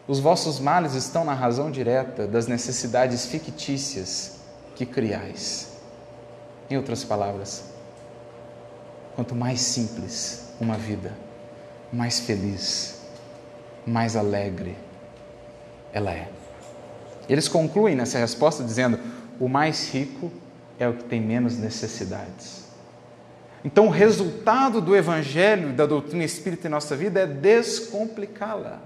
os 0.08 0.20
vossos 0.20 0.60
males 0.60 0.94
estão 0.94 1.26
na 1.26 1.34
razão 1.34 1.70
direta 1.70 2.28
das 2.28 2.48
necessidades 2.48 3.26
fictícias 3.26 4.40
que 4.76 4.86
criais. 4.86 5.78
Em 6.70 6.78
outras 6.78 7.04
palavras, 7.04 7.64
quanto 9.16 9.34
mais 9.34 9.62
simples 9.62 10.54
uma 10.60 10.78
vida, 10.78 11.14
mais 11.92 12.20
feliz, 12.20 13.02
mais 13.86 14.16
alegre 14.16 14.76
ela 15.94 16.12
é. 16.12 16.30
Eles 17.30 17.48
concluem 17.48 17.96
nessa 17.96 18.18
resposta 18.20 18.64
dizendo: 18.64 19.00
o 19.40 19.48
mais 19.48 19.90
rico 19.90 20.32
é 20.80 20.88
o 20.88 20.94
que 20.94 21.04
tem 21.04 21.22
menos 21.22 21.58
necessidades. 21.58 22.66
Então, 23.64 23.88
o 23.88 23.90
resultado 23.90 24.80
do 24.80 24.96
Evangelho 24.96 25.70
e 25.70 25.74
da 25.74 25.86
doutrina 25.86 26.24
espírita 26.24 26.68
em 26.68 26.72
nossa 26.72 26.96
vida 26.96 27.22
é 27.22 27.28
descomplicá-la. 27.28 28.80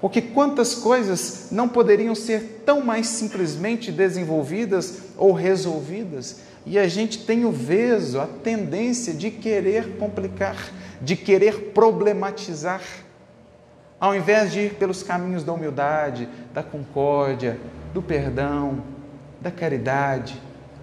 Porque 0.00 0.20
quantas 0.20 0.74
coisas 0.74 1.48
não 1.50 1.68
poderiam 1.68 2.14
ser 2.14 2.62
tão 2.64 2.82
mais 2.82 3.06
simplesmente 3.06 3.90
desenvolvidas 3.90 5.00
ou 5.16 5.32
resolvidas? 5.32 6.40
E 6.66 6.78
a 6.78 6.86
gente 6.86 7.24
tem 7.24 7.44
o 7.44 7.50
veso, 7.50 8.20
a 8.20 8.26
tendência 8.26 9.14
de 9.14 9.30
querer 9.30 9.96
complicar, 9.96 10.70
de 11.00 11.16
querer 11.16 11.72
problematizar, 11.72 12.82
ao 13.98 14.14
invés 14.14 14.52
de 14.52 14.60
ir 14.60 14.74
pelos 14.74 15.02
caminhos 15.02 15.42
da 15.42 15.52
humildade, 15.52 16.28
da 16.52 16.62
concórdia, 16.62 17.58
do 17.94 18.02
perdão, 18.02 18.82
da 19.40 19.50
caridade. 19.50 20.40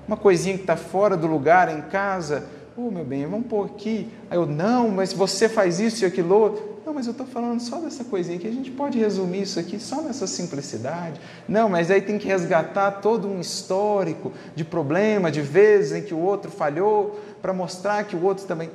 Uma 0.08 0.18
coisinha 0.18 0.56
que 0.56 0.64
está 0.64 0.76
fora 0.76 1.16
do 1.16 1.28
lugar 1.28 1.76
em 1.76 1.82
casa, 1.84 2.46
oh 2.76 2.92
meu 2.92 3.06
bem, 3.06 3.26
vamos 3.26 3.48
pôr 3.48 3.66
aqui. 3.66 4.10
Aí 4.30 4.38
eu, 4.38 4.46
não, 4.46 4.90
mas 4.90 5.14
você 5.14 5.48
faz 5.48 5.80
isso 5.80 6.04
e 6.04 6.06
aquilo 6.06 6.36
outro. 6.36 6.74
Não, 6.86 6.94
mas 6.94 7.06
eu 7.06 7.12
estou 7.12 7.26
falando 7.26 7.62
só 7.62 7.78
dessa 7.78 8.04
coisinha 8.04 8.38
que 8.38 8.48
a 8.48 8.52
gente 8.52 8.70
pode 8.70 9.00
resumir 9.00 9.44
isso 9.44 9.58
aqui 9.58 9.80
só 9.80 10.02
nessa 10.02 10.28
simplicidade. 10.28 11.20
Não, 11.48 11.70
mas 11.70 11.90
aí 11.90 12.02
tem 12.02 12.18
que 12.18 12.28
resgatar 12.28 12.92
todo 12.92 13.28
um 13.28 13.40
histórico 13.40 14.34
de 14.54 14.66
problema, 14.66 15.32
de 15.32 15.42
vezes 15.42 15.94
em 15.94 16.02
que 16.02 16.14
o 16.14 16.20
outro 16.20 16.52
falhou, 16.52 17.20
para 17.42 17.54
mostrar 17.54 18.04
que 18.04 18.16
o 18.16 18.24
outro 18.24 18.46
também. 18.46 18.70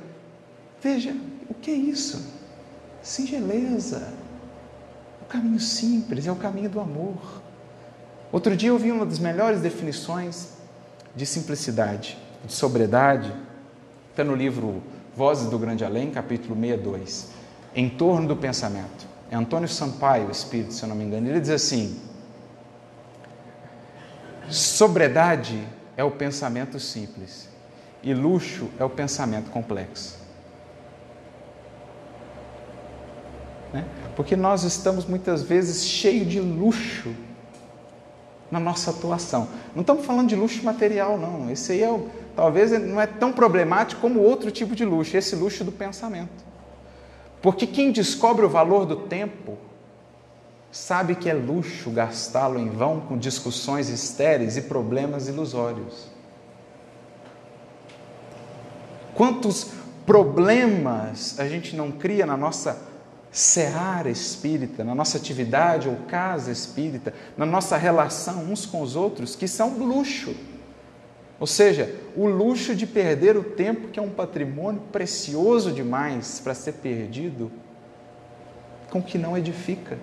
Veja, 0.81 1.15
o 1.47 1.53
que 1.53 1.69
é 1.69 1.75
isso? 1.75 2.25
Singeleza. 3.03 4.11
O 5.21 5.25
caminho 5.25 5.59
simples 5.59 6.25
é 6.25 6.31
o 6.31 6.35
caminho 6.35 6.69
do 6.69 6.79
amor. 6.79 7.43
Outro 8.31 8.55
dia 8.55 8.69
eu 8.69 8.77
vi 8.77 8.91
uma 8.91 9.05
das 9.05 9.19
melhores 9.19 9.61
definições 9.61 10.49
de 11.15 11.25
simplicidade, 11.25 12.17
de 12.45 12.53
sobriedade, 12.53 13.33
está 14.11 14.23
no 14.23 14.35
livro 14.35 14.83
Vozes 15.15 15.49
do 15.49 15.57
Grande 15.57 15.83
Além, 15.83 16.11
capítulo 16.11 16.55
62 16.55 17.39
em 17.75 17.89
torno 17.89 18.27
do 18.27 18.35
pensamento. 18.35 19.07
É 19.31 19.35
Antônio 19.35 19.67
Sampaio, 19.67 20.27
o 20.27 20.31
espírito, 20.31 20.73
se 20.73 20.83
eu 20.83 20.89
não 20.89 20.95
me 20.95 21.03
engano. 21.03 21.27
Ele 21.27 21.39
diz 21.39 21.49
assim: 21.49 21.99
sobriedade 24.49 25.67
é 25.95 26.03
o 26.03 26.11
pensamento 26.11 26.79
simples 26.79 27.47
e 28.01 28.13
luxo 28.13 28.69
é 28.79 28.83
o 28.83 28.89
pensamento 28.89 29.51
complexo. 29.51 30.17
Né? 33.71 33.85
Porque 34.15 34.35
nós 34.35 34.63
estamos 34.63 35.05
muitas 35.05 35.43
vezes 35.43 35.85
cheios 35.85 36.27
de 36.27 36.39
luxo 36.39 37.13
na 38.51 38.59
nossa 38.59 38.91
atuação. 38.91 39.47
Não 39.75 39.81
estamos 39.81 40.05
falando 40.05 40.29
de 40.29 40.35
luxo 40.35 40.63
material, 40.63 41.17
não. 41.17 41.49
Esse 41.51 41.73
aí 41.73 41.83
é, 41.83 41.99
talvez 42.35 42.71
não 42.71 42.99
é 42.99 43.07
tão 43.07 43.31
problemático 43.31 44.01
como 44.01 44.19
outro 44.19 44.51
tipo 44.51 44.75
de 44.75 44.85
luxo, 44.85 45.15
esse 45.15 45.35
luxo 45.35 45.63
do 45.63 45.71
pensamento. 45.71 46.43
Porque 47.41 47.65
quem 47.67 47.91
descobre 47.91 48.45
o 48.45 48.49
valor 48.49 48.85
do 48.85 48.95
tempo 48.95 49.57
sabe 50.71 51.15
que 51.15 51.29
é 51.29 51.33
luxo 51.33 51.89
gastá-lo 51.89 52.59
em 52.59 52.69
vão 52.69 52.99
com 52.99 53.17
discussões 53.17 53.89
estéreis 53.89 54.57
e 54.57 54.63
problemas 54.63 55.27
ilusórios. 55.27 56.07
Quantos 59.15 59.71
problemas 60.05 61.39
a 61.39 61.47
gente 61.47 61.75
não 61.75 61.91
cria 61.91 62.25
na 62.25 62.37
nossa 62.37 62.88
seara 63.31 64.09
espírita, 64.09 64.83
na 64.83 64.95
nossa 64.95 65.17
atividade 65.17 65.87
ou 65.87 65.95
casa 66.07 66.51
espírita, 66.51 67.13
na 67.37 67.45
nossa 67.45 67.77
relação 67.77 68.43
uns 68.43 68.65
com 68.65 68.81
os 68.81 68.95
outros, 68.95 69.35
que 69.35 69.47
são 69.47 69.77
luxo. 69.77 70.35
Ou 71.39 71.47
seja, 71.47 71.95
o 72.15 72.27
luxo 72.27 72.75
de 72.75 72.85
perder 72.85 73.37
o 73.37 73.43
tempo, 73.43 73.87
que 73.87 73.99
é 73.99 74.01
um 74.01 74.09
patrimônio 74.09 74.81
precioso 74.91 75.71
demais 75.71 76.41
para 76.43 76.53
ser 76.53 76.73
perdido, 76.73 77.51
com 78.89 79.01
que 79.01 79.17
não 79.17 79.37
edifica, 79.37 79.97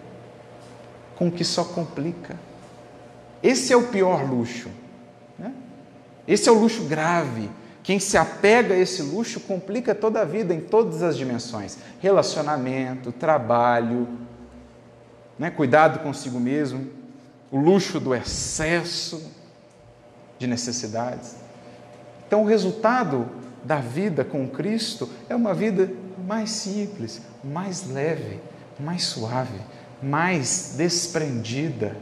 com 1.17 1.31
que 1.31 1.45
só 1.45 1.65
complica. 1.65 2.39
Esse 3.43 3.73
é 3.73 3.77
o 3.77 3.89
pior 3.89 4.29
luxo. 4.29 4.71
Né? 5.39 5.53
Esse 6.27 6.49
é 6.49 6.53
o 6.53 6.59
luxo 6.59 6.85
grave. 6.85 7.51
Quem 7.87 8.01
se 8.01 8.19
apega 8.19 8.75
a 8.75 8.79
esse 8.79 9.01
luxo 9.01 9.39
complica 9.39 9.95
toda 9.95 10.21
a 10.21 10.25
vida 10.25 10.53
em 10.53 10.61
todas 10.61 11.05
as 11.05 11.17
dimensões: 11.17 11.79
relacionamento, 12.01 13.13
trabalho, 13.13 14.09
né? 15.39 15.53
cuidado 15.53 16.01
consigo 16.01 16.41
mesmo, 16.41 16.91
o 17.49 17.57
luxo 17.57 18.01
do 18.01 18.13
excesso 18.13 19.33
de 20.37 20.49
necessidades. 20.49 21.37
Então, 22.27 22.43
o 22.43 22.47
resultado 22.47 23.29
da 23.63 23.77
vida 23.77 24.25
com 24.25 24.49
Cristo 24.49 25.09
é 25.29 25.37
uma 25.37 25.55
vida 25.55 25.89
mais 26.27 26.51
simples, 26.51 27.23
mais 27.45 27.89
leve, 27.89 28.41
mais 28.81 29.05
suave, 29.05 29.61
mais 30.03 30.75
desprendida, 30.77 31.97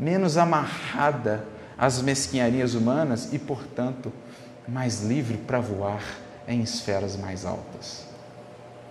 menos 0.00 0.36
amarrada 0.36 1.46
às 1.78 2.02
mesquinharias 2.02 2.74
humanas 2.74 3.32
e, 3.32 3.38
portanto, 3.38 4.12
mais 4.68 5.02
livre 5.02 5.38
para 5.38 5.60
voar 5.60 6.02
em 6.46 6.60
esferas 6.60 7.16
mais 7.16 7.44
altas. 7.44 8.06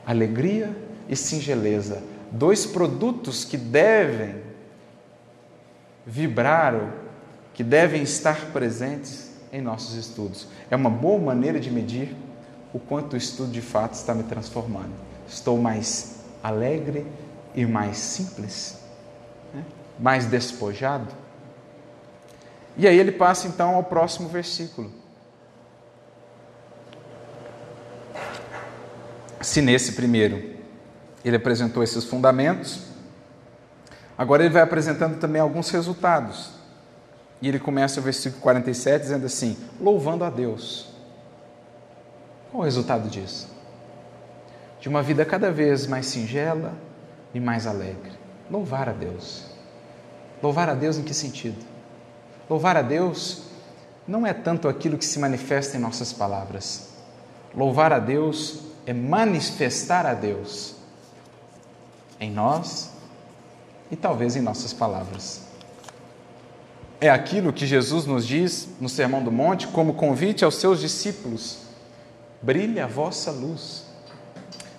Alegria 0.06 0.76
e 1.08 1.16
singeleza, 1.16 2.02
dois 2.32 2.66
produtos 2.66 3.46
que 3.46 3.58
devem 3.58 4.48
vibrar 6.06 6.74
que 7.54 7.64
devem 7.64 8.04
estar 8.04 8.52
presentes 8.54 9.32
em 9.52 9.62
nossos 9.62 9.96
estudos. 9.96 10.48
É 10.70 10.76
uma 10.76 10.92
boa 10.92 11.20
maneira 11.20 11.60
de 11.60 11.72
medir 11.72 12.16
o 12.72 12.80
quanto 12.80 13.14
o 13.14 13.18
estudo 13.18 13.52
de 13.52 13.62
fato 13.62 13.96
está 13.96 14.14
me 14.14 14.22
transformando. 14.22 14.92
Estou 15.28 15.58
mais 15.58 16.18
alegre 16.44 17.06
e 17.56 17.66
mais 17.66 17.98
simples, 17.98 18.80
né? 19.54 19.66
mais 20.00 20.26
despojado. 20.28 21.08
E 22.78 22.88
aí 22.88 22.98
ele 23.00 23.12
passa 23.12 23.48
então 23.48 23.74
ao 23.74 23.84
próximo 23.84 24.30
versículo. 24.30 24.92
Se 29.48 29.62
nesse 29.62 29.94
primeiro 29.94 30.44
ele 31.24 31.38
apresentou 31.38 31.82
esses 31.82 32.04
fundamentos, 32.04 32.82
agora 34.18 34.44
ele 34.44 34.54
vai 34.54 34.62
apresentando 34.62 35.18
também 35.20 35.42
alguns 35.42 35.70
resultados. 35.70 36.50
E 37.42 37.48
ele 37.48 37.58
começa 37.58 38.02
o 38.02 38.04
versículo 38.04 38.42
47 38.42 39.04
dizendo 39.04 39.26
assim: 39.26 39.56
louvando 39.80 40.26
a 40.26 40.30
Deus. 40.30 40.90
Qual 42.52 42.60
o 42.60 42.66
resultado 42.66 43.08
disso? 43.08 43.48
De 44.82 44.90
uma 44.90 45.02
vida 45.02 45.24
cada 45.24 45.50
vez 45.50 45.88
mais 45.88 46.08
singela 46.08 46.74
e 47.34 47.40
mais 47.40 47.66
alegre. 47.66 48.12
Louvar 48.52 48.90
a 48.90 48.94
Deus. 48.94 49.46
Louvar 50.44 50.68
a 50.68 50.74
Deus 50.74 50.98
em 50.98 51.04
que 51.04 51.14
sentido? 51.14 51.66
Louvar 52.50 52.76
a 52.76 52.82
Deus 52.82 53.44
não 54.06 54.28
é 54.28 54.34
tanto 54.34 54.68
aquilo 54.68 54.98
que 54.98 55.06
se 55.06 55.18
manifesta 55.20 55.78
em 55.78 55.80
nossas 55.80 56.12
palavras. 56.12 56.90
Louvar 57.56 57.94
a 57.94 58.00
Deus 58.00 58.68
é 58.88 58.94
manifestar 58.94 60.08
a 60.08 60.16
Deus 60.16 60.74
em 62.20 62.32
nós 62.32 62.90
e 63.92 63.96
talvez 63.96 64.36
em 64.36 64.42
nossas 64.42 64.74
palavras 64.74 65.48
é 67.00 67.10
aquilo 67.10 67.54
que 67.54 67.66
Jesus 67.66 68.06
nos 68.06 68.26
diz 68.26 68.68
no 68.82 68.90
Sermão 68.90 69.24
do 69.24 69.32
Monte 69.32 69.68
como 69.68 69.94
convite 69.94 70.44
aos 70.44 70.56
seus 70.56 70.80
discípulos: 70.80 71.60
brilhe 72.42 72.80
a 72.80 72.88
vossa 72.88 73.32
luz, 73.32 73.86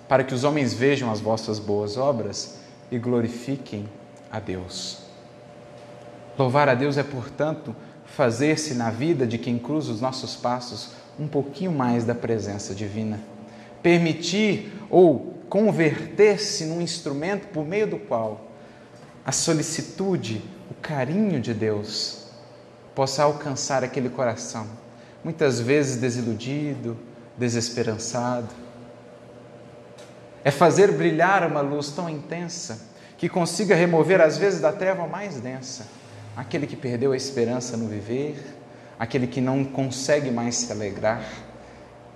para 0.07 0.23
que 0.23 0.33
os 0.33 0.43
homens 0.43 0.73
vejam 0.73 1.11
as 1.11 1.19
vossas 1.19 1.59
boas 1.59 1.97
obras 1.97 2.57
e 2.91 2.97
glorifiquem 2.97 3.87
a 4.31 4.39
Deus. 4.39 4.99
Louvar 6.37 6.69
a 6.69 6.73
Deus 6.73 6.97
é, 6.97 7.03
portanto, 7.03 7.75
fazer-se 8.05 8.73
na 8.73 8.89
vida 8.89 9.25
de 9.25 9.37
quem 9.37 9.57
cruza 9.57 9.91
os 9.91 10.01
nossos 10.01 10.35
passos 10.35 10.91
um 11.17 11.27
pouquinho 11.27 11.71
mais 11.71 12.05
da 12.05 12.15
presença 12.15 12.73
divina. 12.73 13.19
Permitir 13.81 14.71
ou 14.89 15.33
converter-se 15.49 16.65
num 16.65 16.81
instrumento 16.81 17.47
por 17.47 17.65
meio 17.65 17.87
do 17.87 17.97
qual 17.97 18.49
a 19.25 19.31
solicitude, 19.31 20.41
o 20.71 20.73
carinho 20.75 21.39
de 21.39 21.53
Deus 21.53 22.27
possa 22.95 23.23
alcançar 23.23 23.83
aquele 23.83 24.09
coração, 24.09 24.65
muitas 25.23 25.59
vezes 25.59 25.97
desiludido, 25.97 26.97
desesperançado. 27.37 28.49
é 30.43 30.51
fazer 30.51 30.91
brilhar 30.91 31.45
uma 31.45 31.61
luz 31.61 31.91
tão 31.91 32.09
intensa 32.09 32.87
que 33.17 33.29
consiga 33.29 33.75
remover, 33.75 34.21
às 34.21 34.37
vezes, 34.37 34.61
da 34.61 34.71
treva 34.71 35.05
mais 35.05 35.39
densa 35.39 35.85
aquele 36.39 36.65
que 36.65 36.75
perdeu 36.75 37.11
a 37.11 37.17
esperança 37.17 37.75
no 37.75 37.87
viver, 37.87 38.41
aquele 38.97 39.27
que 39.27 39.41
não 39.41 39.65
consegue 39.65 40.31
mais 40.31 40.55
se 40.55 40.71
alegrar. 40.71 41.21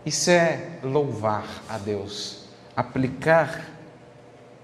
Isso 0.05 0.29
é 0.29 0.79
louvar 0.83 1.45
a 1.69 1.77
Deus, 1.77 2.45
aplicar 2.75 3.69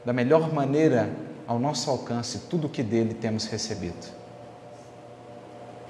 da 0.04 0.12
melhor 0.12 0.54
maneira 0.54 1.10
ao 1.48 1.58
nosso 1.58 1.90
alcance 1.90 2.40
tudo 2.50 2.68
o 2.68 2.70
que 2.70 2.84
dele 2.84 3.14
temos 3.14 3.46
recebido. 3.46 4.08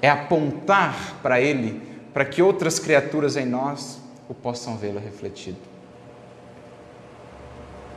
É 0.00 0.08
apontar 0.08 1.16
para 1.22 1.40
ele, 1.40 1.82
para 2.14 2.24
que 2.24 2.40
outras 2.40 2.78
criaturas 2.78 3.36
em 3.36 3.44
nós 3.44 3.98
o 4.28 4.34
possam 4.34 4.76
vê-lo 4.76 5.00
refletido. 5.00 5.58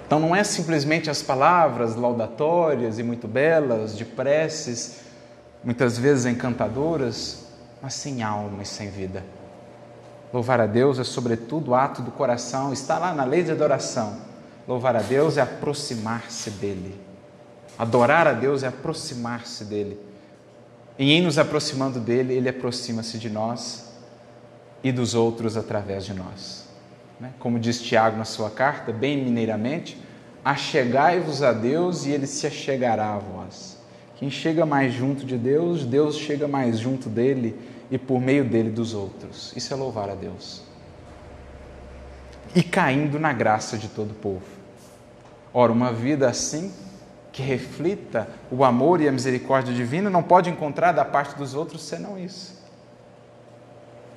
Então 0.05 0.19
não 0.19 0.35
é 0.35 0.43
simplesmente 0.43 1.09
as 1.09 1.21
palavras 1.21 1.95
laudatórias 1.95 2.99
e 2.99 3.03
muito 3.03 3.27
belas, 3.27 3.95
de 3.95 4.05
preces, 4.05 5.01
muitas 5.63 5.97
vezes 5.97 6.25
encantadoras, 6.25 7.45
mas 7.81 7.93
sem 7.93 8.23
alma 8.23 8.63
e 8.63 8.65
sem 8.65 8.89
vida. 8.89 9.23
Louvar 10.33 10.59
a 10.59 10.65
Deus 10.65 10.97
é, 10.97 11.03
sobretudo, 11.03 11.75
ato 11.75 12.01
do 12.01 12.09
coração, 12.09 12.73
está 12.73 12.97
lá 12.97 13.13
na 13.13 13.23
lei 13.23 13.43
de 13.43 13.51
adoração. 13.51 14.17
Louvar 14.67 14.95
a 14.95 15.01
Deus 15.01 15.37
é 15.37 15.41
aproximar-se 15.41 16.49
dEle. 16.49 16.99
Adorar 17.77 18.25
a 18.25 18.33
Deus 18.33 18.63
é 18.63 18.67
aproximar-se 18.67 19.63
dEle. 19.65 19.99
E 20.97 21.11
em 21.11 21.21
nos 21.21 21.37
aproximando 21.37 21.99
dEle, 21.99 22.33
Ele 22.33 22.49
aproxima-se 22.49 23.19
de 23.19 23.29
nós 23.29 23.93
e 24.83 24.91
dos 24.91 25.13
outros 25.13 25.55
através 25.55 26.03
de 26.03 26.13
nós. 26.13 26.67
Né? 27.19 27.31
Como 27.39 27.59
diz 27.59 27.79
Tiago 27.79 28.17
na 28.17 28.25
sua 28.25 28.49
carta, 28.49 28.91
bem 28.91 29.23
mineiramente, 29.23 29.97
achegai-vos 30.43 31.43
a 31.43 31.53
Deus 31.53 32.05
e 32.05 32.11
ele 32.11 32.27
se 32.27 32.45
achegará 32.45 33.13
a 33.13 33.17
vós. 33.17 33.77
Quem 34.17 34.29
chega 34.29 34.65
mais 34.65 34.93
junto 34.93 35.25
de 35.25 35.37
Deus, 35.37 35.85
Deus 35.85 36.17
chega 36.17 36.47
mais 36.47 36.79
junto 36.79 37.07
dele 37.07 37.57
e 37.93 37.97
por 37.99 38.19
meio 38.19 38.43
dele 38.43 38.71
dos 38.71 38.95
outros. 38.95 39.53
Isso 39.55 39.71
é 39.71 39.77
louvar 39.77 40.09
a 40.09 40.15
Deus. 40.15 40.63
E 42.55 42.63
caindo 42.63 43.19
na 43.19 43.31
graça 43.31 43.77
de 43.77 43.87
todo 43.87 44.09
o 44.09 44.15
povo. 44.15 44.41
Ora, 45.53 45.71
uma 45.71 45.93
vida 45.93 46.27
assim, 46.27 46.73
que 47.31 47.43
reflita 47.43 48.27
o 48.49 48.63
amor 48.63 48.99
e 48.99 49.07
a 49.07 49.11
misericórdia 49.11 49.71
divina, 49.71 50.09
não 50.09 50.23
pode 50.23 50.49
encontrar 50.49 50.91
da 50.91 51.05
parte 51.05 51.35
dos 51.35 51.53
outros 51.53 51.83
senão 51.83 52.17
isso. 52.17 52.63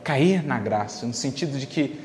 Cair 0.03 0.43
na 0.43 0.59
graça, 0.59 1.05
no 1.05 1.13
sentido 1.13 1.59
de 1.59 1.67
que 1.67 2.01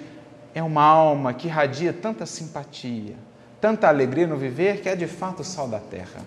é 0.53 0.61
uma 0.61 0.83
alma 0.83 1.33
que 1.33 1.47
irradia 1.47 1.93
tanta 1.93 2.25
simpatia, 2.25 3.15
tanta 3.61 3.87
alegria 3.87 4.27
no 4.27 4.35
viver, 4.35 4.81
que 4.81 4.89
é 4.89 4.95
de 4.97 5.07
fato 5.07 5.39
o 5.39 5.45
sal 5.45 5.69
da 5.69 5.79
terra. 5.79 6.19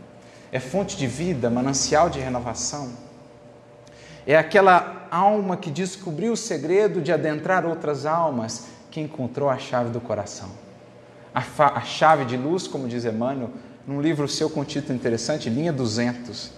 É 0.51 0.59
fonte 0.59 0.97
de 0.97 1.07
vida, 1.07 1.51
manancial 1.51 2.09
de 2.09 2.19
renovação. 2.19 2.93
É 4.27 4.39
aquela 4.39 5.04
alma 5.15 5.57
que 5.57 5.71
descobriu 5.71 6.33
o 6.33 6.37
segredo 6.37 7.01
de 7.01 7.13
adentrar 7.13 7.65
outras 7.65 8.07
almas, 8.07 8.67
que 8.91 9.01
encontrou 9.01 9.49
a 9.49 9.59
chave 9.59 9.91
do 9.91 10.01
coração. 10.01 10.49
A, 11.35 11.43
a 11.79 11.81
chave 11.81 12.25
de 12.25 12.37
luz, 12.37 12.67
como 12.67 12.87
diz 12.87 13.05
Emmanuel, 13.05 13.51
num 13.87 14.01
livro 14.01 14.29
seu 14.29 14.49
com 14.49 14.65
título 14.65 14.95
interessante, 14.95 15.51
Linha 15.51 15.73
200, 15.73 16.51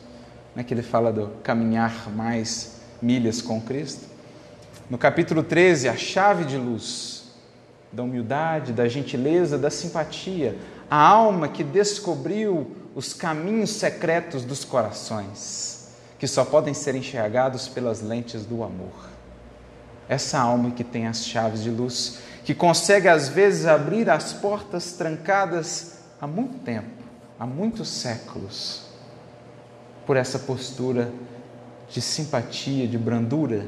né, 0.55 0.63
que 0.63 0.73
ele 0.73 0.83
fala 0.83 1.13
do 1.13 1.29
caminhar 1.43 2.11
mais 2.11 2.81
milhas 3.01 3.43
com 3.43 3.61
Cristo. 3.61 4.07
No 4.89 4.97
capítulo 4.97 5.43
13, 5.43 5.89
a 5.89 5.97
chave 5.97 6.45
de 6.45 6.57
luz 6.57 7.33
da 7.93 8.03
humildade, 8.03 8.73
da 8.73 8.87
gentileza, 8.89 9.59
da 9.59 9.71
simpatia, 9.71 10.57
a 10.91 10.97
alma 10.97 11.49
que 11.49 11.65
descobriu 11.65 12.71
os 12.95 13.13
caminhos 13.13 13.71
secretos 13.71 14.45
dos 14.45 14.65
corações, 14.65 15.76
que 16.19 16.27
só 16.27 16.45
podem 16.45 16.73
ser 16.73 16.95
enxergados 16.95 17.69
pelas 17.69 18.01
lentes 18.01 18.47
do 18.47 18.63
amor. 18.63 19.11
Essa 20.09 20.39
alma 20.39 20.71
que 20.71 20.85
tem 20.85 21.07
as 21.07 21.27
chaves 21.27 21.63
de 21.63 21.71
luz, 21.71 22.21
que 22.45 22.55
consegue 22.55 23.09
às 23.09 23.29
vezes 23.29 23.67
abrir 23.67 24.09
as 24.09 24.33
portas 24.33 24.93
trancadas 24.93 25.99
há 26.21 26.27
muito 26.27 26.59
tempo, 26.59 27.03
há 27.39 27.47
muitos 27.47 27.89
séculos, 27.89 28.87
por 30.07 30.17
essa 30.17 30.39
postura 30.39 31.13
de 31.89 32.01
simpatia, 32.01 32.87
de 32.87 32.97
brandura, 32.97 33.67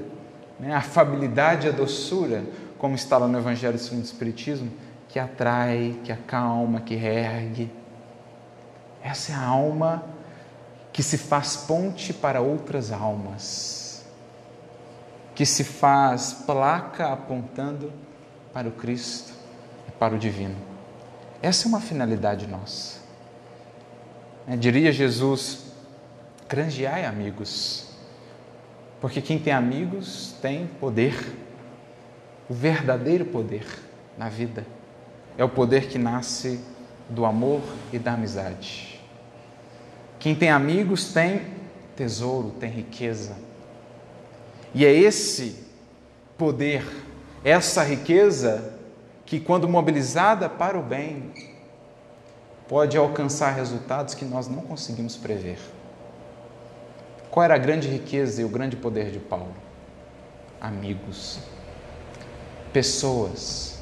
né? 0.58 0.72
a 0.72 0.78
afabilidade, 0.78 1.68
a 1.68 1.72
doçura, 1.72 2.44
como 2.78 2.94
está 2.94 3.18
lá 3.18 3.26
no 3.26 3.38
Evangelho 3.38 3.78
segundo 3.78 4.02
o 4.02 4.04
Espiritismo, 4.04 4.70
que 5.08 5.18
atrai, 5.18 5.98
que 6.04 6.12
acalma, 6.12 6.80
que 6.80 6.94
reergue. 6.94 7.70
Essa 9.02 9.32
é 9.32 9.34
a 9.34 9.42
alma 9.42 10.04
que 10.98 11.02
se 11.04 11.16
faz 11.16 11.56
ponte 11.56 12.12
para 12.12 12.40
outras 12.40 12.90
almas, 12.90 14.04
que 15.32 15.46
se 15.46 15.62
faz 15.62 16.32
placa 16.32 17.12
apontando 17.12 17.92
para 18.52 18.66
o 18.66 18.72
Cristo 18.72 19.32
e 19.86 19.92
para 19.92 20.16
o 20.16 20.18
Divino. 20.18 20.56
Essa 21.40 21.68
é 21.68 21.68
uma 21.68 21.80
finalidade 21.80 22.48
nossa. 22.48 22.98
É, 24.44 24.56
diria 24.56 24.90
Jesus: 24.90 25.66
granjeai 26.48 27.04
amigos, 27.04 27.90
porque 29.00 29.22
quem 29.22 29.38
tem 29.38 29.52
amigos 29.52 30.34
tem 30.42 30.66
poder 30.66 31.14
o 32.50 32.54
verdadeiro 32.54 33.26
poder 33.26 33.64
na 34.18 34.28
vida 34.28 34.66
é 35.36 35.44
o 35.44 35.48
poder 35.48 35.86
que 35.86 35.96
nasce 35.96 36.60
do 37.08 37.24
amor 37.24 37.62
e 37.92 38.00
da 38.00 38.14
amizade. 38.14 38.97
Quem 40.18 40.34
tem 40.34 40.50
amigos 40.50 41.12
tem 41.12 41.42
tesouro, 41.94 42.50
tem 42.58 42.70
riqueza. 42.70 43.36
E 44.74 44.84
é 44.84 44.92
esse 44.92 45.64
poder, 46.36 46.84
essa 47.44 47.82
riqueza, 47.82 48.74
que, 49.24 49.38
quando 49.38 49.68
mobilizada 49.68 50.48
para 50.48 50.78
o 50.78 50.82
bem, 50.82 51.32
pode 52.66 52.96
alcançar 52.96 53.50
resultados 53.50 54.14
que 54.14 54.24
nós 54.24 54.48
não 54.48 54.62
conseguimos 54.62 55.16
prever. 55.16 55.58
Qual 57.30 57.44
era 57.44 57.54
a 57.54 57.58
grande 57.58 57.88
riqueza 57.88 58.42
e 58.42 58.44
o 58.44 58.48
grande 58.48 58.76
poder 58.76 59.10
de 59.10 59.18
Paulo? 59.18 59.54
Amigos 60.60 61.38
pessoas, 62.72 63.78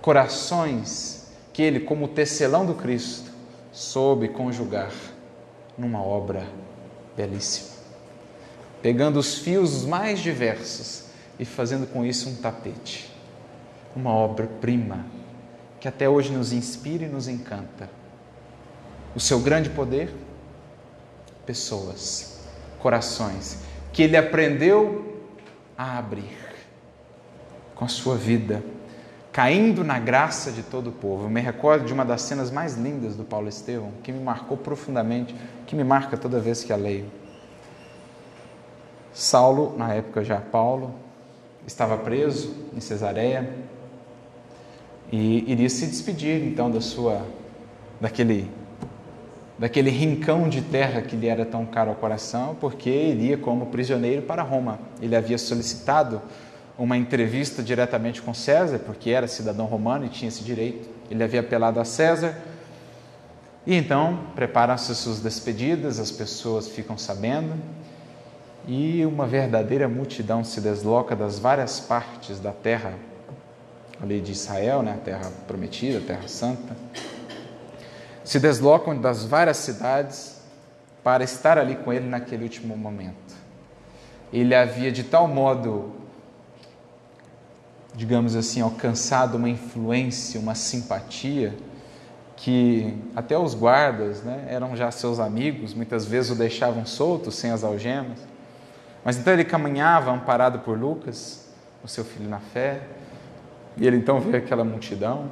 corações 0.00 1.28
que 1.52 1.62
ele, 1.62 1.80
como 1.80 2.08
tecelão 2.08 2.64
do 2.64 2.74
Cristo, 2.74 3.30
soube 3.72 4.28
conjugar 4.28 4.92
numa 5.76 6.02
obra 6.02 6.46
belíssima, 7.16 7.76
pegando 8.82 9.18
os 9.18 9.38
fios 9.38 9.84
mais 9.84 10.20
diversos 10.20 11.04
e 11.38 11.44
fazendo 11.44 11.86
com 11.86 12.04
isso 12.04 12.28
um 12.28 12.36
tapete, 12.36 13.12
uma 13.94 14.10
obra-prima 14.10 15.04
que 15.80 15.88
até 15.88 16.08
hoje 16.08 16.32
nos 16.32 16.52
inspira 16.52 17.04
e 17.04 17.08
nos 17.08 17.28
encanta. 17.28 17.90
O 19.14 19.20
seu 19.20 19.38
grande 19.38 19.70
poder, 19.70 20.12
pessoas, 21.44 22.40
corações, 22.78 23.58
que 23.92 24.02
ele 24.02 24.16
aprendeu 24.16 25.22
a 25.76 25.98
abrir 25.98 26.38
com 27.74 27.84
a 27.84 27.88
sua 27.88 28.16
vida, 28.16 28.62
caindo 29.34 29.82
na 29.82 29.98
graça 29.98 30.52
de 30.52 30.62
todo 30.62 30.90
o 30.90 30.92
povo. 30.92 31.24
Eu 31.24 31.28
me 31.28 31.40
recordo 31.40 31.84
de 31.84 31.92
uma 31.92 32.04
das 32.04 32.22
cenas 32.22 32.52
mais 32.52 32.76
lindas 32.76 33.16
do 33.16 33.24
Paulo 33.24 33.48
Estevão, 33.48 33.90
que 34.00 34.12
me 34.12 34.22
marcou 34.22 34.56
profundamente, 34.56 35.34
que 35.66 35.74
me 35.74 35.82
marca 35.82 36.16
toda 36.16 36.38
vez 36.38 36.62
que 36.62 36.72
a 36.72 36.76
leio. 36.76 37.06
Saulo, 39.12 39.76
na 39.76 39.92
época 39.92 40.22
já 40.22 40.40
Paulo, 40.40 40.94
estava 41.66 41.98
preso 41.98 42.54
em 42.76 42.80
Cesareia 42.80 43.52
e 45.10 45.50
iria 45.50 45.68
se 45.68 45.86
despedir 45.86 46.40
então 46.44 46.70
da 46.70 46.80
sua 46.80 47.26
daquele 48.00 48.48
daquele 49.58 49.90
rincão 49.90 50.48
de 50.48 50.62
terra 50.62 51.02
que 51.02 51.16
lhe 51.16 51.26
era 51.26 51.44
tão 51.44 51.66
caro 51.66 51.90
ao 51.90 51.96
coração, 51.96 52.56
porque 52.60 52.90
iria 52.90 53.36
como 53.36 53.66
prisioneiro 53.66 54.22
para 54.22 54.42
Roma. 54.42 54.78
Ele 55.00 55.16
havia 55.16 55.38
solicitado 55.38 56.22
uma 56.76 56.96
entrevista 56.96 57.62
diretamente 57.62 58.20
com 58.20 58.34
César, 58.34 58.80
porque 58.80 59.10
era 59.10 59.26
cidadão 59.26 59.66
romano 59.66 60.06
e 60.06 60.08
tinha 60.08 60.28
esse 60.28 60.42
direito. 60.42 60.88
Ele 61.10 61.22
havia 61.22 61.40
apelado 61.40 61.78
a 61.78 61.84
César. 61.84 62.36
E 63.66 63.74
então 63.74 64.26
preparam-se 64.34 64.94
suas 64.94 65.20
despedidas, 65.20 65.98
as 65.98 66.10
pessoas 66.10 66.68
ficam 66.68 66.98
sabendo, 66.98 67.54
e 68.66 69.04
uma 69.06 69.26
verdadeira 69.26 69.88
multidão 69.88 70.44
se 70.44 70.60
desloca 70.60 71.16
das 71.16 71.38
várias 71.38 71.80
partes 71.80 72.40
da 72.40 72.52
terra, 72.52 72.94
ali 74.02 74.20
de 74.20 74.32
Israel, 74.32 74.82
né, 74.82 74.94
a 74.94 75.04
terra 75.04 75.32
prometida, 75.46 75.98
a 75.98 76.00
terra 76.02 76.28
santa, 76.28 76.76
se 78.22 78.38
deslocam 78.38 78.98
das 78.98 79.24
várias 79.24 79.58
cidades 79.58 80.42
para 81.02 81.24
estar 81.24 81.56
ali 81.58 81.76
com 81.76 81.92
ele 81.92 82.08
naquele 82.08 82.42
último 82.42 82.76
momento. 82.76 83.34
Ele 84.32 84.54
havia 84.54 84.90
de 84.90 85.04
tal 85.04 85.28
modo 85.28 86.03
digamos 87.94 88.34
assim, 88.34 88.60
alcançado 88.60 89.36
uma 89.36 89.48
influência, 89.48 90.40
uma 90.40 90.54
simpatia, 90.54 91.54
que 92.36 92.96
até 93.14 93.38
os 93.38 93.54
guardas 93.54 94.22
né, 94.22 94.46
eram 94.48 94.76
já 94.76 94.90
seus 94.90 95.20
amigos, 95.20 95.72
muitas 95.72 96.04
vezes 96.04 96.32
o 96.32 96.34
deixavam 96.34 96.84
solto, 96.84 97.30
sem 97.30 97.50
as 97.50 97.62
algemas. 97.62 98.18
Mas 99.04 99.16
então 99.16 99.32
ele 99.32 99.44
caminhava 99.44 100.10
amparado 100.10 100.58
por 100.60 100.78
Lucas, 100.78 101.48
o 101.82 101.88
seu 101.88 102.04
filho 102.04 102.28
na 102.28 102.40
fé, 102.40 102.82
e 103.76 103.86
ele 103.86 103.96
então 103.96 104.20
vê 104.20 104.38
aquela 104.38 104.64
multidão, 104.64 105.30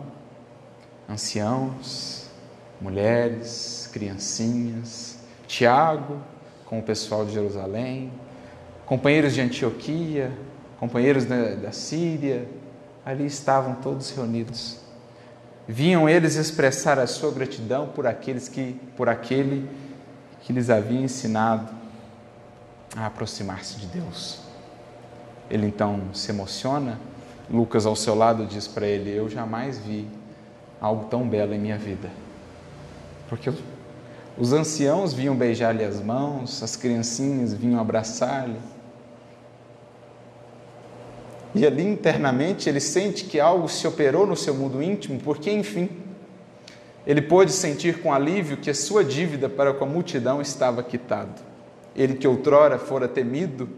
anciãos, 1.09 2.31
mulheres, 2.81 3.89
criancinhas, 3.93 5.19
Tiago 5.47 6.19
com 6.67 6.79
o 6.79 6.83
pessoal 6.83 7.25
de 7.25 7.33
Jerusalém, 7.33 8.11
companheiros 8.87 9.35
de 9.35 9.41
Antioquia, 9.41 10.33
companheiros 10.83 11.25
da, 11.25 11.55
da 11.55 11.71
Síria, 11.71 12.45
ali 13.07 13.25
estavam 13.25 13.77
todos 13.77 14.11
reunidos. 14.11 14.79
Vinham 15.69 16.09
eles 16.09 16.35
expressar 16.35 16.99
a 16.99 17.07
sua 17.07 17.31
gratidão 17.31 17.87
por 17.87 18.05
aqueles 18.05 18.49
que 18.49 18.73
por 18.97 19.09
aquele 19.09 19.71
que 20.41 20.53
lhes 20.53 20.69
havia 20.71 21.01
ensinado 21.01 21.73
a 22.97 23.07
aproximar-se 23.07 23.77
de 23.77 23.87
Deus. 23.87 24.41
Ele 25.49 25.69
então 25.69 26.13
se 26.13 26.33
emociona. 26.33 26.99
Lucas 27.49 27.87
ao 27.87 27.95
seu 27.95 28.17
lado 28.17 28.45
diz 28.45 28.67
para 28.67 28.85
ele: 28.85 29.09
Eu 29.17 29.29
jamais 29.29 29.79
vi 29.79 30.09
algo 30.81 31.05
tão 31.05 31.29
belo 31.29 31.55
em 31.55 31.61
minha 31.61 31.79
vida. 31.79 32.11
Porque 33.29 33.53
os 34.37 34.53
anciãos 34.53 35.13
vinham 35.13 35.37
beijar-lhe 35.37 35.85
as 35.85 36.01
mãos, 36.01 36.61
as 36.61 36.75
criancinhas 36.75 37.55
vinham 37.55 37.81
abraçar-lhe. 37.81 38.72
E 41.55 41.67
ali 41.67 41.83
internamente 41.83 42.69
ele 42.69 42.81
sente 42.81 43.25
que 43.25 43.39
algo 43.39 43.69
se 43.69 43.87
operou 43.87 44.27
no 44.27 44.37
seu 44.37 44.55
mundo 44.55 44.83
íntimo, 44.83 45.21
porque 45.21 45.51
enfim, 45.51 45.89
ele 47.07 47.21
pôde 47.21 47.53
sentir 47.53 48.01
com 48.01 48.13
alívio 48.13 48.57
que 48.57 48.71
a 48.71 48.75
sua 48.75 49.05
dívida 49.05 49.49
para 49.49 49.75
com 49.75 49.85
a 49.85 49.89
multidão 49.89 50.41
estava 50.41 50.83
quitada. 50.83 51.35
Ele 51.95 52.15
que 52.15 52.27
outrora 52.27 52.79
fora 52.79 53.07
temido 53.07 53.69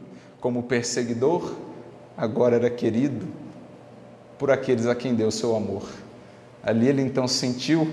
como 0.40 0.62
perseguidor, 0.62 1.54
agora 2.16 2.56
era 2.56 2.70
querido 2.70 3.26
por 4.38 4.50
aqueles 4.50 4.86
a 4.86 4.94
quem 4.94 5.14
deu 5.14 5.30
seu 5.30 5.56
amor. 5.56 5.88
Ali 6.62 6.88
ele 6.88 7.02
então 7.02 7.26
sentiu 7.26 7.92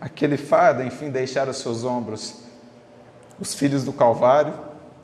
aquele 0.00 0.36
fardo, 0.36 0.82
enfim, 0.82 1.10
deixar 1.10 1.48
os 1.48 1.58
seus 1.58 1.84
ombros. 1.84 2.36
Os 3.38 3.54
filhos 3.54 3.84
do 3.84 3.92
Calvário 3.92 4.54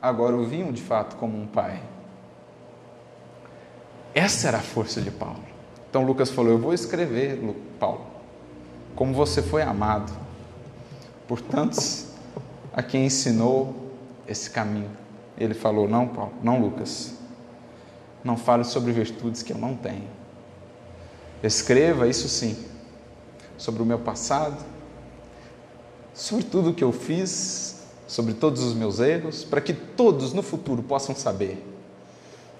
agora 0.01 0.35
o 0.35 0.45
viam 0.45 0.71
de 0.71 0.81
fato 0.81 1.15
como 1.15 1.39
um 1.39 1.47
pai. 1.47 1.79
Essa 4.17 4.47
era 4.47 4.57
a 4.57 4.61
força 4.61 4.99
de 4.99 5.11
Paulo. 5.11 5.43
Então 5.87 6.03
Lucas 6.03 6.31
falou: 6.31 6.53
Eu 6.53 6.57
vou 6.57 6.73
escrever, 6.73 7.39
Paulo, 7.79 8.03
como 8.95 9.13
você 9.13 9.43
foi 9.43 9.61
amado 9.61 10.11
por 11.27 11.39
tantos 11.39 12.07
a 12.73 12.81
quem 12.81 13.05
ensinou 13.05 13.75
esse 14.27 14.49
caminho. 14.49 14.89
Ele 15.37 15.53
falou: 15.53 15.87
Não, 15.87 16.07
Paulo, 16.07 16.33
não, 16.41 16.59
Lucas, 16.59 17.13
não 18.23 18.35
fale 18.35 18.63
sobre 18.63 18.91
virtudes 18.91 19.43
que 19.43 19.53
eu 19.53 19.57
não 19.59 19.75
tenho. 19.75 20.07
Escreva, 21.43 22.07
isso 22.07 22.27
sim, 22.27 22.57
sobre 23.55 23.83
o 23.83 23.85
meu 23.85 23.99
passado, 23.99 24.65
sobre 26.11 26.43
tudo 26.43 26.71
o 26.71 26.73
que 26.73 26.83
eu 26.83 26.91
fiz, 26.91 27.83
sobre 28.07 28.33
todos 28.33 28.63
os 28.63 28.73
meus 28.73 28.99
erros, 28.99 29.43
para 29.43 29.61
que 29.61 29.73
todos 29.73 30.33
no 30.33 30.41
futuro 30.41 30.81
possam 30.81 31.13
saber 31.13 31.63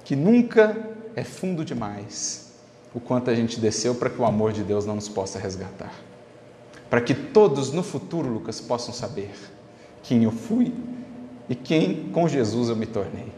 que 0.06 0.16
nunca 0.16 0.96
é 1.18 1.24
fundo 1.24 1.66
demais 1.66 2.52
o 2.94 3.00
quanto 3.00 3.32
a 3.32 3.36
gente 3.36 3.60
desceu 3.60 3.96
para 3.96 4.08
que 4.08 4.22
o 4.22 4.26
amor 4.26 4.54
de 4.54 4.64
Deus 4.64 4.86
não 4.86 4.94
nos 4.94 5.10
possa 5.10 5.40
resgatar. 5.40 5.92
Para 6.92 7.02
que 7.02 7.16
todos 7.16 7.72
no 7.72 7.82
futuro, 7.82 8.30
Lucas, 8.30 8.62
possam 8.62 8.94
saber 8.94 9.32
quem 10.04 10.26
eu 10.26 10.32
fui 10.32 10.72
e 11.50 11.56
quem 11.56 12.12
com 12.12 12.28
Jesus 12.28 12.70
eu 12.70 12.76
me 12.76 12.86
tornei. 12.86 13.34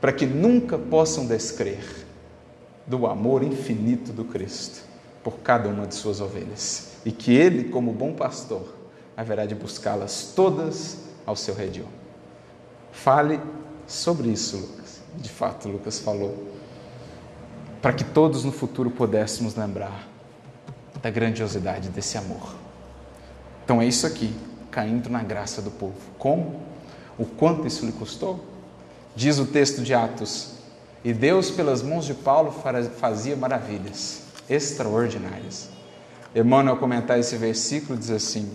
Para 0.00 0.12
que 0.12 0.24
nunca 0.24 0.78
possam 0.78 1.26
descrer 1.26 1.84
do 2.86 3.08
amor 3.08 3.42
infinito 3.42 4.12
do 4.12 4.24
Cristo 4.24 4.84
por 5.24 5.38
cada 5.38 5.68
uma 5.68 5.88
de 5.88 5.96
suas 5.96 6.20
ovelhas. 6.20 6.92
E 7.04 7.10
que 7.10 7.34
Ele, 7.34 7.70
como 7.70 7.92
bom 7.92 8.12
pastor, 8.12 8.72
haverá 9.16 9.46
de 9.46 9.54
buscá-las 9.56 10.32
todas 10.36 10.98
ao 11.26 11.34
seu 11.34 11.56
redil. 11.56 11.86
Fale 12.92 13.40
sobre 13.84 14.28
isso, 14.28 14.58
Lucas. 14.58 15.00
De 15.16 15.28
fato, 15.28 15.68
Lucas 15.68 15.98
falou 15.98 16.53
para 17.84 17.92
que 17.92 18.02
todos 18.02 18.44
no 18.44 18.50
futuro 18.50 18.88
pudéssemos 18.90 19.54
lembrar 19.56 20.08
da 21.02 21.10
grandiosidade 21.10 21.90
desse 21.90 22.16
amor. 22.16 22.54
Então 23.62 23.82
é 23.82 23.84
isso 23.84 24.06
aqui, 24.06 24.34
caindo 24.70 25.10
na 25.10 25.22
graça 25.22 25.60
do 25.60 25.70
povo. 25.70 25.92
Como? 26.18 26.62
O 27.18 27.26
quanto 27.26 27.66
isso 27.66 27.84
lhe 27.84 27.92
custou? 27.92 28.42
Diz 29.14 29.38
o 29.38 29.44
texto 29.44 29.82
de 29.82 29.92
Atos: 29.92 30.52
E 31.04 31.12
Deus, 31.12 31.50
pelas 31.50 31.82
mãos 31.82 32.06
de 32.06 32.14
Paulo, 32.14 32.54
fazia 32.96 33.36
maravilhas 33.36 34.22
extraordinárias. 34.48 35.68
Emmanuel, 36.34 36.76
ao 36.76 36.80
comentar 36.80 37.18
esse 37.18 37.36
versículo, 37.36 37.98
diz 37.98 38.08
assim: 38.08 38.50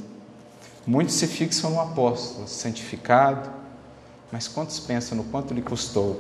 Muitos 0.88 1.13
se 1.13 1.27
fixam 1.27 1.69
no 1.69 1.80
apóstolo, 1.80 2.47
santificado, 2.47 3.47
mas 4.32 4.47
quantos 4.47 4.80
pensam 4.80 5.15
no 5.15 5.25
quanto 5.25 5.53
lhe 5.53 5.61
custou 5.61 6.19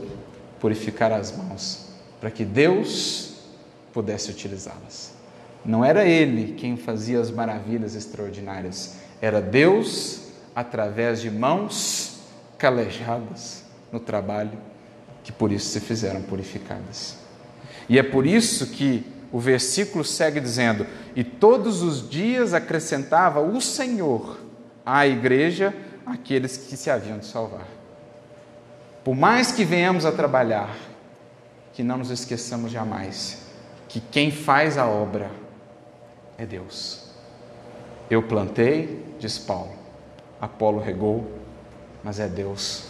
purificar 0.59 1.11
as 1.11 1.35
mãos 1.35 1.88
para 2.19 2.31
que 2.31 2.43
Deus 2.43 3.35
pudesse 3.93 4.29
utilizá-las. 4.31 5.13
Não 5.63 5.83
era 5.83 6.05
ele 6.05 6.53
quem 6.53 6.77
fazia 6.77 7.19
as 7.19 7.29
maravilhas 7.29 7.95
extraordinárias, 7.95 8.95
era 9.21 9.41
Deus 9.41 10.21
através 10.55 11.21
de 11.21 11.29
mãos 11.29 12.19
calejadas 12.57 13.63
no 13.91 13.99
trabalho 13.99 14.57
que 15.23 15.31
por 15.31 15.51
isso 15.51 15.69
se 15.69 15.79
fizeram 15.79 16.21
purificadas. 16.21 17.17
E 17.87 17.99
é 17.99 18.03
por 18.03 18.25
isso 18.25 18.67
que 18.67 19.05
o 19.31 19.39
versículo 19.39 20.03
segue 20.03 20.39
dizendo: 20.39 20.85
E 21.15 21.23
todos 21.23 21.81
os 21.81 22.09
dias 22.09 22.53
acrescentava 22.53 23.39
o 23.39 23.59
Senhor 23.59 24.39
à 24.85 25.05
igreja 25.05 25.73
aqueles 26.05 26.57
que 26.57 26.75
se 26.75 26.89
haviam 26.89 27.19
de 27.19 27.25
salvar. 27.25 27.67
Por 29.03 29.15
mais 29.15 29.51
que 29.51 29.63
venhamos 29.63 30.05
a 30.05 30.11
trabalhar, 30.11 30.75
que 31.79 31.83
não 31.83 31.97
nos 31.97 32.11
esqueçamos 32.11 32.73
jamais 32.73 33.37
que 33.87 34.01
quem 34.01 34.31
faz 34.31 34.77
a 34.77 34.85
obra 34.85 35.31
é 36.37 36.45
Deus. 36.45 37.05
Eu 38.09 38.21
plantei, 38.21 39.15
diz 39.17 39.39
Paulo, 39.39 39.71
Apolo 40.41 40.81
regou, 40.81 41.31
mas 42.03 42.19
é 42.19 42.27
Deus 42.27 42.83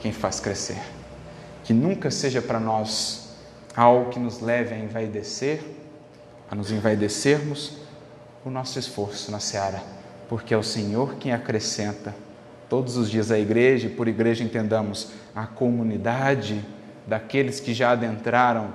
quem 0.00 0.10
faz 0.10 0.40
crescer. 0.40 0.80
Que 1.64 1.74
nunca 1.74 2.10
seja 2.10 2.40
para 2.40 2.58
nós 2.58 3.36
algo 3.76 4.08
que 4.08 4.18
nos 4.18 4.40
leve 4.40 4.74
a 4.74 4.78
envaidecer, 4.78 5.62
a 6.50 6.54
nos 6.54 6.72
envaidecermos 6.72 7.76
o 8.42 8.48
nosso 8.48 8.78
esforço 8.78 9.30
na 9.30 9.38
seara, 9.38 9.82
porque 10.30 10.54
é 10.54 10.56
o 10.56 10.62
Senhor 10.62 11.16
quem 11.16 11.30
acrescenta 11.30 12.14
todos 12.70 12.96
os 12.96 13.10
dias 13.10 13.30
a 13.30 13.38
igreja, 13.38 13.86
e 13.86 13.90
por 13.90 14.08
igreja 14.08 14.42
entendamos 14.42 15.10
a 15.36 15.46
comunidade 15.46 16.64
daqueles 17.06 17.60
que 17.60 17.74
já 17.74 17.90
adentraram 17.90 18.72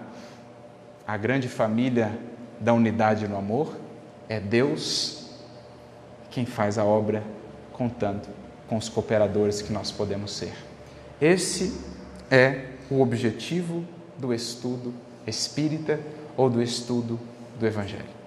a 1.08 1.18
grande 1.18 1.48
família 1.48 2.18
da 2.60 2.74
unidade 2.74 3.28
no 3.28 3.38
amor, 3.38 3.76
é 4.28 4.40
Deus 4.40 5.30
quem 6.30 6.46
faz 6.46 6.78
a 6.78 6.84
obra 6.84 7.24
contando 7.74 8.28
com 8.68 8.78
os 8.78 8.88
cooperadores 8.88 9.62
que 9.62 9.74
nós 9.74 9.92
podemos 9.92 10.32
ser. 10.32 10.54
Esse 11.20 11.76
é 12.30 12.66
o 12.90 13.02
objetivo 13.02 13.84
do 14.18 14.34
estudo 14.34 14.94
espírita 15.26 16.00
ou 16.38 16.50
do 16.50 16.62
estudo 16.62 17.20
do 17.60 17.66
Evangelho. 17.66 18.20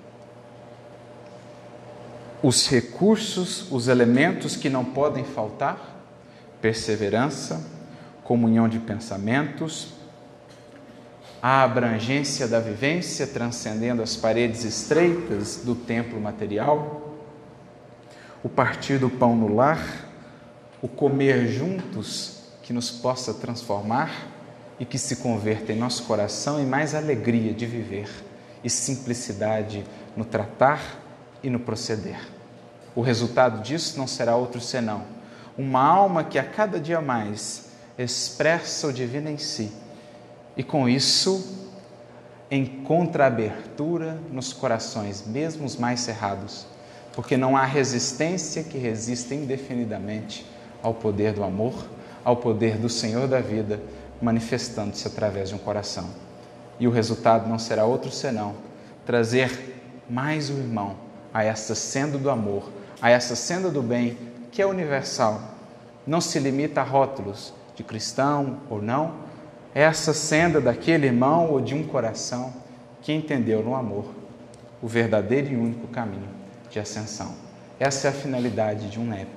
Os 2.42 2.68
recursos, 2.68 3.70
os 3.70 3.86
elementos 3.86 4.56
que 4.56 4.68
não 4.68 4.84
podem 4.84 5.24
faltar: 5.24 6.04
perseverança, 6.60 7.64
comunhão 8.24 8.68
de 8.68 8.78
pensamentos, 8.78 9.94
a 11.42 11.62
abrangência 11.62 12.46
da 12.46 12.60
vivência 12.60 13.26
transcendendo 13.26 14.00
as 14.00 14.16
paredes 14.16 14.64
estreitas 14.64 15.62
do 15.64 15.74
templo 15.74 16.20
material, 16.20 17.16
o 18.44 18.48
partir 18.48 18.98
do 18.98 19.10
pão 19.10 19.34
no 19.34 19.52
lar, 19.52 19.84
o 20.80 20.88
comer 20.88 21.48
juntos 21.48 22.42
que 22.62 22.72
nos 22.72 22.90
possa 22.90 23.34
transformar 23.34 24.10
e 24.78 24.84
que 24.84 24.98
se 24.98 25.16
converta 25.16 25.72
em 25.72 25.78
nosso 25.78 26.04
coração 26.04 26.60
em 26.60 26.66
mais 26.66 26.94
alegria 26.94 27.52
de 27.52 27.66
viver 27.66 28.08
e 28.62 28.70
simplicidade 28.70 29.84
no 30.16 30.24
tratar 30.24 30.80
e 31.42 31.50
no 31.50 31.58
proceder. 31.58 32.20
O 32.94 33.00
resultado 33.00 33.62
disso 33.62 33.98
não 33.98 34.06
será 34.06 34.36
outro 34.36 34.60
senão 34.60 35.04
uma 35.58 35.80
alma 35.80 36.24
que 36.24 36.38
a 36.38 36.44
cada 36.44 36.78
dia 36.78 37.00
mais 37.00 37.71
expressa 37.98 38.86
o 38.86 38.92
divino 38.92 39.28
em 39.28 39.38
si 39.38 39.70
e 40.56 40.62
com 40.62 40.88
isso 40.88 41.62
encontra 42.50 43.26
abertura 43.26 44.18
nos 44.30 44.52
corações, 44.52 45.26
mesmo 45.26 45.64
os 45.64 45.76
mais 45.76 46.00
cerrados, 46.00 46.66
porque 47.14 47.36
não 47.36 47.56
há 47.56 47.64
resistência 47.64 48.62
que 48.62 48.76
resista 48.76 49.34
indefinidamente 49.34 50.46
ao 50.82 50.92
poder 50.92 51.32
do 51.32 51.42
amor, 51.42 51.74
ao 52.24 52.36
poder 52.36 52.76
do 52.76 52.88
Senhor 52.88 53.26
da 53.26 53.40
vida, 53.40 53.80
manifestando-se 54.20 55.06
através 55.06 55.48
de 55.48 55.54
um 55.54 55.58
coração. 55.58 56.10
E 56.78 56.86
o 56.86 56.90
resultado 56.90 57.48
não 57.48 57.58
será 57.58 57.84
outro 57.84 58.10
senão 58.10 58.54
trazer 59.06 59.80
mais 60.08 60.50
o 60.50 60.54
irmão 60.54 60.96
a 61.32 61.42
essa 61.42 61.74
senda 61.74 62.18
do 62.18 62.28
amor, 62.28 62.70
a 63.00 63.10
essa 63.10 63.34
senda 63.34 63.70
do 63.70 63.82
bem, 63.82 64.18
que 64.50 64.60
é 64.60 64.66
universal. 64.66 65.40
Não 66.06 66.20
se 66.20 66.38
limita 66.38 66.82
a 66.82 66.84
rótulos 66.84 67.54
de 67.74 67.82
cristão 67.82 68.58
ou 68.68 68.80
não, 68.80 69.14
é 69.74 69.82
essa 69.82 70.12
senda 70.12 70.60
daquele 70.60 71.06
irmão 71.06 71.50
ou 71.50 71.60
de 71.60 71.74
um 71.74 71.82
coração 71.82 72.52
que 73.00 73.12
entendeu 73.12 73.62
no 73.62 73.74
amor 73.74 74.06
o 74.82 74.88
verdadeiro 74.88 75.52
e 75.52 75.56
único 75.56 75.86
caminho 75.88 76.28
de 76.70 76.78
ascensão. 76.78 77.34
Essa 77.78 78.08
é 78.08 78.10
a 78.10 78.14
finalidade 78.14 78.90
de 78.90 79.00
um 79.00 79.06
NEP, 79.06 79.28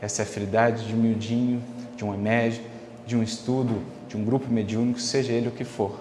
essa 0.00 0.22
é 0.22 0.24
a 0.24 0.26
finalidade 0.26 0.86
de 0.86 0.94
um 0.94 0.98
miudinho, 0.98 1.62
de 1.96 2.04
um 2.04 2.14
EMED, 2.14 2.60
de 3.06 3.16
um 3.16 3.22
estudo, 3.22 3.82
de 4.08 4.16
um 4.16 4.24
grupo 4.24 4.48
mediúnico, 4.48 5.00
seja 5.00 5.32
ele 5.32 5.48
o 5.48 5.52
que 5.52 5.64
for. 5.64 6.00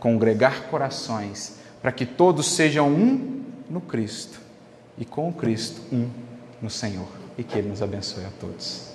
Congregar 0.00 0.64
corações 0.64 1.58
para 1.82 1.92
que 1.92 2.06
todos 2.06 2.46
sejam 2.46 2.88
um 2.88 3.42
no 3.68 3.80
Cristo 3.80 4.40
e 4.96 5.04
com 5.04 5.28
o 5.28 5.32
Cristo 5.32 5.82
um 5.92 6.08
no 6.60 6.70
Senhor. 6.70 7.08
E 7.36 7.44
que 7.44 7.56
Ele 7.56 7.68
nos 7.68 7.82
abençoe 7.82 8.24
a 8.24 8.30
todos. 8.40 8.87